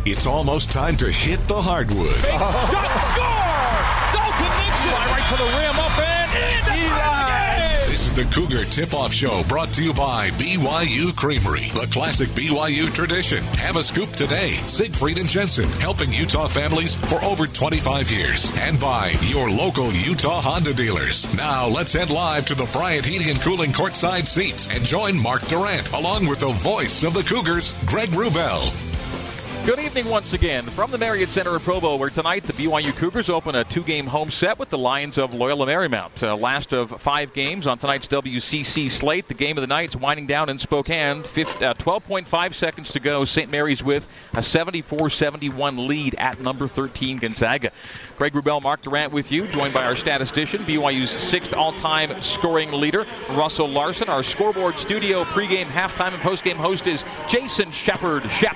It's 0.10 0.26
almost 0.26 0.72
time 0.72 0.96
to 0.98 1.12
hit 1.12 1.46
the 1.50 1.62
hardwood. 1.62 2.08
Big 2.08 2.32
shot, 2.32 2.98
score! 3.12 3.68
Dalton 4.16 4.54
Nixon! 4.64 4.90
Fly 4.90 5.06
right 5.12 5.28
to 5.28 5.36
the 5.36 5.50
rim, 5.60 5.76
up 5.76 6.00
and 6.00 6.32
in! 6.32 6.88
Eli! 6.88 7.88
This 7.90 8.06
is 8.08 8.14
the 8.14 8.24
Cougar 8.34 8.64
Tip-Off 8.66 9.12
Show 9.12 9.44
brought 9.50 9.74
to 9.74 9.84
you 9.84 9.94
by 9.94 10.30
BYU 10.32 11.14
Creamery, 11.14 11.72
the 11.72 11.88
classic 11.92 12.30
BYU 12.30 12.94
tradition. 12.94 13.44
Have 13.60 13.76
a 13.76 13.84
scoop 13.84 14.10
today. 14.12 14.54
Siegfried 14.68 15.18
and 15.18 15.28
Jensen, 15.28 15.68
helping 15.82 16.14
Utah 16.14 16.48
families 16.48 16.96
for 16.96 17.22
over 17.26 17.46
25 17.46 18.10
years. 18.10 18.50
And 18.60 18.80
by 18.80 19.10
your 19.24 19.50
local 19.50 19.92
Utah 19.92 20.40
Honda 20.40 20.74
dealers. 20.74 21.28
Now 21.36 21.68
let's 21.68 21.92
head 21.92 22.12
live 22.12 22.46
to 22.46 22.56
the 22.56 22.70
Bryant 22.72 23.06
Heating 23.06 23.30
and 23.30 23.42
Cooling 23.42 23.74
courtside 23.74 24.26
seats 24.26 24.70
and 24.70 24.86
join 24.86 25.22
Mark 25.22 25.46
Durrant 25.48 25.92
along 25.92 26.28
with 26.28 26.40
the 26.40 26.54
voice 26.54 27.04
of 27.04 27.14
the 27.14 27.24
Cougars, 27.24 27.76
Greg 27.86 28.10
Wrubell. 28.12 28.87
Good 29.68 29.80
evening 29.80 30.08
once 30.08 30.32
again 30.32 30.64
from 30.64 30.92
the 30.92 30.98
Marriott 30.98 31.28
Center 31.28 31.54
in 31.54 31.60
Provo, 31.60 31.98
where 31.98 32.10
tonight 32.10 32.44
the 32.44 32.54
BYU 32.54 32.96
Cougars 32.96 33.30
open 33.30 33.54
a 33.54 33.66
two-game 33.66 34.08
home 34.08 34.32
set 34.32 34.60
with 34.60 34.70
the 34.70 34.78
Lions 34.78 35.18
of 35.18 35.34
Loyola 35.34 35.66
Marymount. 35.66 36.24
Uh, 36.24 36.38
last 36.38 36.72
of 36.72 37.02
five 37.02 37.34
games 37.34 37.68
on 37.68 37.78
tonight's 37.78 38.08
WCC 38.08 38.90
slate. 38.90 39.28
The 39.28 39.34
game 39.34 39.58
of 39.58 39.62
the 39.62 39.68
night 39.68 39.90
is 39.90 39.98
winding 39.98 40.26
down 40.26 40.50
in 40.50 40.58
Spokane. 40.58 41.24
12.5 41.24 42.34
uh, 42.34 42.54
seconds 42.54 42.94
to 42.94 43.02
go. 43.02 43.26
St. 43.26 43.52
Mary's 43.52 43.84
with 43.84 44.08
a 44.32 44.38
74-71 44.38 45.86
lead 45.86 46.16
at 46.16 46.40
number 46.40 46.70
13 46.70 47.18
Gonzaga. 47.18 47.74
Greg 48.16 48.32
Wrubell, 48.32 48.62
Mark 48.62 48.84
Durrant 48.84 49.12
with 49.12 49.34
you, 49.34 49.48
joined 49.48 49.74
by 49.74 49.84
our 49.84 49.98
statistician, 49.98 50.64
BYU's 50.64 51.10
sixth 51.10 51.54
all-time 51.54 52.22
scoring 52.22 52.72
leader, 52.72 53.06
Russell 53.32 53.68
Larson. 53.68 54.08
Our 54.08 54.24
scoreboard 54.24 54.80
studio 54.80 55.26
pregame, 55.26 55.66
halftime, 55.66 56.14
and 56.14 56.24
postgame 56.24 56.56
host 56.56 56.88
is 56.88 57.04
Jason 57.28 57.72
Shepard. 57.72 58.32
Shep. 58.32 58.56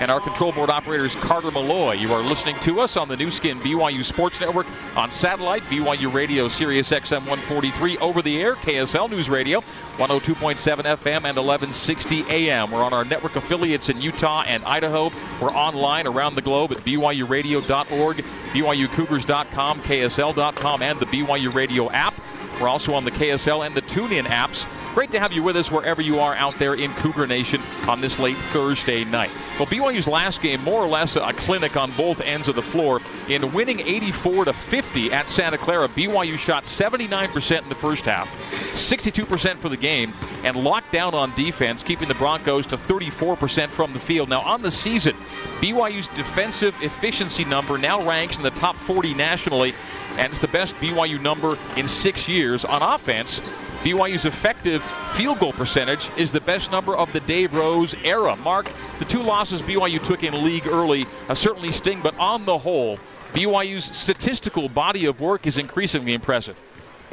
And 0.00 0.12
our 0.12 0.20
control 0.20 0.52
board 0.52 0.70
operator 0.70 1.04
is 1.04 1.14
Carter 1.16 1.50
Malloy. 1.50 1.94
You 1.94 2.12
are 2.12 2.22
listening 2.22 2.58
to 2.60 2.80
us 2.80 2.96
on 2.96 3.08
the 3.08 3.16
Nu 3.16 3.32
Skin 3.32 3.58
BYU 3.58 4.04
Sports 4.04 4.40
Network 4.40 4.68
on 4.94 5.10
satellite, 5.10 5.64
BYU 5.64 6.12
Radio, 6.12 6.46
Sirius 6.46 6.90
XM 6.90 7.26
143, 7.26 7.98
over 7.98 8.22
the 8.22 8.40
air, 8.40 8.54
KSL 8.54 9.10
News 9.10 9.28
Radio, 9.28 9.60
102.7 9.96 10.84
FM 10.84 11.24
and 11.24 11.36
1160 11.36 12.24
AM. 12.28 12.70
We're 12.70 12.84
on 12.84 12.92
our 12.92 13.04
network 13.04 13.34
affiliates 13.34 13.88
in 13.88 14.00
Utah 14.00 14.44
and 14.46 14.64
Idaho. 14.64 15.10
We're 15.40 15.50
online 15.50 16.06
around 16.06 16.36
the 16.36 16.42
globe 16.42 16.70
at 16.70 16.78
BYURadio.org, 16.78 18.18
BYUCougars.com, 18.52 19.82
KSL.com, 19.82 20.82
and 20.82 21.00
the 21.00 21.06
BYU 21.06 21.52
Radio 21.52 21.90
app. 21.90 22.14
We're 22.60 22.68
also 22.68 22.94
on 22.94 23.04
the 23.04 23.12
KSL 23.12 23.64
and 23.64 23.74
the 23.74 23.82
TuneIn 23.82 24.24
apps. 24.24 24.66
Great 24.94 25.12
to 25.12 25.20
have 25.20 25.32
you 25.32 25.44
with 25.44 25.56
us 25.56 25.70
wherever 25.70 26.02
you 26.02 26.20
are 26.20 26.34
out 26.34 26.58
there 26.58 26.74
in 26.74 26.92
Cougar 26.94 27.28
Nation 27.28 27.62
on 27.86 28.00
this 28.00 28.18
late 28.18 28.36
Thursday 28.36 29.04
night. 29.04 29.30
Well, 29.58 29.66
BYU's 29.88 30.06
last 30.06 30.42
game, 30.42 30.62
more 30.64 30.82
or 30.82 30.88
less 30.88 31.16
a 31.16 31.32
clinic 31.32 31.76
on 31.76 31.90
both 31.92 32.20
ends 32.20 32.48
of 32.48 32.54
the 32.54 32.62
floor. 32.62 33.00
In 33.26 33.52
winning 33.52 33.80
84 33.80 34.46
to 34.46 34.52
50 34.52 35.12
at 35.12 35.28
Santa 35.28 35.56
Clara, 35.56 35.88
BYU 35.88 36.38
shot 36.38 36.64
79% 36.64 37.62
in 37.62 37.68
the 37.70 37.74
first 37.74 38.04
half, 38.04 38.28
62% 38.74 39.58
for 39.60 39.70
the 39.70 39.78
game, 39.78 40.12
and 40.44 40.62
locked 40.62 40.92
down 40.92 41.14
on 41.14 41.34
defense, 41.34 41.82
keeping 41.82 42.08
the 42.08 42.14
Broncos 42.14 42.66
to 42.66 42.76
34% 42.76 43.70
from 43.70 43.94
the 43.94 44.00
field. 44.00 44.28
Now, 44.28 44.42
on 44.42 44.60
the 44.60 44.70
season, 44.70 45.16
BYU's 45.60 46.08
defensive 46.08 46.74
efficiency 46.82 47.46
number 47.46 47.78
now 47.78 48.06
ranks 48.06 48.36
in 48.36 48.42
the 48.42 48.50
top 48.50 48.76
40 48.76 49.14
nationally 49.14 49.74
and 50.18 50.32
it's 50.32 50.40
the 50.40 50.48
best 50.48 50.74
BYU 50.76 51.20
number 51.20 51.56
in 51.76 51.86
six 51.86 52.28
years 52.28 52.64
on 52.64 52.82
offense. 52.82 53.40
BYU's 53.82 54.24
effective 54.24 54.82
field 55.14 55.38
goal 55.38 55.52
percentage 55.52 56.10
is 56.16 56.32
the 56.32 56.40
best 56.40 56.72
number 56.72 56.94
of 56.94 57.12
the 57.12 57.20
Dave 57.20 57.54
Rose 57.54 57.94
era. 58.04 58.34
Mark, 58.36 58.70
the 58.98 59.04
two 59.04 59.22
losses 59.22 59.62
BYU 59.62 60.02
took 60.02 60.24
in 60.24 60.44
league 60.44 60.66
early 60.66 61.06
uh, 61.28 61.34
certainly 61.34 61.72
sting, 61.72 62.00
but 62.02 62.18
on 62.18 62.44
the 62.44 62.58
whole, 62.58 62.98
BYU's 63.32 63.84
statistical 63.84 64.68
body 64.68 65.06
of 65.06 65.20
work 65.20 65.46
is 65.46 65.56
increasingly 65.56 66.12
impressive. 66.12 66.58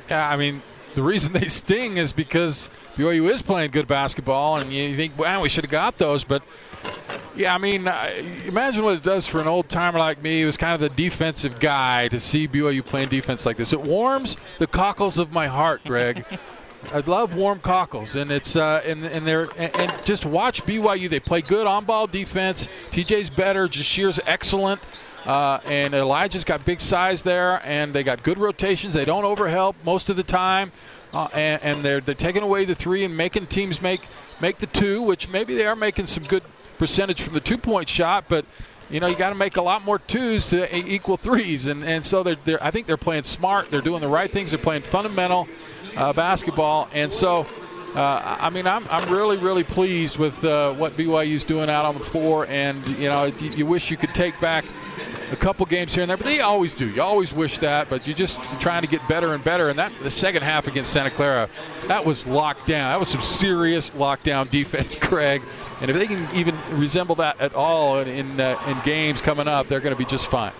Yeah, 0.10 0.28
I 0.28 0.38
mean, 0.38 0.63
the 0.95 1.03
reason 1.03 1.34
they 1.34 1.47
sting 1.47 1.97
is 1.97 2.13
because 2.13 2.69
BYU 2.95 3.29
is 3.31 3.41
playing 3.41 3.71
good 3.71 3.88
basketball, 3.88 4.58
and 4.58 4.73
you 4.73 4.95
think, 4.95 5.17
wow, 5.17 5.41
we 5.41 5.49
should 5.49 5.65
have 5.65 5.71
got 5.71 5.97
those. 5.97 6.23
But 6.23 6.41
yeah, 7.36 7.53
I 7.53 7.58
mean, 7.58 7.88
imagine 8.47 8.84
what 8.84 8.95
it 8.95 9.03
does 9.03 9.27
for 9.27 9.41
an 9.41 9.47
old 9.47 9.69
timer 9.69 9.99
like 9.99 10.21
me, 10.21 10.41
who's 10.41 10.58
kind 10.58 10.73
of 10.73 10.79
the 10.89 10.95
defensive 10.95 11.60
guy, 11.60 12.08
to 12.08 12.19
see 12.19 12.47
BYU 12.47 12.84
playing 12.84 13.10
defense 13.10 13.45
like 13.45 13.58
this. 13.58 13.73
It 13.73 13.81
warms 13.81 14.38
the 14.58 14.67
cockles 14.67 15.17
of 15.17 15.31
my 15.31 15.47
heart, 15.47 15.84
Greg. 15.84 16.25
I 16.91 16.99
love 16.99 17.36
warm 17.36 17.60
cockles, 17.60 18.15
and 18.15 18.31
it's 18.31 18.55
uh, 18.55 18.81
and 18.86 19.03
and 19.05 19.25
they're 19.25 19.47
and, 19.58 19.75
and 19.75 20.05
just 20.05 20.25
watch 20.25 20.62
BYU. 20.63 21.10
They 21.10 21.19
play 21.19 21.41
good 21.41 21.65
on-ball 21.65 22.08
defense. 22.08 22.69
TJ's 22.91 23.29
better. 23.29 23.67
Jahshire's 23.67 24.19
excellent. 24.25 24.81
Uh, 25.26 25.60
and 25.66 25.96
Elijah's 25.96 26.44
got 26.44 26.66
big 26.66 26.80
size 26.80 27.24
there, 27.24 27.60
and 27.66 27.94
they 27.94 28.04
got 28.04 28.22
good 28.22 28.38
rotations. 28.38 28.94
They 28.94 29.06
don't 29.06 29.24
overhelp 29.24 29.74
most 29.84 30.10
of 30.10 30.18
the 30.18 30.24
time, 30.24 30.72
uh, 31.14 31.28
and, 31.34 31.64
and, 31.64 31.84
they're 31.84 32.00
they're 32.00 32.14
taking 32.14 32.44
away 32.44 32.66
the 32.66 32.76
three 32.76 33.04
and 33.04 33.18
making 33.18 33.48
teams 33.48 33.82
make 33.82 34.02
make 34.40 34.58
the 34.58 34.68
two, 34.68 35.02
which 35.02 35.28
maybe 35.28 35.56
they 35.56 35.66
are 35.66 35.76
making 35.76 36.06
some 36.06 36.24
good 36.26 36.44
percentage 36.78 37.22
from 37.22 37.34
the 37.34 37.40
two-point 37.40 37.90
shot, 37.90 38.26
but 38.28 38.46
you 38.92 39.00
know 39.00 39.08
you 39.08 39.16
got 39.16 39.30
to 39.30 39.36
make 39.36 39.58
a 39.58 39.64
lot 39.64 39.84
more 39.84 39.98
twos 39.98 40.52
to 40.52 40.78
equal 40.78 41.18
threes, 41.18 41.66
and 41.66 41.84
and 41.84 42.06
so 42.06 42.22
they're, 42.22 42.38
they're 42.46 42.64
I 42.64 42.70
think 42.70 42.86
they're 42.86 42.96
playing 42.96 43.23
smart. 43.23 43.71
They're 43.71 43.82
doing 43.82 44.02
the 44.02 44.08
right 44.08 44.32
things. 44.32 44.52
They're 44.52 44.60
playing 44.60 44.84
fundamental 44.84 45.48
uh, 45.96 46.13
basketball, 46.13 46.88
and 46.94 47.12
so 47.12 47.48
uh, 47.96 48.37
I 48.41 48.50
mean, 48.50 48.67
I'm, 48.67 48.85
I'm 48.89 49.10
really, 49.10 49.37
really 49.37 49.63
pleased 49.63 50.17
with 50.17 50.43
uh, 50.43 50.73
what 50.73 50.93
BYU's 50.93 51.46
doing 51.46 51.69
out 51.69 51.85
on 51.85 51.98
the 51.98 52.04
floor, 52.04 52.46
and 52.46 52.85
you 52.87 53.08
know, 53.08 53.25
you, 53.25 53.50
you 53.52 53.65
wish 53.65 53.89
you 53.89 53.96
could 53.96 54.13
take 54.13 54.39
back 54.41 54.65
a 55.31 55.35
couple 55.37 55.65
games 55.65 55.93
here 55.93 56.04
and 56.04 56.10
there, 56.10 56.17
but 56.17 56.25
they 56.25 56.41
always 56.41 56.75
do. 56.75 56.87
You 56.87 57.02
always 57.02 57.33
wish 57.33 57.60
that, 57.60 57.89
but 57.89 58.06
you're 58.06 58.15
just 58.15 58.39
trying 58.60 58.81
to 58.81 58.87
get 58.87 59.08
better 59.08 59.33
and 59.33 59.43
better. 59.43 59.69
And 59.69 59.79
that 59.79 59.93
the 60.02 60.12
second 60.12 60.43
half 60.43 60.67
against 60.67 60.91
Santa 60.91 61.10
Clara, 61.10 61.50
that 61.87 62.06
was 62.06 62.27
locked 62.27 62.67
down. 62.67 62.91
That 62.91 63.00
was 63.00 63.10
some 63.10 63.21
serious 63.21 63.91
lockdown 63.91 64.50
defense, 64.52 64.98
Craig. 64.98 65.41
And 65.79 65.89
if 65.89 65.96
they 65.96 66.08
can 66.08 66.27
even 66.35 66.58
resemble 66.71 67.15
that 67.15 67.39
at 67.39 67.56
all 67.56 68.00
in 68.00 68.08
in, 68.08 68.39
uh, 68.39 68.62
in 68.67 68.79
games 68.81 69.21
coming 69.21 69.48
up, 69.48 69.67
they're 69.67 69.79
going 69.79 69.96
to 69.96 70.00
be 70.00 70.06
just 70.06 70.27
fine. 70.27 70.54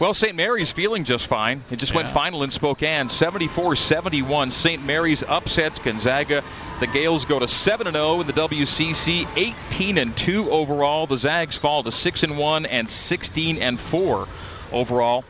Well, 0.00 0.14
St. 0.14 0.34
Mary's 0.34 0.72
feeling 0.72 1.04
just 1.04 1.26
fine. 1.26 1.62
It 1.70 1.76
just 1.76 1.92
yeah. 1.92 1.98
went 1.98 2.08
final 2.08 2.42
in 2.42 2.48
Spokane, 2.48 3.08
74-71. 3.08 4.50
St. 4.50 4.82
Mary's 4.82 5.22
upsets 5.22 5.78
Gonzaga. 5.78 6.42
The 6.80 6.86
Gaels 6.86 7.26
go 7.26 7.38
to 7.38 7.44
7-0 7.44 8.22
in 8.22 8.26
the 8.26 8.32
WCC, 8.32 9.26
18-2 9.26 10.46
overall. 10.46 11.06
The 11.06 11.18
Zags 11.18 11.58
fall 11.58 11.82
to 11.82 11.90
6-1 11.90 12.66
and 12.70 12.88
16-4 12.88 14.28
overall. 14.72 15.24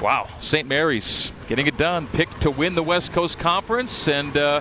Wow, 0.00 0.28
St. 0.38 0.68
Mary's 0.68 1.32
getting 1.48 1.66
it 1.66 1.76
done. 1.76 2.06
Picked 2.06 2.42
to 2.42 2.52
win 2.52 2.76
the 2.76 2.84
West 2.84 3.12
Coast 3.12 3.40
Conference, 3.40 4.06
and 4.06 4.36
uh, 4.36 4.60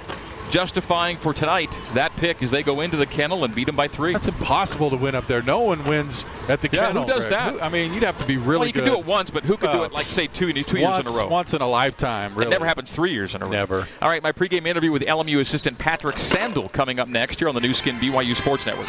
justifying 0.54 1.18
for 1.18 1.34
tonight 1.34 1.82
that 1.96 2.16
pick 2.16 2.44
as 2.44 2.52
they 2.52 2.62
go 2.62 2.82
into 2.82 2.96
the 2.96 3.08
kennel 3.08 3.44
and 3.44 3.56
beat 3.56 3.66
them 3.66 3.76
by 3.76 3.88
three. 3.88 4.12
That's 4.12 4.28
impossible 4.28 4.92
to 4.92 4.96
win 4.98 5.16
up 5.16 5.26
there. 5.26 5.42
No 5.42 5.62
one 5.62 5.84
wins 5.86 6.24
at 6.48 6.62
the 6.62 6.70
yeah, 6.72 6.88
kennel. 6.88 7.08
Who 7.08 7.12
does 7.12 7.28
that? 7.30 7.62
I 7.64 7.70
mean, 7.70 7.92
you'd 7.92 8.04
have 8.04 8.20
to 8.20 8.26
be 8.28 8.38
really 8.38 8.60
well, 8.60 8.68
you 8.68 8.74
good. 8.74 8.84
can 8.84 8.94
do 8.94 9.00
it 9.00 9.06
once, 9.08 9.32
but 9.32 9.44
who 9.44 9.58
could 9.58 9.70
uh, 9.70 9.78
do 9.78 9.84
it 9.86 9.92
like 9.92 10.06
say 10.06 10.28
two, 10.28 10.54
two 10.54 10.80
once, 10.80 10.98
years 11.00 11.00
in 11.00 11.08
a 11.08 11.24
row? 11.24 11.28
Once 11.28 11.56
in 11.56 11.64
a 11.64 11.68
lifetime. 11.68 12.36
Really. 12.36 12.50
It 12.50 12.52
never 12.52 12.68
happens 12.68 12.92
three 12.92 13.14
years 13.14 13.34
in 13.34 13.42
a 13.42 13.46
row. 13.46 13.52
Never. 13.52 13.88
All 14.00 14.10
right, 14.10 14.22
my 14.22 14.32
pregame 14.32 14.68
interview 14.68 14.92
with 14.92 15.02
LMU 15.02 15.40
assistant 15.40 15.80
Patrick 15.80 16.20
Sandel 16.20 16.70
coming 16.70 17.00
up 17.00 17.08
next 17.08 17.40
here 17.40 17.50
on 17.50 17.56
the 17.56 17.62
Nu 17.62 17.74
Skin 17.74 17.98
BYU 17.98 18.36
Sports 18.36 18.68
Network. 18.68 18.88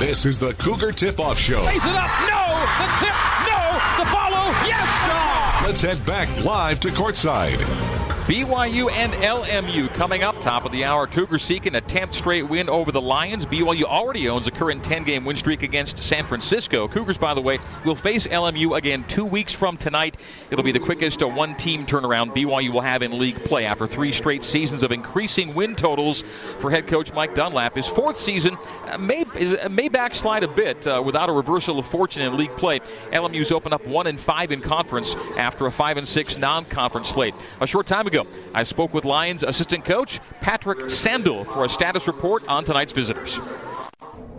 This 0.00 0.24
is 0.24 0.38
the 0.38 0.54
Cougar 0.54 0.92
Tip 0.92 1.20
Off 1.20 1.38
Show. 1.38 1.62
Raise 1.66 1.84
it 1.84 1.94
up. 1.94 2.10
No. 2.20 2.66
The 2.78 2.88
tip. 2.98 3.14
No. 3.44 4.02
The 4.02 4.08
follow. 4.08 4.48
Yes. 4.66 5.62
Let's 5.66 5.82
head 5.82 6.04
back 6.06 6.42
live 6.42 6.80
to 6.80 6.88
courtside. 6.88 7.99
BYU 8.30 8.88
and 8.92 9.12
LMU 9.12 9.92
coming 9.94 10.22
up 10.22 10.40
top 10.40 10.64
of 10.64 10.70
the 10.70 10.84
hour. 10.84 11.08
Cougars 11.08 11.42
seeking 11.42 11.74
a 11.74 11.80
10th 11.80 12.12
straight 12.12 12.44
win 12.44 12.68
over 12.68 12.92
the 12.92 13.00
Lions. 13.00 13.44
BYU 13.44 13.82
already 13.82 14.28
owns 14.28 14.46
a 14.46 14.52
current 14.52 14.84
10 14.84 15.02
game 15.02 15.24
win 15.24 15.34
streak 15.34 15.64
against 15.64 15.98
San 15.98 16.24
Francisco. 16.26 16.86
Cougars, 16.86 17.18
by 17.18 17.34
the 17.34 17.40
way, 17.40 17.58
will 17.84 17.96
face 17.96 18.28
LMU 18.28 18.78
again 18.78 19.02
two 19.02 19.24
weeks 19.24 19.52
from 19.52 19.76
tonight. 19.76 20.16
It'll 20.48 20.62
be 20.62 20.70
the 20.70 20.78
quickest 20.78 21.24
one 21.24 21.56
team 21.56 21.86
turnaround 21.86 22.32
BYU 22.32 22.70
will 22.70 22.82
have 22.82 23.02
in 23.02 23.18
league 23.18 23.42
play 23.46 23.64
after 23.64 23.88
three 23.88 24.12
straight 24.12 24.44
seasons 24.44 24.84
of 24.84 24.92
increasing 24.92 25.54
win 25.54 25.74
totals 25.74 26.22
for 26.22 26.70
head 26.70 26.86
coach 26.86 27.12
Mike 27.12 27.34
Dunlap. 27.34 27.74
His 27.74 27.88
fourth 27.88 28.16
season 28.16 28.56
uh, 28.86 28.96
may, 28.98 29.24
may 29.68 29.88
backslide 29.88 30.44
a 30.44 30.48
bit 30.48 30.86
uh, 30.86 31.02
without 31.04 31.30
a 31.30 31.32
reversal 31.32 31.80
of 31.80 31.86
fortune 31.86 32.22
in 32.22 32.36
league 32.36 32.56
play. 32.56 32.78
LMU's 33.12 33.50
opened 33.50 33.74
up 33.74 33.84
1 33.84 34.06
and 34.06 34.20
5 34.20 34.52
in 34.52 34.60
conference 34.60 35.16
after 35.36 35.66
a 35.66 35.72
5 35.72 35.96
and 35.96 36.06
6 36.06 36.38
non 36.38 36.64
conference 36.64 37.08
slate. 37.08 37.34
A 37.60 37.66
short 37.66 37.88
time 37.88 38.06
ago, 38.06 38.19
I 38.54 38.62
spoke 38.64 38.94
with 38.94 39.04
Lions 39.04 39.42
assistant 39.42 39.84
coach 39.84 40.20
Patrick 40.40 40.90
Sandel 40.90 41.44
for 41.44 41.64
a 41.64 41.68
status 41.68 42.06
report 42.06 42.46
on 42.48 42.64
tonight's 42.64 42.92
visitors. 42.92 43.38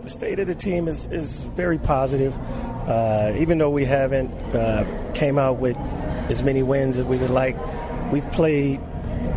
The 0.02 0.10
state 0.10 0.38
of 0.40 0.48
the 0.48 0.54
team 0.54 0.88
is, 0.88 1.06
is 1.06 1.38
very 1.40 1.78
positive. 1.78 2.36
Uh, 2.36 3.34
even 3.38 3.58
though 3.58 3.70
we 3.70 3.84
haven't 3.84 4.32
uh, 4.54 5.12
came 5.14 5.38
out 5.38 5.58
with 5.58 5.76
as 5.76 6.42
many 6.42 6.62
wins 6.62 6.98
as 6.98 7.06
we 7.06 7.18
would 7.18 7.30
like, 7.30 7.56
we've 8.10 8.28
played 8.32 8.80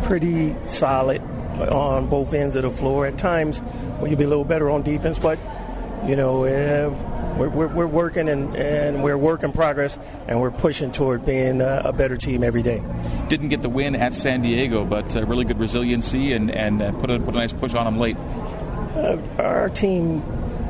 pretty 0.02 0.56
solid 0.66 1.22
on 1.60 2.08
both 2.08 2.32
ends 2.34 2.56
of 2.56 2.62
the 2.62 2.70
floor. 2.70 3.06
At 3.06 3.18
times, 3.18 3.62
we 4.00 4.10
could 4.10 4.18
be 4.18 4.24
a 4.24 4.28
little 4.28 4.44
better 4.44 4.68
on 4.68 4.82
defense, 4.82 5.18
but 5.18 5.38
you 6.06 6.16
know, 6.16 6.44
uh, 6.44 7.15
we're, 7.36 7.48
we're, 7.48 7.66
we're, 7.68 7.86
working 7.86 8.28
and, 8.28 8.56
and 8.56 9.02
we're 9.02 9.18
work 9.18 9.42
in 9.42 9.52
progress, 9.52 9.98
and 10.26 10.40
we're 10.40 10.50
pushing 10.50 10.92
toward 10.92 11.24
being 11.24 11.60
a, 11.60 11.82
a 11.86 11.92
better 11.92 12.16
team 12.16 12.42
every 12.42 12.62
day. 12.62 12.82
Didn't 13.28 13.48
get 13.48 13.62
the 13.62 13.68
win 13.68 13.94
at 13.94 14.14
San 14.14 14.42
Diego, 14.42 14.84
but 14.84 15.14
uh, 15.16 15.24
really 15.26 15.44
good 15.44 15.58
resiliency 15.58 16.32
and, 16.32 16.50
and 16.50 16.82
uh, 16.82 16.92
put, 16.92 17.10
a, 17.10 17.18
put 17.18 17.34
a 17.34 17.38
nice 17.38 17.52
push 17.52 17.74
on 17.74 17.84
them 17.84 17.98
late. 17.98 18.16
Uh, 18.16 19.18
our 19.38 19.68
team, 19.68 20.22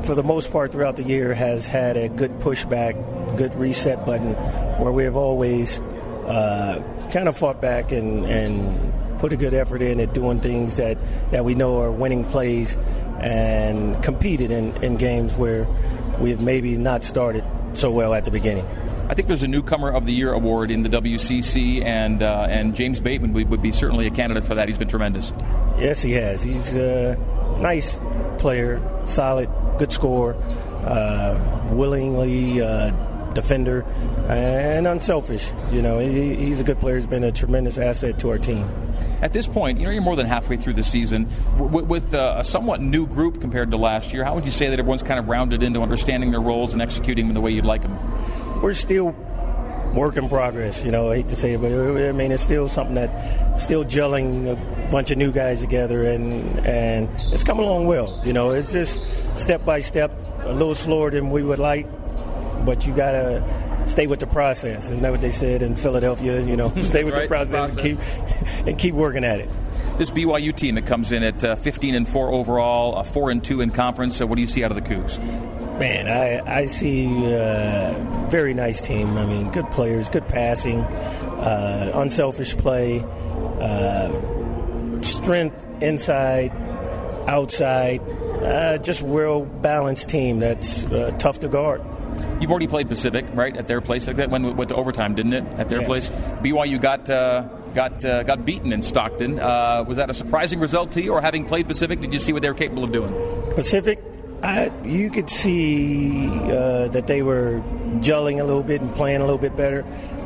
for 0.03 0.15
the 0.15 0.23
most 0.23 0.51
part 0.51 0.71
throughout 0.71 0.97
the 0.97 1.03
year, 1.03 1.33
has 1.33 1.67
had 1.67 1.95
a 1.95 2.09
good 2.09 2.31
pushback, 2.39 2.95
good 3.37 3.55
reset 3.55 4.05
button, 4.05 4.33
where 4.81 4.91
we 4.91 5.05
have 5.05 5.15
always 5.15 5.79
uh, 5.79 6.83
kind 7.11 7.29
of 7.29 7.37
fought 7.37 7.61
back 7.61 7.91
and, 7.91 8.25
and 8.25 9.19
put 9.19 9.33
a 9.33 9.37
good 9.37 9.53
effort 9.53 9.81
in 9.81 9.99
at 9.99 10.13
doing 10.13 10.39
things 10.39 10.75
that, 10.75 10.97
that 11.31 11.45
we 11.45 11.55
know 11.55 11.81
are 11.81 11.91
winning 11.91 12.23
plays 12.25 12.77
and 13.19 14.01
competed 14.03 14.51
in, 14.51 14.75
in 14.83 14.95
games 14.97 15.33
where 15.33 15.65
we 16.19 16.31
have 16.31 16.41
maybe 16.41 16.77
not 16.77 17.03
started 17.03 17.43
so 17.73 17.91
well 17.91 18.13
at 18.13 18.25
the 18.25 18.31
beginning. 18.31 18.65
I 19.09 19.13
think 19.13 19.29
there's 19.29 19.43
a 19.43 19.47
newcomer 19.47 19.89
of 19.89 20.05
the 20.05 20.11
year 20.11 20.33
award 20.33 20.69
in 20.69 20.81
the 20.81 20.89
WCC, 20.89 21.83
and 21.83 22.21
uh, 22.21 22.47
and 22.49 22.75
James 22.75 22.99
Batemon 22.99 23.31
would, 23.33 23.49
would, 23.49 23.61
be 23.61 23.71
certainly 23.71 24.05
a 24.05 24.09
candidate 24.09 24.43
for 24.43 24.55
that. 24.55 24.67
He's 24.67 24.77
been 24.77 24.89
tremendous. 24.89 25.31
Yes, 25.79 26.01
he 26.01 26.11
has. 26.13 26.41
He's 26.43 26.75
a 26.75 27.17
nice 27.61 28.01
player, 28.37 28.81
solid, 29.05 29.49
good 29.77 29.93
scorer, 29.93 30.35
uh, 30.83 31.69
willingly 31.71 32.61
uh, 32.61 32.91
defender, 33.37 33.83
and 34.27 34.87
unselfish. 34.87 35.51
You 35.71 35.81
know, 35.81 35.99
he, 35.99 36.35
he's 36.35 36.59
a 36.59 36.63
good 36.63 36.79
player. 36.79 36.97
He's 36.97 37.07
been 37.07 37.23
a 37.23 37.31
tremendous 37.31 37.77
asset 37.77 38.19
to 38.19 38.29
our 38.29 38.37
team. 38.39 38.67
At 39.21 39.31
this 39.31 39.47
point, 39.47 39.79
you 39.79 39.85
know, 39.85 39.91
you're 39.91 40.01
more 40.01 40.15
than 40.15 40.25
halfway 40.25 40.57
through 40.57 40.73
the 40.73 40.83
season 40.83 41.29
with, 41.57 41.85
with 41.85 42.13
uh, 42.13 42.35
a 42.37 42.43
somewhat 42.43 42.81
new 42.81 43.05
group 43.05 43.39
compared 43.39 43.71
to 43.71 43.77
last 43.77 44.11
year. 44.11 44.23
How 44.23 44.33
would 44.33 44.45
you 44.45 44.51
say 44.51 44.69
that 44.69 44.79
everyone's 44.79 45.03
kind 45.03 45.19
of 45.19 45.27
rounded 45.27 45.61
into 45.61 45.81
understanding 45.81 46.31
their 46.31 46.41
roles 46.41 46.73
and 46.73 46.81
executing 46.81 47.27
them 47.27 47.35
the 47.35 47.41
way 47.41 47.51
you'd 47.51 47.65
like 47.65 47.83
them? 47.83 48.61
We're 48.61 48.73
still 48.73 49.15
work 49.93 50.17
in 50.17 50.29
progress. 50.29 50.83
You 50.83 50.91
know, 50.91 51.11
I 51.11 51.17
hate 51.17 51.29
to 51.29 51.35
say 51.35 51.53
it, 51.53 51.61
but 51.61 51.71
I 51.71 52.11
mean, 52.11 52.31
it's 52.31 52.43
still 52.43 52.69
something 52.69 52.95
that 52.95 53.59
still 53.59 53.85
gelling 53.85 54.51
a 54.51 54.91
bunch 54.91 55.11
of 55.11 55.17
new 55.17 55.31
guys 55.31 55.61
together, 55.61 56.03
and 56.03 56.59
and 56.65 57.09
it's 57.31 57.43
come 57.43 57.59
along 57.59 57.87
well. 57.87 58.19
You 58.25 58.33
know, 58.33 58.49
it's 58.49 58.71
just 58.71 58.99
step 59.35 59.63
by 59.63 59.81
step, 59.81 60.11
a 60.43 60.53
little 60.53 60.75
slower 60.75 61.11
than 61.11 61.29
we 61.29 61.43
would 61.43 61.59
like, 61.59 61.87
but 62.67 62.85
you 62.85 62.93
gotta 62.93 63.41
stay 63.87 64.07
with 64.07 64.19
the 64.19 64.27
process. 64.27 64.83
Isn't 64.83 65.01
that 65.01 65.11
what 65.11 65.21
they 65.21 65.31
said 65.31 65.63
in 65.63 65.77
Philadelphia? 65.77 66.41
You 66.41 66.57
know, 66.57 66.69
stay 66.81 67.05
with 67.05 67.13
right, 67.13 67.21
the, 67.21 67.27
process 67.27 67.71
process 67.71 67.77
and 67.77 67.79
keep 67.79 67.99
and 68.67 68.77
keep 68.77 68.93
working 68.93 69.23
at 69.23 69.39
it. 69.39 69.49
This 69.97 70.11
BYU 70.11 70.53
team 70.53 70.75
that 70.75 70.85
comes 70.85 71.13
in 71.13 71.23
at 71.23 71.43
uh, 71.43 71.55
15 71.55 71.95
and 71.95 72.07
four 72.07 72.31
overall, 72.31 72.97
uh, 72.97 73.03
four 73.03 73.31
and 73.31 73.43
two 73.43 73.61
in 73.61 73.71
conference. 73.71 74.17
So, 74.17 74.25
what 74.25 74.35
do 74.35 74.41
you 74.41 74.49
see 74.49 74.65
out 74.65 74.69
of 74.69 74.75
the 74.75 74.83
Cougs? 74.83 75.17
Man, 75.79 76.07
I, 76.07 76.61
I 76.61 76.65
see 76.65 77.07
a 77.25 77.95
uh, 77.95 78.27
very 78.29 78.53
nice 78.53 78.81
team. 78.81 79.17
I 79.17 79.25
mean, 79.25 79.49
good 79.51 79.69
players, 79.71 80.09
good 80.09 80.27
passing, 80.27 80.81
uh, 80.81 81.93
unselfish 81.95 82.57
play, 82.57 82.99
uh, 82.99 85.01
strength 85.03 85.65
inside, 85.81 86.51
outside. 87.27 88.01
Uh, 88.01 88.77
just 88.77 89.01
real 89.03 89.45
balanced 89.45 90.09
team 90.09 90.39
that's 90.39 90.83
uh, 90.85 91.15
tough 91.17 91.39
to 91.39 91.47
guard. 91.47 91.81
You've 92.39 92.51
already 92.51 92.67
played 92.67 92.89
Pacific, 92.89 93.25
right, 93.33 93.55
at 93.55 93.67
their 93.67 93.81
place. 93.81 94.07
Like 94.07 94.17
that 94.17 94.29
went 94.29 94.55
with 94.55 94.69
the 94.69 94.75
overtime, 94.75 95.15
didn't 95.15 95.33
it? 95.33 95.43
At 95.57 95.69
their 95.69 95.79
yes. 95.79 95.87
place. 95.87 96.09
BYU 96.41 96.81
got 96.81 97.09
uh, 97.09 97.41
got 97.73 98.03
uh, 98.03 98.23
got 98.23 98.45
beaten 98.45 98.73
in 98.73 98.81
Stockton. 98.81 99.39
Uh, 99.39 99.83
was 99.87 99.97
that 99.97 100.09
a 100.09 100.13
surprising 100.13 100.59
result 100.59 100.91
to 100.93 101.01
you, 101.01 101.13
or 101.13 101.21
having 101.21 101.45
played 101.45 101.67
Pacific, 101.67 101.99
did 101.99 102.13
you 102.13 102.19
see 102.19 102.33
what 102.33 102.41
they 102.41 102.49
were 102.49 102.55
capable 102.55 102.83
of 102.83 102.91
doing? 102.91 103.13
Pacific, 103.55 103.99
I, 104.43 104.71
you 104.83 105.09
could 105.09 105.29
see 105.29 106.27
uh, 106.27 106.89
that 106.89 107.07
they 107.07 107.21
were 107.21 107.61
gelling 107.99 108.39
a 108.39 108.43
little 108.43 108.63
bit 108.63 108.81
and 108.81 108.93
playing 108.93 109.21
a 109.21 109.23
little 109.23 109.39
bit 109.39 109.55
better. 109.55 109.83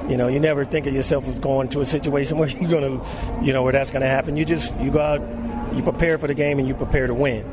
You 0.09 0.17
know, 0.17 0.27
you 0.27 0.39
never 0.39 0.65
think 0.65 0.87
of 0.87 0.93
yourself 0.93 1.27
as 1.27 1.39
going 1.39 1.69
to 1.69 1.81
a 1.81 1.85
situation 1.85 2.37
where 2.37 2.49
you're 2.59 2.69
going 2.69 2.99
to, 2.99 3.45
you 3.45 3.53
know, 3.53 3.63
where 3.63 3.71
that's 3.71 3.91
going 3.91 4.01
to 4.01 4.09
happen. 4.09 4.35
You 4.35 4.45
just 4.45 4.73
you 4.77 4.91
go 4.91 4.99
out, 4.99 5.21
you 5.74 5.84
prepare 5.84 6.17
for 6.17 6.28
the 6.28 6.34
game, 6.34 6.59
and 6.59 6.67
you 6.67 6.74
prepare 6.74 7.07
to 7.07 7.13
win 7.13 7.45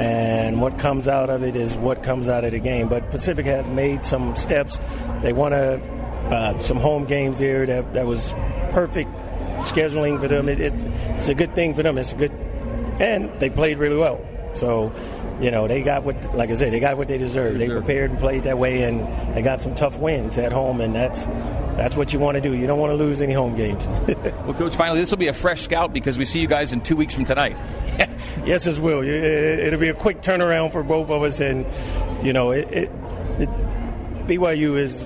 and 0.00 0.62
what 0.62 0.78
comes 0.78 1.08
out 1.08 1.28
of 1.28 1.42
it 1.42 1.54
is 1.54 1.74
what 1.74 2.02
comes 2.02 2.26
out 2.26 2.42
of 2.42 2.52
the 2.52 2.58
game. 2.58 2.88
But 2.88 3.10
Pacific 3.10 3.44
has 3.44 3.66
made 3.68 4.04
some 4.04 4.34
steps. 4.34 4.78
They 5.20 5.34
won 5.34 5.52
a, 5.52 5.74
uh, 6.30 6.58
some 6.62 6.78
home 6.78 7.04
games 7.04 7.38
here 7.38 7.66
that, 7.66 7.92
that 7.92 8.06
was 8.06 8.30
perfect 8.70 9.10
scheduling 9.68 10.18
for 10.18 10.26
them. 10.26 10.48
It, 10.48 10.58
it's, 10.58 10.84
it's 10.84 11.28
a 11.28 11.34
good 11.34 11.54
thing 11.54 11.74
for 11.74 11.82
them. 11.82 11.98
It's 11.98 12.12
a 12.12 12.16
good, 12.16 12.32
and 12.98 13.38
they 13.38 13.50
played 13.50 13.76
really 13.76 13.98
well. 13.98 14.24
So, 14.54 14.90
you 15.40 15.50
know, 15.50 15.66
they 15.66 15.82
got 15.82 16.04
what, 16.04 16.34
like 16.34 16.50
I 16.50 16.54
said, 16.54 16.72
they 16.72 16.80
got 16.80 16.98
what 16.98 17.08
they 17.08 17.16
deserve. 17.16 17.58
They 17.58 17.68
prepared 17.68 18.10
and 18.10 18.20
played 18.20 18.44
that 18.44 18.58
way, 18.58 18.82
and 18.82 19.00
they 19.34 19.42
got 19.42 19.62
some 19.62 19.74
tough 19.74 19.98
wins 19.98 20.36
at 20.36 20.52
home, 20.52 20.80
and 20.80 20.94
that's 20.94 21.24
that's 21.76 21.96
what 21.96 22.12
you 22.12 22.18
want 22.18 22.34
to 22.34 22.42
do. 22.42 22.52
You 22.52 22.66
don't 22.66 22.78
want 22.78 22.90
to 22.90 22.96
lose 22.96 23.22
any 23.22 23.32
home 23.32 23.56
games. 23.56 23.86
well, 24.44 24.54
coach, 24.54 24.76
finally, 24.76 25.00
this 25.00 25.10
will 25.10 25.18
be 25.18 25.28
a 25.28 25.34
fresh 25.34 25.62
scout 25.62 25.94
because 25.94 26.18
we 26.18 26.26
see 26.26 26.40
you 26.40 26.46
guys 26.46 26.72
in 26.72 26.82
two 26.82 26.94
weeks 26.94 27.14
from 27.14 27.24
tonight. 27.24 27.56
yes, 28.44 28.66
it 28.66 28.78
will. 28.78 29.02
It'll 29.02 29.80
be 29.80 29.88
a 29.88 29.94
quick 29.94 30.20
turnaround 30.20 30.72
for 30.72 30.82
both 30.82 31.08
of 31.08 31.22
us, 31.22 31.40
and 31.40 31.66
you 32.24 32.34
know, 32.34 32.50
it, 32.50 32.70
it, 32.70 32.90
it 33.38 33.48
BYU 34.26 34.76
is 34.76 35.00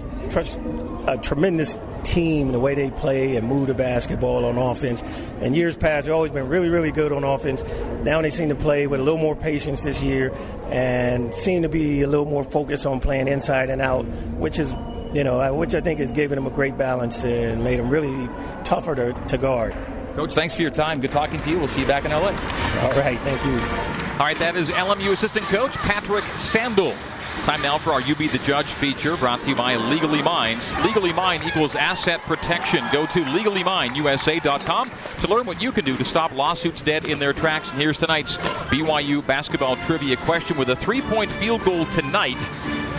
a 1.07 1.17
tremendous 1.19 1.79
team, 2.05 2.47
and 2.47 2.55
the 2.55 2.61
way 2.61 2.75
they 2.75 2.91
play 2.91 3.37
and 3.37 3.49
move 3.49 3.69
the 3.69 3.75
basketball 3.75 4.45
on 4.45 4.57
offense. 4.57 5.03
In 5.41 5.55
years 5.55 5.77
past, 5.77 6.07
they've 6.07 6.15
always 6.15 6.31
been 6.31 6.49
really, 6.49 6.69
really 6.69 6.93
good 6.93 7.13
on 7.13 7.25
offense. 7.25 7.63
Now 8.03 8.21
they 8.23 8.31
seem 8.31 8.49
to 8.51 8.55
play 8.55 8.87
with 8.87 9.01
a 9.01 9.03
little 9.03 9.19
more 9.19 9.35
patience 9.35 9.83
this 9.83 10.03
year 10.03 10.33
and 10.71 11.35
seem 11.35 11.63
to 11.63 11.69
be 11.69 12.03
a 12.03 12.07
little 12.07 12.27
more 12.27 12.45
focused 12.45 12.87
on 12.87 13.01
playing 13.01 13.29
inside 13.29 13.71
and 13.71 13.83
out, 13.83 14.05
which 14.37 14.59
is, 14.59 14.71
you 15.13 15.25
know, 15.25 15.41
uh, 15.41 15.53
which 15.53 15.75
I 15.75 15.81
think 15.81 16.01
has 16.01 16.13
given 16.13 16.37
them 16.37 16.47
a 16.47 16.51
great 16.51 16.77
balance 16.79 17.25
and 17.25 17.65
made 17.65 17.79
them 17.79 17.91
really 17.91 18.29
tougher 18.65 18.95
to, 18.95 19.13
to 19.29 19.39
guard. 19.39 19.75
Coach, 20.15 20.35
thanks 20.35 20.55
for 20.55 20.63
your 20.63 20.71
time. 20.71 21.01
Good 21.01 21.11
talking 21.11 21.43
to 21.43 21.51
you. 21.51 21.59
We'll 21.59 21.69
see 21.69 21.81
you 21.81 21.87
back 21.87 22.05
in 22.05 22.13
LA. 22.13 22.29
All 22.83 22.93
right, 22.93 23.19
thank 23.21 23.45
you. 23.45 24.04
All 24.15 24.21
right, 24.21 24.39
that 24.39 24.55
is 24.55 24.71
LMU 24.71 25.11
assistant 25.11 25.45
coach 25.47 25.73
Patrick 25.73 26.23
Sandel. 26.37 26.95
Time 27.43 27.61
now 27.63 27.79
for 27.79 27.91
our 27.91 28.01
You 28.01 28.15
Be 28.15 28.29
the 28.29 28.39
Judge 28.39 28.69
feature 28.69 29.17
brought 29.17 29.43
to 29.43 29.49
you 29.51 29.57
by 29.57 29.75
Legally 29.75 30.23
Minds. 30.23 30.73
Legally 30.85 31.13
Mine 31.13 31.43
equals 31.43 31.75
asset 31.75 32.21
protection. 32.21 32.85
Go 32.93 33.07
to 33.07 33.25
legallymineusa.com 33.25 34.93
to 35.21 35.27
learn 35.27 35.47
what 35.47 35.61
you 35.61 35.73
can 35.73 35.85
do 35.85 35.97
to 35.97 36.05
stop 36.05 36.31
lawsuits 36.31 36.81
dead 36.81 37.07
in 37.07 37.19
their 37.19 37.33
tracks. 37.33 37.73
And 37.73 37.81
here's 37.81 37.99
tonight's 37.99 38.39
BYU 38.39 39.27
basketball 39.27 39.75
trivia 39.79 40.17
question 40.17 40.59
with 40.59 40.71
a 40.71 40.77
three 40.77 41.01
point 41.01 41.33
field 41.33 41.65
goal 41.65 41.85
tonight. 41.87 42.49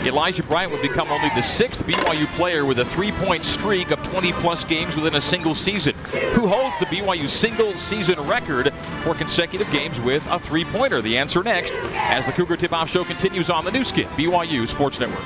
Elijah 0.06 0.44
Bryant 0.44 0.72
would 0.72 0.84
become 0.84 1.10
only 1.10 1.30
the 1.30 1.42
sixth 1.42 1.84
BYU 1.84 2.28
player 2.36 2.64
with 2.64 2.78
a 2.78 2.86
three 2.86 3.12
point 3.12 3.44
streak 3.44 3.90
of 3.90 4.04
20 4.04 4.34
plus 4.34 4.64
games 4.64 4.96
within 4.96 5.16
a 5.16 5.22
single 5.22 5.56
season. 5.56 5.96
Who 6.34 6.48
holds 6.48 6.78
the 6.78 6.86
BYU 6.86 7.28
single 7.28 7.74
season 7.78 8.20
record 8.28 8.72
for 9.04 9.16
consecutive 9.16 9.72
games 9.72 10.00
with 10.00 10.26
a 10.28 10.38
three 10.38 10.64
pointer? 10.64 11.02
The 11.02 11.18
answer 11.18 11.42
next 11.42 11.74
as 11.96 12.26
the 12.28 12.34
Cougar 12.34 12.58
Tip 12.58 12.72
Off 12.72 12.92
Show 12.92 13.04
continues 13.04 13.50
on 13.50 13.66
the 13.66 13.72
Nu 13.72 13.84
Skin, 13.84 14.08
BYU 14.10 14.68
Sports 14.68 15.00
Network. 15.00 15.24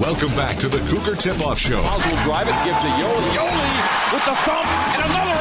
Welcome 0.00 0.34
back 0.36 0.58
to 0.58 0.68
the 0.68 0.78
Cougar 0.90 1.16
Tip 1.16 1.40
Off 1.46 1.58
Show. 1.58 1.78
Oswald 1.80 2.22
drive 2.22 2.48
it, 2.48 2.54
gives 2.64 2.78
to 2.78 2.88
Yoeli. 2.88 3.36
Yoeli 3.36 4.12
with 4.12 4.24
the 4.24 4.34
thump 4.34 4.66
and 4.66 5.10
another 5.10 5.35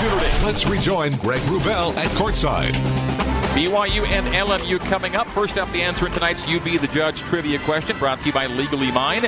opportunity. 0.00 0.44
Let's 0.44 0.66
rejoin 0.66 1.12
Greg 1.16 1.40
Wrubell 1.42 1.94
at 1.96 2.10
courtside. 2.16 2.74
BYU 3.54 4.06
and 4.06 4.26
LMU 4.28 4.78
coming 4.78 5.16
up. 5.16 5.26
First 5.28 5.58
up, 5.58 5.70
the 5.72 5.82
answer 5.82 6.06
in 6.06 6.12
tonight's 6.12 6.46
You 6.46 6.60
Be 6.60 6.78
the 6.78 6.86
Judge 6.86 7.20
trivia 7.20 7.58
question 7.58 7.98
brought 7.98 8.20
to 8.20 8.26
you 8.26 8.32
by 8.32 8.46
Legally 8.46 8.92
Mine. 8.92 9.22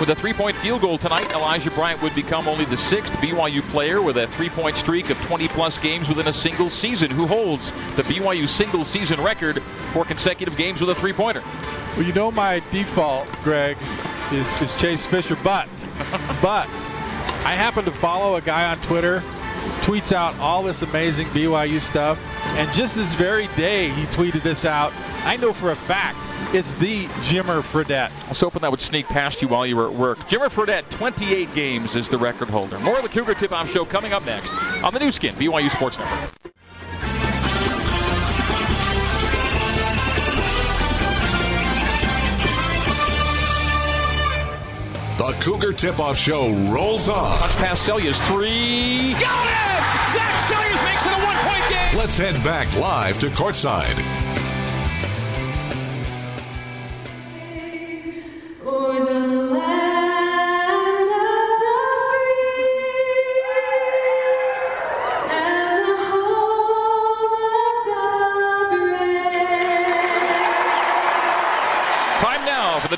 With 0.00 0.10
a 0.10 0.16
three 0.16 0.32
point 0.32 0.56
field 0.56 0.80
goal 0.80 0.98
tonight, 0.98 1.32
Elijah 1.32 1.70
Bryant 1.70 2.02
would 2.02 2.14
become 2.14 2.48
only 2.48 2.64
the 2.64 2.76
sixth 2.76 3.14
BYU 3.14 3.62
player 3.70 4.02
with 4.02 4.16
a 4.16 4.26
three 4.26 4.50
point 4.50 4.76
streak 4.76 5.10
of 5.10 5.20
20 5.22 5.48
plus 5.48 5.78
games 5.78 6.08
within 6.08 6.26
a 6.26 6.32
single 6.32 6.68
season. 6.68 7.10
Who 7.10 7.26
holds 7.26 7.70
the 7.94 8.02
BYU 8.02 8.48
single 8.48 8.84
season 8.84 9.22
record 9.22 9.62
for 9.92 10.04
consecutive 10.04 10.56
games 10.56 10.80
with 10.80 10.90
a 10.90 10.94
three 10.96 11.12
pointer? 11.12 11.42
Well, 11.96 12.02
you 12.02 12.12
know 12.12 12.32
my 12.32 12.60
default, 12.72 13.30
Greg, 13.44 13.78
is, 14.32 14.60
is 14.60 14.74
Chase 14.76 15.06
Fisher, 15.06 15.38
but, 15.42 15.68
but 16.42 16.68
I 17.44 17.54
happen 17.54 17.84
to 17.84 17.92
follow 17.92 18.34
a 18.34 18.40
guy 18.40 18.70
on 18.70 18.80
Twitter 18.80 19.22
tweets 19.88 20.12
out 20.12 20.38
all 20.38 20.62
this 20.62 20.82
amazing 20.82 21.26
BYU 21.28 21.80
stuff. 21.80 22.18
And 22.58 22.70
just 22.74 22.94
this 22.94 23.14
very 23.14 23.46
day, 23.56 23.88
he 23.88 24.04
tweeted 24.04 24.42
this 24.42 24.66
out. 24.66 24.92
I 25.24 25.38
know 25.38 25.54
for 25.54 25.70
a 25.70 25.76
fact 25.76 26.18
it's 26.54 26.74
the 26.74 27.06
Jimmer 27.06 27.62
Fredette. 27.62 28.10
I 28.26 28.28
was 28.28 28.38
hoping 28.38 28.60
that 28.60 28.70
would 28.70 28.82
sneak 28.82 29.06
past 29.06 29.40
you 29.40 29.48
while 29.48 29.66
you 29.66 29.76
were 29.76 29.86
at 29.86 29.94
work. 29.94 30.18
Jimmer 30.28 30.50
Fredette, 30.50 30.90
28 30.90 31.54
games 31.54 31.96
is 31.96 32.10
the 32.10 32.18
record 32.18 32.50
holder. 32.50 32.78
More 32.80 32.98
of 32.98 33.02
the 33.02 33.08
Cougar 33.08 33.34
Tip 33.36 33.50
Off 33.52 33.72
Show 33.72 33.86
coming 33.86 34.12
up 34.12 34.26
next 34.26 34.52
on 34.82 34.92
the 34.92 35.00
Nu 35.00 35.10
Skin, 35.10 35.34
BYU 35.36 35.70
Sports 35.70 35.98
Network. 35.98 36.34
The 45.16 45.32
Cougar 45.40 45.72
Tip 45.72 45.98
Off 45.98 46.18
Show 46.18 46.52
rolls 46.70 47.08
on. 47.08 47.38
Touch 47.38 47.56
pass 47.56 47.88
Seljaas 47.88 48.20
three. 48.28 49.12
Got 49.14 49.64
it! 49.64 49.67
Let's 51.96 52.16
head 52.16 52.42
back 52.44 52.74
live 52.76 53.18
to 53.18 53.26
courtside. 53.26 54.17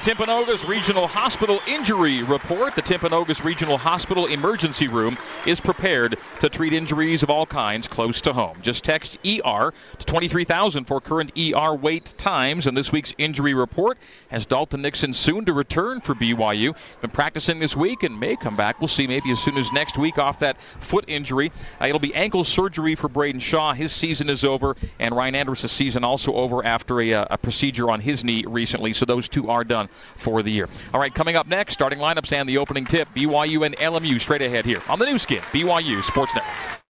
Timpanogos 0.03 0.67
Regional 0.67 1.07
Hospital 1.07 1.61
injury 1.67 2.23
report. 2.23 2.75
The 2.75 2.81
Timpanogos 2.81 3.45
Regional 3.45 3.77
Hospital 3.77 4.25
emergency 4.25 4.89
room 4.89 5.19
is 5.45 5.61
prepared 5.61 6.17
to 6.41 6.49
treat 6.49 6.73
injuries 6.73 7.23
of 7.23 7.29
all 7.29 7.45
kinds 7.45 7.87
close 7.87 8.23
to 8.23 8.33
home. 8.33 8.57
Just 8.63 8.83
text 8.83 9.19
ER 9.27 9.75
to 9.99 10.07
23,000 10.07 10.87
for 10.87 11.03
current 11.03 11.33
ER 11.39 11.75
wait 11.75 12.15
times. 12.17 12.67
And 12.67 12.75
this 12.75 12.91
week's 12.91 13.13
injury 13.19 13.53
report 13.53 13.99
has 14.29 14.47
Dalton 14.47 14.81
Nixon 14.81 15.13
soon 15.13 15.45
to 15.45 15.53
return 15.53 16.01
for 16.01 16.15
BYU. 16.15 16.75
Been 17.03 17.11
practicing 17.11 17.59
this 17.59 17.77
week 17.77 18.03
and 18.03 18.19
may 18.19 18.37
come 18.37 18.57
back. 18.57 18.81
We'll 18.81 18.89
see 18.89 19.07
maybe 19.07 19.31
as 19.31 19.41
soon 19.41 19.59
as 19.59 19.71
next 19.71 19.99
week 19.99 20.17
off 20.17 20.39
that 20.39 20.59
foot 20.81 21.05
injury. 21.09 21.53
Uh, 21.79 21.89
it'll 21.89 21.99
be 21.99 22.15
ankle 22.15 22.45
surgery 22.45 22.95
for 22.95 23.11
Braiden 23.11 23.43
Shaw. 23.43 23.75
His 23.75 23.93
season 23.93 24.31
is 24.31 24.45
over, 24.45 24.77
and 24.99 25.15
Ryan 25.15 25.35
Andrus' 25.35 25.71
season 25.71 26.05
also 26.05 26.33
over 26.33 26.65
after 26.65 27.03
a, 27.03 27.13
uh, 27.13 27.27
a 27.33 27.37
procedure 27.37 27.91
on 27.91 28.01
his 28.01 28.25
knee 28.25 28.47
recently. 28.49 28.95
So 28.95 29.05
those 29.05 29.29
two 29.29 29.51
are 29.51 29.63
done 29.63 29.90
for 30.17 30.43
the 30.43 30.51
year. 30.51 30.69
All 30.93 31.01
right, 31.01 31.15
coming 31.15 31.37
up 31.37 31.47
next, 31.47 31.75
starting 31.75 31.99
lineups 31.99 32.33
and 32.33 32.49
the 32.49 32.59
opening 32.59 32.87
tip. 32.87 33.09
BYU 33.15 33.65
and 33.65 33.77
LMU 33.77 34.21
straight 34.21 34.43
ahead 34.43 34.65
here 34.65 34.83
on 34.89 34.99
the 34.99 35.07
Nu 35.07 35.19
Skin, 35.19 35.41
BYU 35.53 36.03
Sports 36.05 36.35
Network. 36.35 36.80